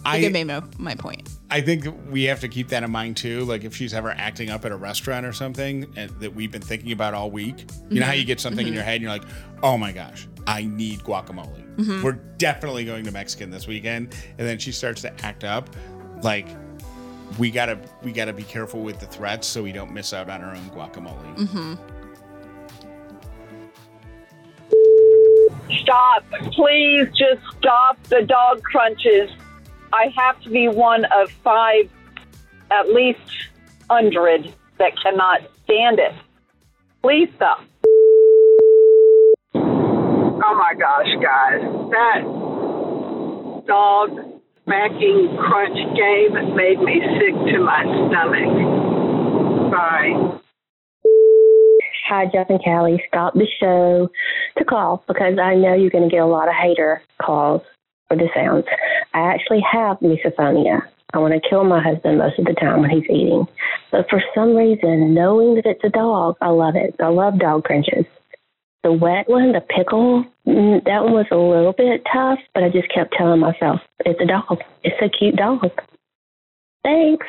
I 0.05 0.21
think 0.21 0.37
I 0.37 0.45
made 0.45 0.45
my, 0.45 0.63
my 0.79 0.95
point. 0.95 1.29
I 1.51 1.61
think 1.61 1.87
we 2.09 2.23
have 2.25 2.39
to 2.41 2.49
keep 2.49 2.69
that 2.69 2.85
in 2.85 2.91
mind 2.93 3.17
too. 3.17 3.45
Like 3.47 3.65
if 3.65 3.75
she's 3.75 3.95
ever 3.95 4.13
acting 4.13 4.51
up 4.51 4.65
at 4.65 4.71
a 4.71 4.77
restaurant 4.77 5.27
or 5.27 5.33
something 5.33 5.93
and, 5.97 6.09
that 6.21 6.33
we've 6.33 6.53
been 6.53 6.63
thinking 6.63 6.93
about 6.93 7.15
all 7.15 7.33
week. 7.33 7.67
You 7.91 7.99
know 7.99 8.07
how 8.07 8.13
you 8.13 8.21
mm-hmm. 8.21 8.29
get 8.29 8.39
something 8.39 8.65
in 8.65 8.67
mm-hmm. 8.67 8.77
your 8.77 8.85
head 8.85 8.95
and 8.95 9.03
you're 9.03 9.11
like, 9.11 9.25
oh 9.65 9.77
my 9.77 9.91
gosh, 9.91 10.29
I 10.47 10.67
need 10.67 11.01
guacamole. 11.01 11.77
Mm-hmm. 11.77 12.05
We're 12.05 12.21
definitely 12.39 12.85
going 12.85 13.05
to 13.07 13.11
Mexican 13.11 13.51
this 13.51 13.67
weekend. 13.67 14.15
And 14.39 14.47
then 14.47 14.59
she 14.61 14.71
starts 14.71 15.03
to 15.03 15.27
act 15.27 15.43
up. 15.43 15.69
Like 16.23 16.47
we 17.39 17.51
gotta 17.51 17.79
we 18.03 18.13
gotta 18.13 18.33
be 18.33 18.43
careful 18.43 18.83
with 18.83 18.99
the 18.99 19.07
threats 19.07 19.47
so 19.47 19.63
we 19.63 19.73
don't 19.73 19.93
miss 19.93 20.13
out 20.13 20.29
on 20.29 20.43
our 20.43 20.55
own 20.55 20.71
guacamole. 20.71 21.37
Mm-hmm. 21.37 21.75
Stop. 25.79 26.25
Please 26.53 27.09
just 27.17 27.41
stop 27.59 28.03
the 28.05 28.23
dog 28.23 28.63
crunches. 28.63 29.31
I 29.93 30.13
have 30.17 30.41
to 30.43 30.51
be 30.51 30.69
one 30.69 31.05
of 31.07 31.31
five, 31.45 31.91
at 32.71 32.89
least, 32.89 33.21
hundred 33.91 34.53
that 34.79 34.93
cannot 35.03 35.41
stand 35.65 35.99
it. 35.99 36.15
Please 37.03 37.29
stop. 37.37 37.65
Oh 39.55 40.55
my 40.57 40.75
gosh, 40.79 41.09
guys. 41.21 41.61
That 41.91 42.23
dog 43.67 44.32
smacking 44.65 45.37
crunch 45.39 45.79
game 45.97 46.57
made 46.57 46.79
me 46.81 47.01
sick 47.19 47.35
to 47.53 47.59
my 47.61 47.83
stomach. 47.83 49.73
Bye. 49.73 50.39
Hi, 52.09 52.27
Jeff 52.27 52.51
and 52.51 52.63
Callie. 52.63 53.03
Stop 53.09 53.35
the 53.35 53.47
show 53.59 54.11
to 54.59 54.65
call 54.65 55.03
because 55.09 55.39
I 55.39 55.55
know 55.55 55.75
you're 55.75 55.91
going 55.91 56.09
to 56.09 56.15
get 56.15 56.23
a 56.23 56.27
lot 56.27 56.49
of 56.49 56.55
hater 56.55 57.03
calls 57.21 57.63
for 58.09 58.17
the 58.17 58.29
sounds. 58.35 58.67
I 59.15 59.21
actually 59.21 59.63
have 59.71 59.99
misophonia. 60.01 60.83
I 61.15 61.19
want 61.19 61.35
to 61.35 61.49
kill 61.49 61.65
my 61.65 61.83
husband 61.83 62.19
most 62.19 62.39
of 62.39 62.45
the 62.45 62.55
time 62.55 62.81
when 62.81 62.91
he's 62.91 63.05
eating. 63.05 63.47
But 63.91 64.09
for 64.09 64.23
some 64.35 64.57
reason, 64.57 65.15
knowing 65.15 65.55
that 65.57 65.67
it's 65.67 65.85
a 65.85 65.91
dog, 65.91 66.37
I 66.41 66.49
love 66.49 66.75
it. 66.77 66.95
I 67.01 67.09
love 67.09 67.39
dog 67.39 67.65
crunches. 67.65 68.05
The 68.83 68.93
wet 68.93 69.29
one, 69.29 69.53
the 69.53 69.61
pickle, 69.61 70.25
mm, 70.47 70.85
that 70.85 71.05
one 71.05 71.13
was 71.13 71.27
a 71.31 71.37
little 71.37 71.73
bit 71.73 72.03
tough, 72.13 72.41
but 72.53 72.65
I 72.65 72.69
just 72.69 72.93
kept 72.93 73.15
telling 73.17 73.39
myself, 73.39 73.81
it's 74.01 74.21
a 74.21 74.27
dog. 74.27 74.59
It's 74.83 74.97
a 75.01 75.09
cute 75.09 75.37
dog. 75.37 75.71
Thanks. 76.83 77.27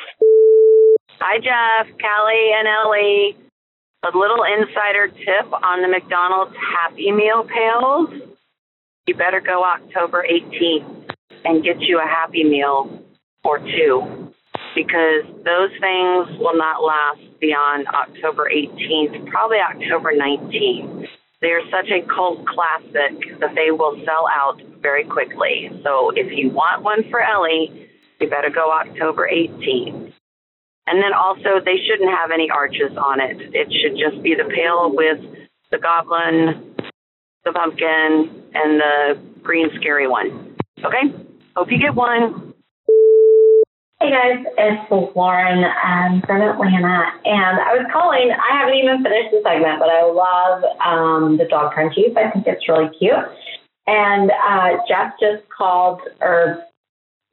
Hi, 1.20 1.38
Jeff, 1.38 1.86
Callie, 1.98 2.50
and 2.58 2.66
Ellie. 2.66 3.36
A 4.02 4.18
little 4.18 4.42
insider 4.42 5.08
tip 5.08 5.52
on 5.52 5.80
the 5.80 5.88
McDonald's 5.88 6.54
Happy 6.58 7.12
Meal 7.12 7.44
pails. 7.46 8.10
You 9.06 9.14
better 9.14 9.40
go 9.40 9.62
October 9.64 10.26
18th 10.28 11.08
and 11.44 11.62
get 11.62 11.80
you 11.80 12.00
a 12.00 12.06
Happy 12.06 12.42
Meal 12.42 13.00
or 13.44 13.60
two 13.60 14.32
because 14.74 15.24
those 15.44 15.70
things 15.80 16.38
will 16.40 16.56
not 16.56 16.82
last 16.82 17.20
beyond 17.40 17.86
October 17.86 18.50
18th, 18.52 19.26
probably 19.30 19.58
October 19.58 20.12
19th. 20.12 21.06
They're 21.44 21.60
such 21.70 21.90
a 21.92 22.00
cult 22.08 22.46
classic 22.46 23.20
that 23.38 23.54
they 23.54 23.70
will 23.70 24.00
sell 24.06 24.24
out 24.32 24.62
very 24.80 25.04
quickly. 25.04 25.68
So 25.84 26.08
if 26.16 26.32
you 26.32 26.48
want 26.48 26.82
one 26.82 27.04
for 27.10 27.20
Ellie, 27.20 27.90
you 28.18 28.30
better 28.30 28.48
go 28.48 28.72
October 28.72 29.28
18th. 29.30 30.10
And 30.86 31.02
then 31.02 31.12
also, 31.12 31.60
they 31.62 31.76
shouldn't 31.84 32.08
have 32.08 32.30
any 32.30 32.48
arches 32.48 32.96
on 32.96 33.20
it. 33.20 33.36
It 33.52 33.68
should 33.68 33.92
just 33.92 34.22
be 34.22 34.34
the 34.34 34.48
pail 34.48 34.90
with 34.96 35.20
the 35.70 35.76
goblin, 35.76 36.74
the 37.44 37.52
pumpkin, 37.52 38.42
and 38.54 38.80
the 38.80 39.20
green 39.42 39.68
scary 39.76 40.08
one. 40.08 40.56
Okay? 40.82 41.12
Hope 41.56 41.70
you 41.70 41.78
get 41.78 41.94
one. 41.94 42.43
Hey 44.00 44.10
guys, 44.10 44.44
it's 44.58 44.90
Lauren 45.14 45.64
um, 45.64 46.20
from 46.26 46.42
Atlanta, 46.42 47.14
and 47.24 47.60
I 47.62 47.78
was 47.78 47.86
calling. 47.92 48.28
I 48.32 48.58
haven't 48.58 48.74
even 48.74 49.02
finished 49.02 49.30
the 49.30 49.40
segment, 49.46 49.78
but 49.78 49.88
I 49.88 50.02
love 50.02 50.64
um, 50.84 51.38
the 51.38 51.46
dog 51.46 51.72
crunchies. 51.72 52.16
I 52.16 52.28
think 52.30 52.44
it's 52.46 52.68
really 52.68 52.90
cute. 52.98 53.14
And 53.86 54.32
uh, 54.32 54.82
Jeff 54.88 55.14
just 55.20 55.48
called, 55.48 56.00
or 56.20 56.64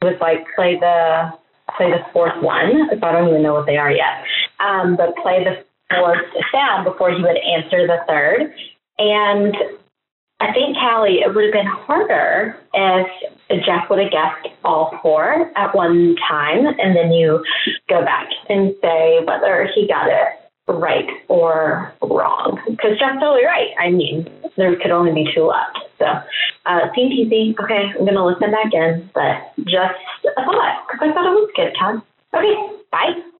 was 0.03 0.15
like, 0.21 0.45
play 0.55 0.77
the 0.79 1.33
play 1.75 1.89
the 1.89 2.05
fourth 2.13 2.37
one. 2.41 2.87
So 2.91 2.99
I 3.01 3.11
don't 3.11 3.27
even 3.27 3.41
know 3.41 3.53
what 3.53 3.65
they 3.65 3.77
are 3.77 3.91
yet. 3.91 4.23
Um, 4.59 4.95
but 4.95 5.17
play 5.17 5.43
the 5.43 5.65
fourth 5.89 6.23
sound 6.53 6.85
before 6.85 7.09
he 7.11 7.23
would 7.23 7.37
answer 7.41 7.87
the 7.87 8.05
third. 8.07 8.53
And 8.99 9.55
I 10.39 10.53
think, 10.53 10.77
Callie, 10.77 11.21
it 11.25 11.33
would 11.33 11.43
have 11.43 11.53
been 11.53 11.65
harder 11.65 12.55
if 12.73 13.07
Jeff 13.65 13.89
would 13.89 13.99
have 13.99 14.11
guessed 14.11 14.55
all 14.63 14.97
four 15.01 15.51
at 15.57 15.75
one 15.75 16.15
time, 16.27 16.65
and 16.65 16.95
then 16.95 17.11
you 17.11 17.43
go 17.89 18.03
back 18.03 18.29
and 18.49 18.73
say 18.81 19.19
whether 19.25 19.67
he 19.73 19.87
got 19.87 20.07
it 20.07 20.27
right 20.67 21.07
or 21.27 21.93
wrong. 22.01 22.59
Because 22.69 22.97
Jeff's 22.99 23.19
totally 23.19 23.45
right. 23.45 23.71
I 23.79 23.91
mean, 23.91 24.27
there 24.57 24.75
could 24.77 24.91
only 24.91 25.13
be 25.13 25.29
two 25.33 25.45
left. 25.45 25.79
So, 25.99 26.05
uh, 26.65 26.79
seemed 26.95 27.13
easy. 27.13 27.55
Okay, 27.59 27.91
I'm 27.97 28.05
going 28.05 28.13
to 28.13 28.25
listen 28.25 28.51
back 28.51 28.73
in, 28.73 29.09
but 29.13 29.53
just 29.65 29.99
a 30.25 30.45
thought, 30.45 30.87
because 30.87 31.09
I 31.09 31.13
thought 31.13 31.25
it 31.25 31.35
was 31.35 31.51
good, 31.55 31.73
Todd. 31.77 32.01
Okay, 32.33 32.55
bye. 32.91 33.30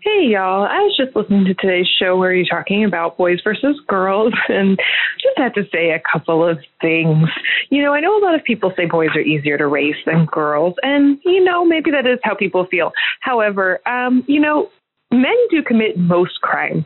Hey, 0.00 0.28
y'all. 0.28 0.62
I 0.64 0.78
was 0.78 0.96
just 0.96 1.16
listening 1.16 1.44
to 1.46 1.54
today's 1.54 1.88
show 1.88 2.16
where 2.16 2.32
you're 2.32 2.46
talking 2.46 2.84
about 2.84 3.18
boys 3.18 3.40
versus 3.42 3.80
girls, 3.88 4.32
and 4.48 4.78
just 5.20 5.36
had 5.36 5.54
to 5.54 5.64
say 5.72 5.90
a 5.90 6.00
couple 6.12 6.46
of 6.46 6.58
things. 6.80 7.28
You 7.70 7.82
know, 7.82 7.94
I 7.94 8.00
know 8.00 8.16
a 8.16 8.22
lot 8.22 8.36
of 8.36 8.44
people 8.44 8.72
say 8.76 8.86
boys 8.86 9.10
are 9.16 9.20
easier 9.20 9.58
to 9.58 9.66
raise 9.66 9.96
than 10.06 10.26
girls, 10.26 10.74
and, 10.84 11.18
you 11.24 11.42
know, 11.42 11.64
maybe 11.64 11.90
that 11.90 12.06
is 12.06 12.20
how 12.22 12.36
people 12.36 12.66
feel. 12.66 12.92
However, 13.20 13.80
um, 13.86 14.22
you 14.28 14.40
know, 14.40 14.70
men 15.10 15.36
do 15.50 15.62
commit 15.62 15.98
most 15.98 16.40
crime. 16.40 16.84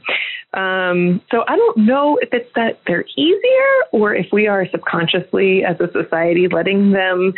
Um, 0.54 1.22
so 1.30 1.44
I 1.48 1.56
don't 1.56 1.78
know 1.78 2.18
if 2.20 2.28
it's 2.32 2.50
that 2.54 2.80
they're 2.86 3.06
easier 3.16 3.72
or 3.90 4.14
if 4.14 4.26
we 4.32 4.46
are 4.46 4.66
subconsciously 4.70 5.64
as 5.64 5.80
a 5.80 5.90
society 5.92 6.46
letting 6.46 6.92
them 6.92 7.32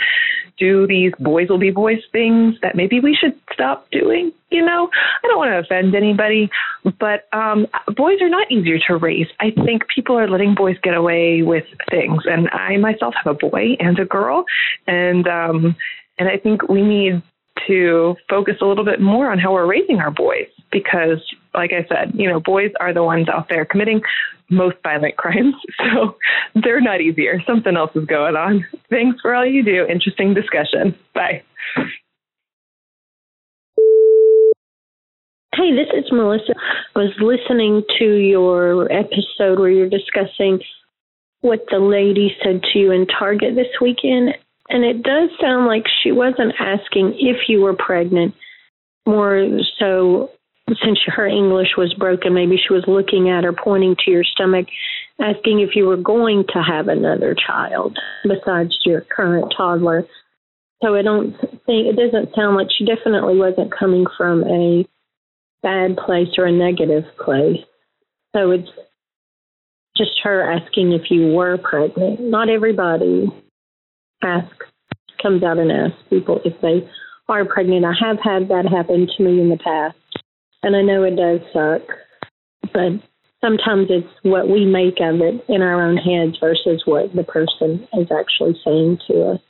do 0.59 0.87
these 0.87 1.13
boys 1.21 1.49
will 1.49 1.59
be 1.59 1.71
boys 1.71 2.01
things 2.13 2.57
that 2.63 2.75
maybe 2.75 3.01
we 3.01 3.15
should 3.15 3.39
stop 3.53 3.89
doing. 3.91 4.33
You 4.51 4.65
know, 4.65 4.89
I 5.23 5.27
don't 5.29 5.39
want 5.39 5.51
to 5.51 5.59
offend 5.59 5.95
anybody, 5.95 6.51
but 6.99 7.29
um, 7.33 7.67
boys 7.97 8.21
are 8.21 8.29
not 8.29 8.51
easier 8.51 8.79
to 8.89 8.97
raise. 8.97 9.27
I 9.41 9.51
think 9.65 9.83
people 9.95 10.19
are 10.19 10.29
letting 10.29 10.55
boys 10.55 10.77
get 10.83 10.95
away 10.95 11.43
with 11.43 11.65
things, 11.91 12.23
and 12.27 12.49
I 12.51 12.77
myself 12.77 13.15
have 13.23 13.35
a 13.35 13.49
boy 13.49 13.77
and 13.81 13.99
a 13.99 14.05
girl, 14.05 14.45
and 14.87 15.27
um, 15.27 15.77
and 16.19 16.29
I 16.29 16.37
think 16.37 16.69
we 16.69 16.83
need 16.83 17.23
to 17.67 18.17
focus 18.29 18.57
a 18.61 18.67
little 18.67 18.85
bit 18.85 19.01
more 19.01 19.31
on 19.31 19.39
how 19.39 19.53
we're 19.53 19.67
raising 19.67 19.99
our 19.99 20.11
boys 20.11 20.47
because 20.75 21.23
like 21.55 21.73
I 21.73 21.87
said, 21.89 22.13
you 22.15 22.29
know, 22.29 22.41
boys 22.41 22.73
are 22.81 22.93
the 22.93 23.05
ones 23.05 23.29
out 23.29 23.49
there 23.49 23.65
committing 23.65 24.03
most 24.51 24.77
violent 24.83 25.17
crimes. 25.17 25.55
So 25.95 26.17
they're 26.55 26.81
not 26.81 27.01
easier. 27.01 27.41
Something 27.47 27.77
else 27.77 27.91
is 27.95 28.07
going 28.07 28.37
on. 28.37 28.67
Thanks 28.91 29.21
for 29.21 29.35
all 29.35 29.47
you 29.47 29.63
do. 29.63 29.87
Interesting 29.87 30.35
discussion. 30.35 30.97
Bye. 31.15 31.43
Hey, 35.55 35.73
this 35.73 35.89
is 35.95 36.11
Melissa. 36.11 36.55
I 36.97 36.99
was 36.99 37.13
listening 37.21 37.83
to 37.99 38.05
your 38.05 38.91
episode 38.91 39.59
where 39.59 39.71
you're 39.71 39.89
discussing 39.89 40.61
what 41.43 41.65
the 41.71 41.79
lady 41.79 42.35
said 42.43 42.63
to 42.73 42.79
you 42.79 42.91
in 42.91 43.07
Target 43.07 43.55
this 43.55 43.69
weekend. 43.81 44.35
And 44.71 44.85
it 44.85 45.03
does 45.03 45.31
sound 45.41 45.67
like 45.67 45.85
she 46.03 46.11
wasn't 46.11 46.55
asking 46.59 47.15
if 47.19 47.49
you 47.49 47.61
were 47.61 47.77
pregnant, 47.77 48.35
more 49.07 49.47
so 49.79 50.31
since 50.69 50.99
her 51.07 51.27
English 51.27 51.77
was 51.77 51.93
broken, 51.95 52.35
maybe 52.35 52.57
she 52.57 52.73
was 52.73 52.85
looking 52.87 53.29
at 53.29 53.45
or 53.45 53.53
pointing 53.53 53.97
to 54.05 54.11
your 54.11 54.25
stomach, 54.25 54.67
asking 55.21 55.61
if 55.61 55.77
you 55.77 55.87
were 55.87 55.97
going 55.97 56.45
to 56.53 56.63
have 56.63 56.89
another 56.89 57.35
child 57.35 57.99
besides 58.23 58.75
your 58.85 59.03
current 59.03 59.53
toddler. 59.57 60.07
So 60.83 60.95
I 60.95 61.03
don't 61.03 61.33
think 61.67 61.87
it 61.87 61.97
doesn't 61.97 62.35
sound 62.35 62.57
like 62.57 62.69
she 62.77 62.85
definitely 62.85 63.37
wasn't 63.37 63.77
coming 63.77 64.07
from 64.17 64.43
a 64.45 64.87
bad 65.63 65.97
place 65.97 66.29
or 66.39 66.47
a 66.47 66.53
negative 66.53 67.05
place. 67.23 67.61
So 68.35 68.51
it's 68.51 68.69
just 69.97 70.13
her 70.23 70.51
asking 70.51 70.93
if 70.93 71.11
you 71.11 71.29
were 71.29 71.59
pregnant. 71.59 72.21
Not 72.21 72.49
everybody 72.49 73.27
asks 74.23 74.67
comes 75.23 75.43
out 75.43 75.59
and 75.59 75.73
asks 75.73 76.03
people 76.11 76.41
if 76.45 76.61
they 76.61 76.87
are 77.29 77.45
pregnant. 77.45 77.85
I 77.85 77.95
have 77.99 78.19
had 78.23 78.49
that 78.49 78.67
happen 78.71 79.09
to 79.17 79.23
me 79.23 79.41
in 79.41 79.49
the 79.49 79.57
past. 79.57 79.97
And 80.65 80.75
I 80.75 80.81
know 80.81 81.03
it 81.03 81.17
does 81.17 81.41
suck, 81.53 81.83
but 82.73 82.93
sometimes 83.45 83.89
it's 83.91 84.09
what 84.23 84.49
we 84.49 84.65
make 84.65 84.99
of 84.99 85.21
it 85.21 85.45
in 85.47 85.61
our 85.61 85.83
own 85.83 85.99
heads 85.99 86.39
versus 86.41 86.83
what 86.87 87.15
the 87.15 87.23
person 87.23 87.87
is 87.93 88.09
actually 88.11 88.59
saying 88.65 88.99
to 89.07 89.33
us. 89.33 89.41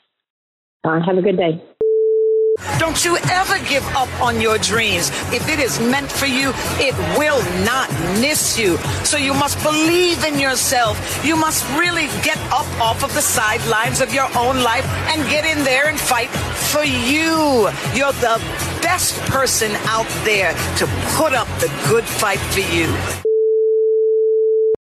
Uh, 0.83 0.99
have 1.07 1.17
a 1.17 1.23
good 1.23 1.37
day. 1.37 1.63
Don't 2.79 3.05
you 3.05 3.17
ever 3.31 3.59
give 3.69 3.85
up 3.97 4.09
on 4.21 4.41
your 4.41 4.59
dreams. 4.59 5.11
If 5.33 5.49
it 5.49 5.59
is 5.59 5.81
meant 5.81 6.13
for 6.13 6.27
you, 6.27 6.53
it 6.79 6.95
will 7.19 7.43
not 7.65 7.91
miss 8.21 8.59
you. 8.59 8.77
So 9.05 9.17
you 9.17 9.35
must 9.35 9.61
believe 9.63 10.23
in 10.23 10.39
yourself. 10.39 11.25
You 11.25 11.35
must 11.35 11.65
really 11.79 12.07
get 12.23 12.39
up 12.53 12.67
off 12.81 13.03
of 13.03 13.13
the 13.15 13.23
sidelines 13.23 14.01
of 14.01 14.15
your 14.15 14.29
own 14.37 14.63
life 14.63 14.87
and 15.09 15.29
get 15.29 15.45
in 15.45 15.65
there 15.65 15.89
and 15.89 15.99
fight 15.99 16.31
for 16.31 16.85
you. 16.85 17.69
You're 17.95 18.13
the 18.21 18.41
best 18.83 19.19
person 19.31 19.73
out 19.87 20.09
there 20.25 20.53
to 20.77 20.87
put 21.17 21.33
up 21.33 21.49
the 21.59 21.73
good 21.89 22.05
fight 22.05 22.39
for 22.39 22.61
you. 22.61 23.24